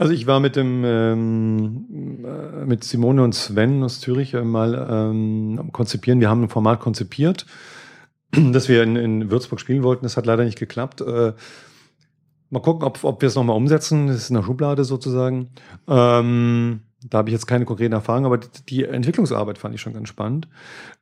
Also 0.00 0.14
ich 0.14 0.26
war 0.26 0.40
mit 0.40 0.56
dem 0.56 0.82
ähm, 0.86 2.24
äh, 2.24 2.64
mit 2.64 2.84
Simone 2.84 3.22
und 3.22 3.34
Sven 3.34 3.84
aus 3.84 4.00
Zürich 4.00 4.32
mal 4.32 4.88
ähm, 4.90 5.68
konzipieren. 5.72 6.20
Wir 6.20 6.30
haben 6.30 6.44
ein 6.44 6.48
Format 6.48 6.80
konzipiert, 6.80 7.44
das 8.30 8.70
wir 8.70 8.82
in, 8.82 8.96
in 8.96 9.30
Würzburg 9.30 9.60
spielen 9.60 9.82
wollten. 9.82 10.06
Das 10.06 10.16
hat 10.16 10.24
leider 10.24 10.44
nicht 10.44 10.58
geklappt. 10.58 11.02
Äh, 11.02 11.34
mal 12.48 12.60
gucken, 12.60 12.82
ob, 12.82 13.04
ob 13.04 13.20
wir 13.20 13.26
es 13.26 13.34
nochmal 13.34 13.56
umsetzen. 13.56 14.06
Das 14.06 14.16
ist 14.16 14.30
in 14.30 14.36
der 14.36 14.42
Schublade 14.42 14.84
sozusagen. 14.84 15.50
Ähm, 15.86 16.80
da 17.04 17.18
habe 17.18 17.28
ich 17.28 17.34
jetzt 17.34 17.46
keine 17.46 17.66
konkreten 17.66 17.92
Erfahrungen, 17.92 18.24
aber 18.24 18.38
die 18.38 18.84
Entwicklungsarbeit 18.84 19.58
fand 19.58 19.74
ich 19.74 19.82
schon 19.82 19.92
ganz 19.92 20.08
spannend. 20.08 20.48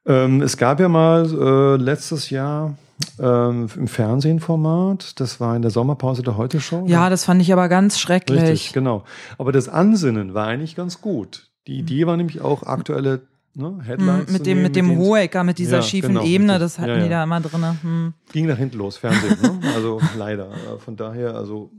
Ähm, 0.06 0.42
es 0.42 0.56
gab 0.56 0.80
ja 0.80 0.88
mal 0.88 1.24
äh, 1.24 1.80
letztes 1.80 2.30
Jahr 2.30 2.76
ähm, 3.20 3.68
im 3.76 3.88
Fernsehformat, 3.88 5.20
das 5.20 5.40
war 5.40 5.54
in 5.54 5.62
der 5.62 5.70
Sommerpause 5.70 6.22
der 6.22 6.36
Heute-Show. 6.36 6.84
Ja, 6.86 7.10
das 7.10 7.24
fand 7.24 7.40
ich 7.40 7.52
aber 7.52 7.68
ganz 7.68 7.98
schrecklich. 7.98 8.42
Richtig, 8.42 8.72
genau. 8.72 9.04
Aber 9.38 9.52
das 9.52 9.68
Ansinnen 9.68 10.34
war 10.34 10.46
eigentlich 10.46 10.74
ganz 10.74 11.00
gut. 11.00 11.50
Die 11.66 11.74
mhm. 11.74 11.78
Idee 11.80 12.06
war 12.06 12.16
nämlich 12.16 12.40
auch 12.40 12.64
aktuelle 12.64 13.22
ne, 13.54 13.78
Headlines. 13.84 14.30
Mm, 14.30 14.32
mit 14.32 14.46
dem, 14.46 14.62
mit 14.62 14.76
dem 14.76 14.98
Hohecker, 14.98 15.44
mit 15.44 15.58
dieser 15.58 15.76
ja, 15.76 15.82
schiefen 15.82 16.14
genau, 16.14 16.24
Ebene, 16.24 16.58
das 16.58 16.78
hatten 16.78 16.90
ja, 16.90 16.96
ja. 16.96 17.04
die 17.04 17.10
da 17.10 17.24
immer 17.24 17.40
drin. 17.40 17.78
Hm. 17.82 18.14
Ging 18.32 18.46
nach 18.46 18.58
hinten 18.58 18.78
los, 18.78 18.96
Fernsehen. 18.96 19.36
ne? 19.40 19.60
Also 19.74 20.00
leider. 20.16 20.50
Von 20.78 20.96
daher, 20.96 21.34
also 21.34 21.70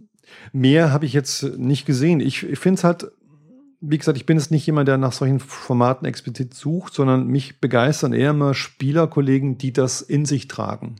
mehr 0.53 0.91
habe 0.91 1.05
ich 1.05 1.13
jetzt 1.13 1.43
nicht 1.58 1.86
gesehen. 1.86 2.19
Ich, 2.19 2.43
ich 2.43 2.60
finde 2.60 2.79
es 2.79 2.84
halt 2.84 3.12
wie 3.82 3.97
gesagt, 3.97 4.17
ich 4.17 4.25
bin 4.25 4.38
jetzt 4.38 4.51
nicht 4.51 4.65
jemand, 4.65 4.88
der 4.88 4.97
nach 4.97 5.13
solchen 5.13 5.39
Formaten 5.39 6.05
explizit 6.05 6.53
sucht, 6.53 6.93
sondern 6.93 7.27
mich 7.27 7.62
begeistern 7.62 8.13
eher 8.13 8.32
immer 8.32 8.53
Spielerkollegen, 8.53 9.58
die 9.58 9.71
das 9.71 10.01
in 10.01 10.25
sich 10.25 10.47
tragen. 10.47 10.97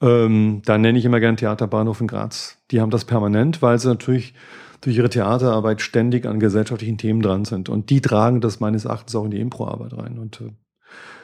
Ähm, 0.00 0.62
da 0.64 0.78
nenne 0.78 0.98
ich 0.98 1.04
immer 1.04 1.20
gern 1.20 1.36
Theaterbahnhof 1.36 2.00
in 2.00 2.06
Graz. 2.06 2.58
Die 2.70 2.80
haben 2.80 2.90
das 2.90 3.04
permanent, 3.04 3.62
weil 3.62 3.78
sie 3.78 3.88
natürlich 3.88 4.34
durch 4.82 4.96
ihre 4.96 5.08
Theaterarbeit 5.08 5.80
ständig 5.80 6.26
an 6.26 6.38
gesellschaftlichen 6.38 6.98
Themen 6.98 7.22
dran 7.22 7.44
sind. 7.44 7.68
Und 7.68 7.90
die 7.90 8.00
tragen 8.00 8.40
das 8.40 8.60
meines 8.60 8.84
Erachtens 8.84 9.14
auch 9.14 9.24
in 9.24 9.30
die 9.30 9.40
Improarbeit 9.40 9.94
rein. 9.94 10.18
Und 10.18 10.40
äh, 10.40 10.52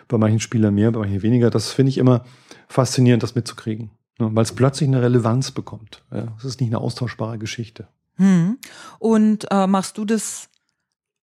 bei 0.09 0.19
manchen 0.19 0.41
Spielern 0.41 0.75
mehr, 0.75 0.91
bei 0.91 1.01
manchen 1.01 1.23
weniger. 1.23 1.51
Das 1.51 1.71
finde 1.71 1.91
ich 1.91 1.99
immer 1.99 2.25
faszinierend, 2.69 3.23
das 3.23 3.35
mitzukriegen. 3.35 3.91
Ne? 4.19 4.31
Weil 4.33 4.43
es 4.43 4.53
plötzlich 4.53 4.89
eine 4.89 5.03
Relevanz 5.03 5.51
bekommt. 5.51 6.03
Es 6.11 6.19
ja? 6.19 6.49
ist 6.49 6.61
nicht 6.61 6.71
eine 6.71 6.79
austauschbare 6.79 7.39
Geschichte. 7.39 7.89
Hm. 8.17 8.59
Und 8.99 9.47
äh, 9.51 9.67
machst 9.67 9.99
du 9.99 10.05
das 10.05 10.49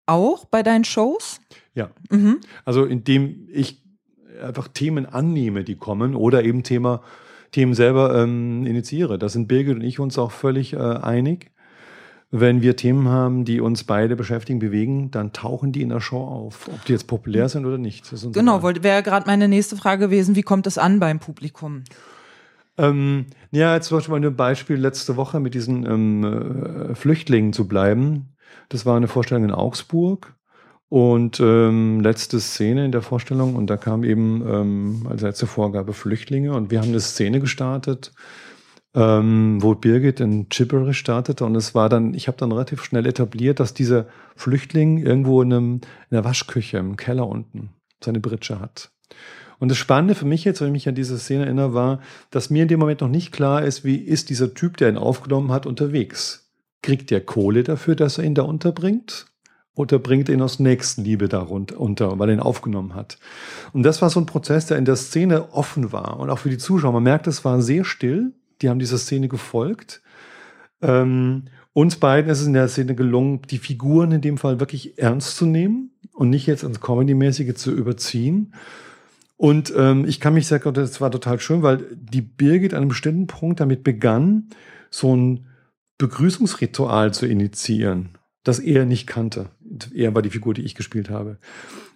auch 0.06 0.44
bei 0.46 0.62
deinen 0.62 0.84
Shows? 0.84 1.40
Ja. 1.74 1.90
Mhm. 2.11 2.40
Also 2.64 2.84
indem 2.84 3.48
ich 3.52 3.82
einfach 4.42 4.68
Themen 4.68 5.06
annehme, 5.06 5.64
die 5.64 5.76
kommen 5.76 6.14
oder 6.14 6.44
eben 6.44 6.62
Thema, 6.62 7.02
Themen 7.52 7.74
selber 7.74 8.14
ähm, 8.22 8.66
initiiere. 8.66 9.18
Da 9.18 9.28
sind 9.28 9.48
Birgit 9.48 9.76
und 9.76 9.82
ich 9.82 10.00
uns 10.00 10.18
auch 10.18 10.32
völlig 10.32 10.74
äh, 10.74 10.78
einig. 10.78 11.50
Wenn 12.30 12.61
wir 12.61 12.76
Themen 12.76 13.08
haben, 13.08 13.46
die 13.46 13.61
uns 13.61 13.84
beide 13.84 14.14
beschäftigen, 14.14 14.58
bewegen, 14.58 15.11
dann 15.11 15.32
tauchen 15.32 15.72
die 15.72 15.80
in 15.80 15.88
der 15.88 16.00
Show 16.00 16.22
auf, 16.22 16.68
ob 16.68 16.84
die 16.84 16.92
jetzt 16.92 17.06
populär 17.06 17.48
sind 17.48 17.64
oder 17.64 17.78
nicht. 17.78 18.04
Genau, 18.34 18.62
wäre 18.62 19.02
gerade 19.02 19.26
meine 19.26 19.48
nächste 19.48 19.76
Frage 19.76 20.06
gewesen, 20.06 20.37
wie 20.37 20.42
kommt 20.42 20.66
es 20.66 20.76
an 20.76 21.00
beim 21.00 21.20
Publikum? 21.20 21.84
Ähm, 22.76 23.26
ja, 23.50 23.74
jetzt 23.74 23.88
zum 23.88 23.96
Beispiel 23.96 24.20
mal 24.20 24.26
ein 24.26 24.37
Beispiel 24.37 24.76
letzte 24.76 25.16
Woche 25.16 25.40
mit 25.40 25.54
diesen 25.54 25.87
ähm, 25.87 26.24
äh, 26.90 26.94
Flüchtlingen 26.94 27.54
zu 27.54 27.66
bleiben. 27.66 28.28
Das 28.68 28.84
war 28.84 28.96
eine 28.96 29.08
Vorstellung 29.08 29.44
in 29.44 29.50
Augsburg. 29.50 30.34
Und 30.88 31.38
ähm, 31.40 32.01
letzte 32.01 32.40
Szene 32.40 32.87
in 32.87 32.92
der 32.92 33.03
Vorstellung, 33.03 33.57
und 33.57 33.68
da 33.68 33.77
kam 33.77 34.05
eben 34.05 34.42
ähm, 34.48 35.07
als 35.09 35.20
letzte 35.20 35.46
Vorgabe 35.46 35.92
Flüchtlinge. 35.92 36.55
Und 36.55 36.70
wir 36.70 36.81
haben 36.81 36.88
eine 36.88 37.01
Szene 37.01 37.40
gestartet, 37.40 38.12
ähm, 38.94 39.62
wo 39.62 39.74
Birgit 39.74 40.20
in 40.20 40.48
Gibberish 40.48 40.98
startete. 40.98 41.44
Und 41.44 41.55
es 41.57 41.74
war 41.74 41.90
dann, 41.90 42.14
ich 42.14 42.27
habe 42.27 42.38
dann 42.38 42.53
relativ 42.53 42.83
schnell 42.83 43.05
etabliert, 43.07 43.61
dass 43.61 43.74
dieser 43.74 44.07
Flüchtling 44.35 44.98
irgendwo 44.98 45.42
in, 45.42 45.53
einem, 45.53 45.74
in 45.74 46.12
der 46.12 46.24
Waschküche 46.24 46.79
im 46.79 46.96
Keller 46.96 47.29
unten 47.29 47.70
seine 48.03 48.20
Britsche 48.20 48.59
hat. 48.59 48.90
Und 49.59 49.70
das 49.70 49.79
Spannende 49.79 50.14
für 50.14 50.24
mich 50.24 50.44
jetzt, 50.44 50.61
wenn 50.61 50.68
ich 50.68 50.72
mich 50.72 50.88
an 50.88 50.94
diese 50.94 51.18
Szene 51.18 51.44
erinnere, 51.44 51.74
war, 51.74 52.01
dass 52.31 52.48
mir 52.48 52.62
in 52.62 52.68
dem 52.68 52.81
Moment 52.81 53.01
noch 53.01 53.09
nicht 53.09 53.33
klar 53.33 53.62
ist, 53.62 53.85
wie 53.85 53.96
ist 53.96 54.31
dieser 54.31 54.55
Typ, 54.55 54.77
der 54.79 54.88
ihn 54.88 54.96
aufgenommen 54.96 55.53
hat, 55.53 55.66
unterwegs. 55.66 56.51
Kriegt 56.81 57.11
der 57.11 57.20
Kohle 57.20 57.64
dafür, 57.64 57.96
dass 57.96 58.18
er 58.18 58.24
ihn 58.24 58.37
da 58.37 58.42
unterbringt? 58.42 59.27
Oder 59.78 60.00
bringt 60.00 60.28
ihn 60.28 60.42
aus 60.42 60.58
Nächstenliebe 60.58 61.28
darunter, 61.28 61.78
unter, 61.78 62.18
weil 62.18 62.30
er 62.30 62.34
ihn 62.34 62.40
aufgenommen 62.40 62.96
hat? 62.96 63.16
Und 63.72 63.84
das 63.84 64.02
war 64.02 64.10
so 64.10 64.18
ein 64.18 64.26
Prozess, 64.26 64.66
der 64.66 64.76
in 64.76 64.84
der 64.84 64.96
Szene 64.96 65.52
offen 65.52 65.92
war. 65.92 66.18
Und 66.18 66.30
auch 66.30 66.40
für 66.40 66.50
die 66.50 66.58
Zuschauer. 66.58 66.92
Man 66.94 67.04
merkt, 67.04 67.28
es 67.28 67.44
war 67.44 67.62
sehr 67.62 67.84
still. 67.84 68.32
Die 68.60 68.68
haben 68.68 68.80
dieser 68.80 68.98
Szene 68.98 69.28
gefolgt. 69.28 70.02
Ähm, 70.82 71.44
uns 71.74 71.94
beiden 71.94 72.28
ist 72.28 72.40
es 72.40 72.48
in 72.48 72.55
der 72.55 72.66
Szene 72.66 72.96
gelungen, 72.96 73.42
die 73.50 73.59
Figuren 73.59 74.11
in 74.11 74.20
dem 74.20 74.36
Fall 74.36 74.59
wirklich 74.59 74.98
ernst 74.98 75.36
zu 75.36 75.46
nehmen 75.46 75.92
und 76.12 76.28
nicht 76.28 76.48
jetzt 76.48 76.64
ins 76.64 76.80
Comedy-mäßige 76.80 77.55
zu 77.55 77.70
überziehen. 77.70 78.55
Und 79.36 79.72
ähm, 79.76 80.05
ich 80.09 80.18
kann 80.18 80.34
mich 80.34 80.48
sehr, 80.48 80.59
das 80.59 81.00
war 81.00 81.12
total 81.12 81.38
schön, 81.38 81.62
weil 81.62 81.84
die 81.94 82.22
Birgit 82.22 82.74
an 82.74 82.78
einem 82.78 82.88
bestimmten 82.88 83.28
Punkt 83.28 83.61
damit 83.61 83.84
begann, 83.84 84.48
so 84.90 85.14
ein 85.14 85.46
Begrüßungsritual 85.98 87.14
zu 87.14 87.26
initiieren, 87.26 88.18
das 88.42 88.59
er 88.59 88.84
nicht 88.84 89.07
kannte. 89.07 89.50
Er 89.94 90.14
war 90.14 90.22
die 90.22 90.30
Figur, 90.30 90.54
die 90.54 90.62
ich 90.62 90.74
gespielt 90.74 91.10
habe. 91.10 91.38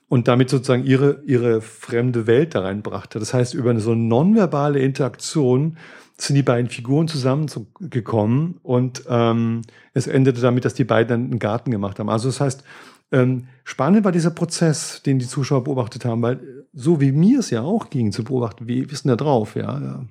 Und 0.08 0.28
damit 0.28 0.50
sozusagen 0.50 0.84
ihre, 0.84 1.22
ihre 1.24 1.62
fremde 1.62 2.26
Welt 2.26 2.54
da 2.54 2.60
reinbrachte. 2.60 3.18
Das 3.18 3.32
heißt, 3.32 3.54
über 3.54 3.70
eine 3.70 3.80
so 3.80 3.94
nonverbale 3.94 4.78
Interaktion 4.78 5.78
sind 6.18 6.36
die 6.36 6.42
beiden 6.42 6.68
Figuren 6.70 7.08
zusammengekommen 7.08 8.60
und 8.62 9.04
ähm, 9.08 9.62
es 9.94 10.06
endete 10.06 10.40
damit, 10.40 10.64
dass 10.64 10.74
die 10.74 10.84
beiden 10.84 11.08
dann 11.08 11.30
einen 11.30 11.38
Garten 11.38 11.70
gemacht 11.70 11.98
haben. 11.98 12.10
Also 12.10 12.28
das 12.28 12.40
heißt, 12.40 12.64
ähm, 13.10 13.48
spannend 13.64 14.04
war 14.04 14.12
dieser 14.12 14.30
Prozess, 14.30 15.02
den 15.02 15.18
die 15.18 15.26
Zuschauer 15.26 15.64
beobachtet 15.64 16.04
haben, 16.04 16.22
weil 16.22 16.66
so 16.72 17.00
wie 17.00 17.12
mir 17.12 17.40
es 17.40 17.50
ja 17.50 17.62
auch 17.62 17.90
ging 17.90 18.12
zu 18.12 18.24
beobachten, 18.24 18.68
wie 18.68 18.90
wissen 18.90 19.08
da 19.08 19.16
drauf, 19.16 19.56
ja, 19.56 19.80
ja, 19.80 20.06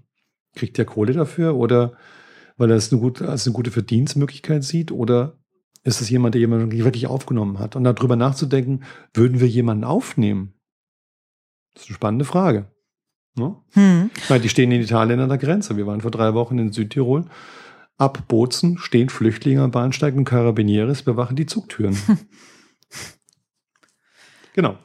kriegt 0.55 0.77
der 0.77 0.85
Kohle 0.85 1.13
dafür 1.13 1.55
oder 1.55 1.93
weil 2.57 2.69
er 2.69 2.77
es 2.77 2.91
eine 2.91 3.01
gute, 3.01 3.27
als 3.27 3.47
eine 3.47 3.53
gute 3.53 3.71
Verdienstmöglichkeit 3.71 4.63
sieht 4.63 4.91
oder 4.91 5.37
ist 5.83 6.01
es 6.01 6.09
jemand, 6.09 6.35
der 6.35 6.39
jemanden 6.39 6.71
wirklich 6.71 7.07
aufgenommen 7.07 7.59
hat? 7.59 7.75
Und 7.75 7.83
darüber 7.83 8.15
nachzudenken, 8.15 8.83
würden 9.13 9.39
wir 9.39 9.47
jemanden 9.47 9.83
aufnehmen? 9.83 10.53
Das 11.73 11.83
ist 11.83 11.89
eine 11.89 11.95
spannende 11.95 12.25
Frage. 12.25 12.71
Ne? 13.35 13.55
Hm. 13.71 14.11
Weil 14.27 14.41
die 14.41 14.49
stehen 14.49 14.71
in 14.71 14.81
Italien 14.81 15.19
an 15.19 15.29
der 15.29 15.37
Grenze. 15.37 15.77
Wir 15.77 15.87
waren 15.87 16.01
vor 16.01 16.11
drei 16.11 16.33
Wochen 16.33 16.59
in 16.59 16.71
Südtirol. 16.71 17.25
Ab 17.97 18.27
Bozen 18.27 18.77
stehen 18.77 19.09
Flüchtlinge 19.09 19.61
am 19.61 19.71
Bahnsteig 19.71 20.15
und 20.15 20.25
Carabinieri 20.25 20.93
bewachen 21.03 21.35
die 21.35 21.45
Zugtüren. 21.45 21.97
genau. 24.53 24.77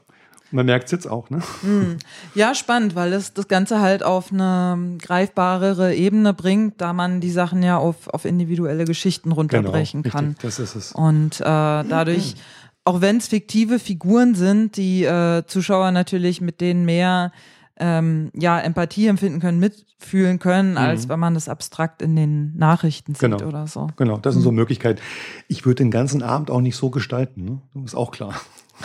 Man 0.53 0.67
merkt 0.67 0.87
es 0.87 0.93
jetzt 0.93 1.11
auch, 1.11 1.29
ne? 1.29 1.43
Hm. 1.63 1.97
Ja, 2.35 2.55
spannend, 2.55 2.95
weil 2.95 3.13
es 3.13 3.35
das 3.35 3.49
Ganze 3.49 3.81
halt 3.81 4.03
auf 4.03 4.33
eine 4.33 4.97
greifbarere 4.99 5.95
Ebene 5.95 6.35
bringt, 6.35 6.81
da 6.81 6.93
man 6.93 7.21
die 7.21 7.31
Sachen 7.31 7.63
ja 7.63 7.79
auf, 7.79 8.09
auf 8.09 8.25
individuelle 8.25 8.85
Geschichten 8.85 9.33
runterbrechen 9.33 10.03
genau, 10.03 10.15
kann. 10.15 10.37
das 10.43 10.59
ist 10.59 10.77
es. 10.77 10.93
Und 10.93 11.41
äh, 11.41 11.45
dadurch, 11.45 12.37
auch 12.85 13.01
wenn 13.01 13.17
es 13.17 13.29
fiktive 13.29 13.79
Figuren 13.81 14.35
sind, 14.35 14.77
die 14.77 15.05
äh, 15.05 15.45
Zuschauer 15.47 15.91
natürlich 15.91 16.41
mit 16.41 16.61
denen 16.61 16.85
mehr 16.85 17.33
ähm, 17.79 18.31
ja, 18.35 18.59
Empathie 18.59 19.07
empfinden 19.09 19.41
können, 19.41 19.59
mitfühlen 19.59 20.39
können, 20.39 20.73
mhm. 20.73 20.79
als 20.79 21.09
wenn 21.09 21.19
man 21.19 21.35
das 21.35 21.49
abstrakt 21.49 22.03
in 22.03 22.17
den 22.17 22.57
Nachrichten 22.57 23.15
sieht 23.15 23.21
genau. 23.21 23.45
oder 23.45 23.67
so. 23.67 23.89
Genau, 23.97 24.19
das 24.19 24.35
sind 24.35 24.43
so 24.43 24.51
mhm. 24.51 24.59
Möglichkeiten. 24.59 25.01
Ich 25.49 25.67
würde 25.67 25.83
den 25.83 25.91
ganzen 25.91 26.23
Abend 26.23 26.51
auch 26.51 26.61
nicht 26.61 26.77
so 26.77 26.91
gestalten, 26.91 27.45
ne? 27.45 27.61
Das 27.75 27.93
ist 27.93 27.95
auch 27.95 28.13
klar. 28.13 28.35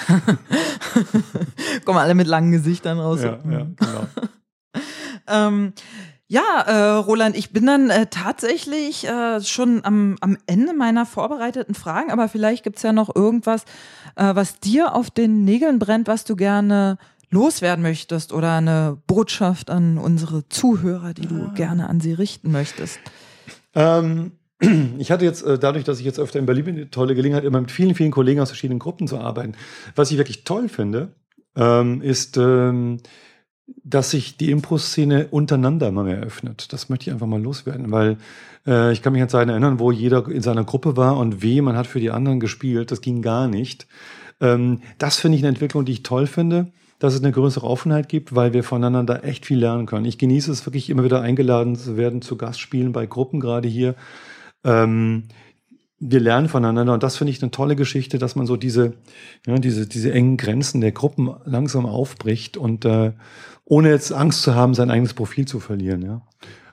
Kommen 1.86 2.00
alle 2.00 2.16
mit 2.16 2.28
langen 2.28 2.52
Gesichtern 2.52 3.00
raus. 3.00 3.22
Ja, 3.22 3.40
ja 3.50 3.68
genau. 3.76 4.08
ähm, 5.28 5.74
ja, 6.28 6.62
äh, 6.62 6.92
Roland, 6.96 7.36
ich 7.36 7.52
bin 7.52 7.66
dann 7.66 7.90
äh, 7.90 8.06
tatsächlich 8.06 9.06
äh, 9.06 9.42
schon 9.42 9.84
am, 9.84 10.16
am 10.22 10.38
Ende 10.46 10.74
meiner 10.74 11.06
vorbereiteten 11.06 11.76
Fragen, 11.76 12.10
aber 12.10 12.30
vielleicht 12.30 12.64
gibt's 12.64 12.84
ja 12.84 12.94
noch 12.94 13.14
irgendwas, 13.14 13.64
äh, 14.16 14.34
was 14.34 14.62
dir 14.62 14.96
auf 14.96 15.10
den 15.10 15.44
Nägeln 15.44 15.78
brennt, 15.78 16.08
was 16.08 16.24
du 16.24 16.38
gerne 16.38 16.98
loswerden 17.32 17.82
möchtest 17.82 18.32
oder 18.32 18.54
eine 18.56 18.98
Botschaft 19.08 19.70
an 19.70 19.98
unsere 19.98 20.48
Zuhörer, 20.48 21.14
die 21.14 21.28
du 21.28 21.48
ah. 21.50 21.54
gerne 21.54 21.90
an 21.90 22.00
sie 22.00 22.14
richten 22.14 22.52
möchtest. 22.52 23.00
Ähm, 23.76 24.32
ich 25.00 25.12
hatte 25.12 25.26
jetzt, 25.26 25.44
äh, 25.44 25.58
dadurch, 25.58 25.84
dass 25.84 26.00
ich 26.00 26.06
jetzt 26.06 26.20
öfter 26.20 26.40
in 26.40 26.46
Berlin 26.46 26.66
bin, 26.66 26.76
eine 26.76 26.90
tolle 26.90 27.16
Gelegenheit, 27.16 27.44
immer 27.44 27.62
mit 27.62 27.72
vielen, 27.72 27.96
vielen 27.96 28.12
Kollegen 28.12 28.40
aus 28.40 28.50
verschiedenen 28.50 28.80
Gruppen 28.80 29.08
zu 29.08 29.18
arbeiten. 29.18 29.54
Was 29.96 30.12
ich 30.12 30.18
wirklich 30.18 30.44
toll 30.44 30.70
finde, 30.70 31.10
ähm, 31.56 32.02
ist, 32.02 32.38
ähm, 32.38 32.98
dass 33.84 34.12
sich 34.12 34.38
die 34.38 34.52
Impro-Szene 34.52 35.28
untereinander 35.32 35.88
immer 35.88 36.04
mehr 36.04 36.22
öffnet. 36.22 36.72
Das 36.74 36.90
möchte 36.90 37.08
ich 37.08 37.14
einfach 37.14 37.28
mal 37.28 37.42
loswerden, 37.42 37.92
weil 37.92 38.18
äh, 38.68 38.92
ich 38.92 39.02
kann 39.02 39.14
mich 39.14 39.22
an 39.22 39.30
Zeiten 39.30 39.50
erinnern, 39.50 39.80
wo 39.80 39.92
jeder 39.92 40.28
in 40.28 40.42
seiner 40.42 40.64
Gruppe 40.64 40.98
war 40.98 41.18
und 41.18 41.42
weh, 41.42 41.62
man 41.62 41.76
hat 41.76 41.88
für 41.88 42.00
die 42.00 42.12
anderen 42.12 42.40
gespielt. 42.40 42.92
Das 42.92 43.02
ging 43.02 43.22
gar 43.22 43.48
nicht. 43.48 43.88
Ähm, 44.40 44.82
das 44.98 45.18
finde 45.18 45.38
ich 45.38 45.44
eine 45.44 45.50
Entwicklung, 45.50 45.86
die 45.86 45.94
ich 45.94 46.04
toll 46.04 46.28
finde, 46.28 46.72
dass 47.00 47.16
es 47.16 47.24
eine 47.24 47.32
größere 47.32 47.66
Offenheit 47.66 48.10
gibt, 48.10 48.36
weil 48.36 48.54
wir 48.54 48.64
voneinander 48.64 49.24
echt 49.24 49.46
viel 49.46 49.60
lernen 49.60 49.88
können. 49.88 50.06
Ich 50.06 50.20
genieße 50.20 50.52
es 50.52 50.66
wirklich 50.68 50.90
immer 50.90 51.04
wieder 51.04 51.22
eingeladen 51.22 51.76
zu 51.76 51.98
werden 51.98 52.22
zu 52.22 52.38
Gastspielen 52.38 52.92
bei 52.92 53.08
Gruppen, 53.08 53.40
gerade 53.40 53.68
hier 53.68 53.96
ähm, 54.64 55.24
wir 56.00 56.20
lernen 56.20 56.50
voneinander 56.50 56.94
und 56.94 57.04
das 57.04 57.18
finde 57.18 57.32
ich 57.32 57.42
eine 57.42 57.52
tolle 57.52 57.76
Geschichte, 57.76 58.18
dass 58.18 58.36
man 58.36 58.48
so 58.48 58.58
diese, 58.58 58.94
ja, 59.46 59.56
diese, 59.58 59.88
diese 59.88 60.12
engen 60.12 60.38
Grenzen 60.38 60.82
der 60.82 60.92
Gruppen 60.92 61.30
langsam 61.46 61.86
aufbricht 61.86 62.58
und 62.58 62.86
äh, 62.86 63.14
ohne 63.66 63.90
jetzt 63.90 64.12
Angst 64.12 64.42
zu 64.42 64.56
haben, 64.56 64.74
sein 64.74 64.90
eigenes 64.90 65.14
Profil 65.14 65.46
zu 65.48 65.60
verlieren. 65.60 66.02
Ja. 66.02 66.22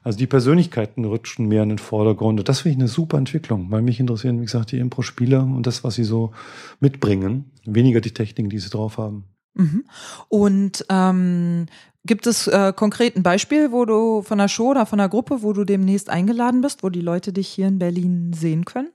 Also 0.03 0.19
die 0.19 0.27
Persönlichkeiten 0.27 1.05
rutschen 1.05 1.47
mehr 1.47 1.63
in 1.63 1.69
den 1.69 1.79
Vordergrund 1.79 2.41
und 2.41 2.49
das 2.49 2.61
finde 2.63 2.77
ich 2.77 2.81
eine 2.81 2.89
super 2.89 3.19
Entwicklung, 3.19 3.71
weil 3.71 3.83
mich 3.83 4.01
interessieren, 4.01 4.41
wie 4.41 4.47
gesagt, 4.47 4.73
die 4.73 4.79
Impro-Spieler 4.79 5.43
und 5.43 5.67
das, 5.67 5.85
was 5.85 5.97
sie 5.97 6.05
so 6.05 6.33
mitbringen, 6.81 7.51
weniger 7.67 8.01
die 8.01 8.15
Techniken, 8.15 8.49
die 8.49 8.59
sie 8.59 8.71
drauf 8.71 8.97
haben. 8.97 9.25
Mhm. 9.53 9.85
Und 10.29 10.87
ähm, 10.89 11.67
Gibt 12.09 12.27
es 12.27 12.47
äh, 12.47 12.73
konkret 12.75 13.17
ein 13.17 13.23
Beispiel, 13.23 13.71
wo 13.71 13.85
du 13.85 14.23
von 14.23 14.39
der 14.39 14.49
Show 14.49 14.71
oder 14.71 14.87
von 14.87 14.99
der 14.99 15.11
Gruppe, 15.11 15.43
wo 15.43 15.53
du 15.53 15.65
demnächst 15.65 16.09
eingeladen 16.09 16.63
bist, 16.63 16.83
wo 16.83 16.89
die 16.89 17.03
Leute 17.03 17.35
dich 17.35 17.49
hier 17.49 17.69
in 17.69 17.79
Berlin 17.79 18.33
sehen 18.33 18.65
können? 18.65 18.89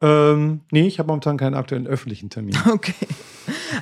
Ähm, 0.00 0.62
nee, 0.72 0.88
ich 0.88 0.98
habe 0.98 1.06
momentan 1.06 1.36
keinen 1.36 1.54
aktuellen 1.54 1.86
öffentlichen 1.86 2.28
Termin. 2.28 2.56
Okay, 2.68 3.06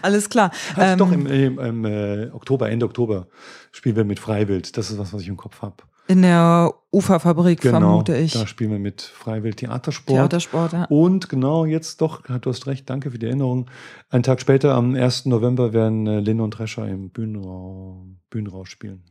alles 0.02 0.28
klar. 0.28 0.50
Also 0.74 0.92
ähm, 0.92 0.98
doch 0.98 1.12
im, 1.12 1.26
im, 1.26 1.58
im 1.58 1.84
äh, 1.86 2.30
Oktober, 2.30 2.68
Ende 2.68 2.84
Oktober 2.84 3.26
spielen 3.72 3.96
wir 3.96 4.04
mit 4.04 4.20
Freiwild. 4.20 4.76
Das 4.76 4.90
ist 4.90 4.98
was, 4.98 5.14
was 5.14 5.22
ich 5.22 5.28
im 5.28 5.38
Kopf 5.38 5.62
habe. 5.62 5.76
In 6.08 6.22
der 6.22 6.72
Uferfabrik, 6.92 7.60
genau, 7.60 7.78
vermute 7.80 8.16
ich. 8.16 8.32
Da 8.32 8.46
spielen 8.46 8.70
wir 8.70 8.78
mit 8.78 9.02
Freiwild 9.02 9.56
Theatersport. 9.56 10.16
Theatersport, 10.16 10.72
ja. 10.72 10.84
Und 10.84 11.28
genau 11.28 11.64
jetzt 11.64 12.00
doch, 12.00 12.22
du 12.22 12.50
hast 12.50 12.66
recht, 12.66 12.88
danke 12.88 13.10
für 13.10 13.18
die 13.18 13.26
Erinnerung. 13.26 13.68
Einen 14.08 14.22
Tag 14.22 14.40
später, 14.40 14.74
am 14.74 14.94
1. 14.94 15.26
November, 15.26 15.72
werden 15.72 16.06
äh, 16.06 16.20
Lin 16.20 16.40
und 16.40 16.50
Drescher 16.50 16.86
im 16.86 17.10
Bühnenraum, 17.10 18.18
Bühnenraum 18.30 18.66
spielen. 18.66 19.02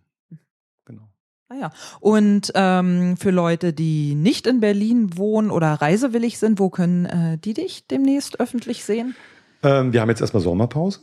Genau. 0.86 1.10
Ah 1.50 1.56
ja. 1.56 1.72
Und 2.00 2.52
ähm, 2.56 3.18
für 3.18 3.32
Leute, 3.32 3.74
die 3.74 4.16
nicht 4.16 4.48
in 4.48 4.62
Berlin 4.62 5.18
wohnen 5.18 5.52
oder 5.52 5.74
reisewillig 5.74 6.39
sind, 6.39 6.60
wo 6.60 6.70
können 6.70 7.06
äh, 7.06 7.38
die 7.38 7.54
dich 7.54 7.88
demnächst 7.88 8.39
öffentlich 8.39 8.86
sehen? 8.86 9.16
Ähm, 9.64 9.91
wir 9.91 10.02
haben 10.02 10.10
jetzt 10.10 10.22
erstmal 10.22 10.43
Sommerpause 10.43 11.02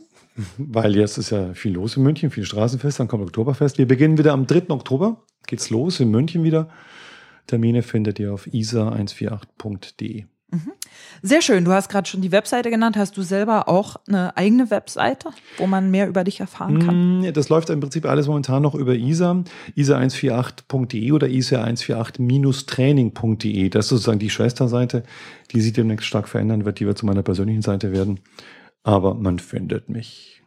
weil 0.57 0.95
jetzt 0.95 1.17
ist 1.17 1.29
ja 1.29 1.53
viel 1.53 1.73
los 1.73 1.97
in 1.97 2.03
München, 2.03 2.31
viel 2.31 2.45
Straßenfest, 2.45 2.99
dann 2.99 3.07
kommt 3.07 3.23
Oktoberfest. 3.23 3.77
Wir 3.77 3.87
beginnen 3.87 4.17
wieder 4.17 4.33
am 4.33 4.47
3. 4.47 4.69
Oktober 4.69 5.17
geht's 5.47 5.69
los 5.69 5.99
in 5.99 6.09
München 6.09 6.43
wieder. 6.43 6.69
Termine 7.47 7.81
findet 7.83 8.19
ihr 8.19 8.33
auf 8.33 8.47
isa148.de. 8.47 10.23
Mhm. 10.51 10.71
Sehr 11.21 11.41
schön. 11.41 11.65
Du 11.65 11.71
hast 11.71 11.89
gerade 11.89 12.07
schon 12.07 12.21
die 12.21 12.31
Webseite 12.31 12.69
genannt. 12.69 12.95
Hast 12.95 13.17
du 13.17 13.23
selber 13.23 13.67
auch 13.67 13.97
eine 14.07 14.37
eigene 14.37 14.69
Webseite, 14.69 15.31
wo 15.57 15.67
man 15.67 15.91
mehr 15.91 16.07
über 16.07 16.23
dich 16.23 16.39
erfahren 16.39 16.79
kann? 16.85 17.21
Mm, 17.21 17.33
das 17.33 17.49
läuft 17.49 17.71
im 17.71 17.79
Prinzip 17.79 18.05
alles 18.05 18.27
momentan 18.27 18.61
noch 18.61 18.75
über 18.75 18.93
ISA, 18.93 19.43
isa148.de 19.75 21.11
oder 21.11 21.25
isa148-training.de. 21.27 23.69
Das 23.69 23.85
ist 23.85 23.89
sozusagen 23.89 24.19
die 24.19 24.29
Schwesterseite, 24.29 25.01
die 25.51 25.61
sich 25.61 25.73
demnächst 25.73 26.05
stark 26.05 26.29
verändern 26.29 26.65
wird, 26.65 26.79
die 26.79 26.85
wird 26.85 26.99
zu 26.99 27.07
meiner 27.07 27.23
persönlichen 27.23 27.63
Seite 27.63 27.91
werden. 27.91 28.19
Aber 28.83 29.13
man 29.13 29.39
findet 29.39 29.89
mich. 29.89 30.41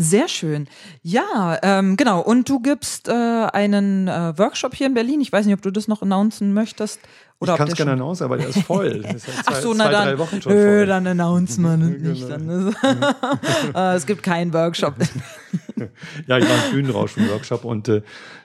Sehr 0.00 0.28
schön. 0.28 0.68
Ja, 1.02 1.58
ähm, 1.60 1.96
genau. 1.96 2.20
Und 2.20 2.48
du 2.48 2.60
gibst 2.60 3.08
äh, 3.08 3.12
einen 3.12 4.06
äh, 4.06 4.38
Workshop 4.38 4.76
hier 4.76 4.86
in 4.86 4.94
Berlin. 4.94 5.20
Ich 5.20 5.32
weiß 5.32 5.44
nicht, 5.44 5.54
ob 5.54 5.62
du 5.62 5.72
das 5.72 5.88
noch 5.88 6.02
announcen 6.02 6.54
möchtest. 6.54 7.00
Oder 7.40 7.54
ich 7.54 7.58
kann 7.58 7.66
es 7.68 7.74
gerne 7.74 7.92
announcen, 7.92 8.24
aber 8.24 8.36
der 8.36 8.48
ist 8.48 8.60
voll. 8.60 8.86
ist 9.14 9.26
ja 9.26 9.32
zwei, 9.32 9.42
Ach 9.46 9.54
so, 9.56 9.74
na 9.74 9.86
zwei, 9.86 9.90
dann, 9.90 10.18
Wochen 10.18 10.40
schon 10.40 10.52
nö, 10.52 10.78
voll. 10.78 10.86
dann 10.86 11.06
announcen 11.06 11.64
wir 11.64 11.76
nicht. 12.10 12.28
Genau. 12.28 12.70
Dann 12.80 13.74
äh, 13.74 13.96
es 13.96 14.06
gibt 14.06 14.22
keinen 14.22 14.52
Workshop. 14.52 14.94
ja, 16.28 16.38
ich 16.38 16.48
war 16.48 16.66
im 16.66 16.72
Bühnenrauschen-Workshop 16.72 17.64
und 17.64 17.88
äh, 17.88 18.02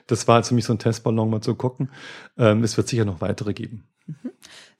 das 0.08 0.26
war 0.26 0.42
für 0.42 0.54
mich 0.54 0.64
so 0.64 0.74
ein 0.74 0.80
Testballon, 0.80 1.30
mal 1.30 1.40
zu 1.40 1.54
gucken. 1.54 1.88
Ähm, 2.36 2.64
es 2.64 2.76
wird 2.76 2.88
sicher 2.88 3.04
noch 3.04 3.20
weitere 3.20 3.54
geben. 3.54 3.86
Mhm. 4.06 4.32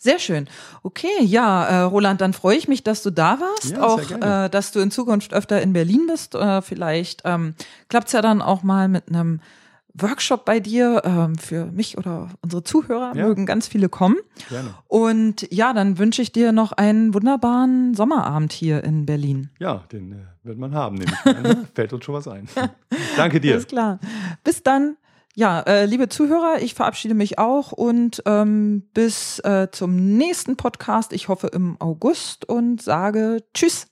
Sehr 0.04 0.18
schön. 0.18 0.48
Okay, 0.82 1.08
ja, 1.22 1.64
äh, 1.64 1.80
Roland, 1.80 2.20
dann 2.20 2.34
freue 2.34 2.58
ich 2.58 2.68
mich, 2.68 2.82
dass 2.82 3.02
du 3.02 3.10
da 3.10 3.40
warst, 3.40 3.70
ja, 3.70 3.82
auch 3.82 4.10
äh, 4.10 4.50
dass 4.50 4.70
du 4.70 4.80
in 4.80 4.90
Zukunft 4.90 5.32
öfter 5.32 5.62
in 5.62 5.72
Berlin 5.72 6.06
bist. 6.06 6.34
Äh, 6.34 6.60
vielleicht 6.60 7.22
ähm, 7.24 7.54
klappt 7.88 8.08
es 8.08 8.12
ja 8.12 8.20
dann 8.20 8.42
auch 8.42 8.62
mal 8.62 8.88
mit 8.88 9.08
einem 9.08 9.40
Workshop 9.94 10.44
bei 10.44 10.60
dir 10.60 11.00
ähm, 11.06 11.38
für 11.38 11.64
mich 11.66 11.96
oder 11.96 12.28
unsere 12.42 12.62
Zuhörer. 12.62 13.16
Ja. 13.16 13.26
Mögen 13.26 13.46
ganz 13.46 13.66
viele 13.66 13.88
kommen. 13.88 14.16
Gerne. 14.50 14.74
Und 14.88 15.50
ja, 15.50 15.72
dann 15.72 15.96
wünsche 15.96 16.20
ich 16.20 16.32
dir 16.32 16.52
noch 16.52 16.72
einen 16.72 17.14
wunderbaren 17.14 17.94
Sommerabend 17.94 18.52
hier 18.52 18.84
in 18.84 19.06
Berlin. 19.06 19.48
Ja, 19.58 19.84
den 19.90 20.12
äh, 20.12 20.16
wird 20.42 20.58
man 20.58 20.74
haben, 20.74 20.96
nehme 20.96 21.12
ich 21.12 21.34
an. 21.34 21.42
Ne? 21.42 21.68
Fällt 21.74 21.94
uns 21.94 22.04
schon 22.04 22.14
was 22.14 22.28
ein. 22.28 22.46
Danke 23.16 23.40
dir. 23.40 23.54
Alles 23.54 23.68
klar. 23.68 24.00
Bis 24.42 24.62
dann. 24.62 24.98
Ja, 25.36 25.60
äh, 25.62 25.86
liebe 25.86 26.08
Zuhörer, 26.08 26.62
ich 26.62 26.74
verabschiede 26.74 27.14
mich 27.14 27.40
auch 27.40 27.72
und 27.72 28.22
ähm, 28.24 28.88
bis 28.94 29.40
äh, 29.40 29.66
zum 29.72 30.16
nächsten 30.16 30.56
Podcast, 30.56 31.12
ich 31.12 31.26
hoffe 31.26 31.48
im 31.48 31.76
August 31.80 32.48
und 32.48 32.80
sage 32.80 33.42
Tschüss. 33.52 33.88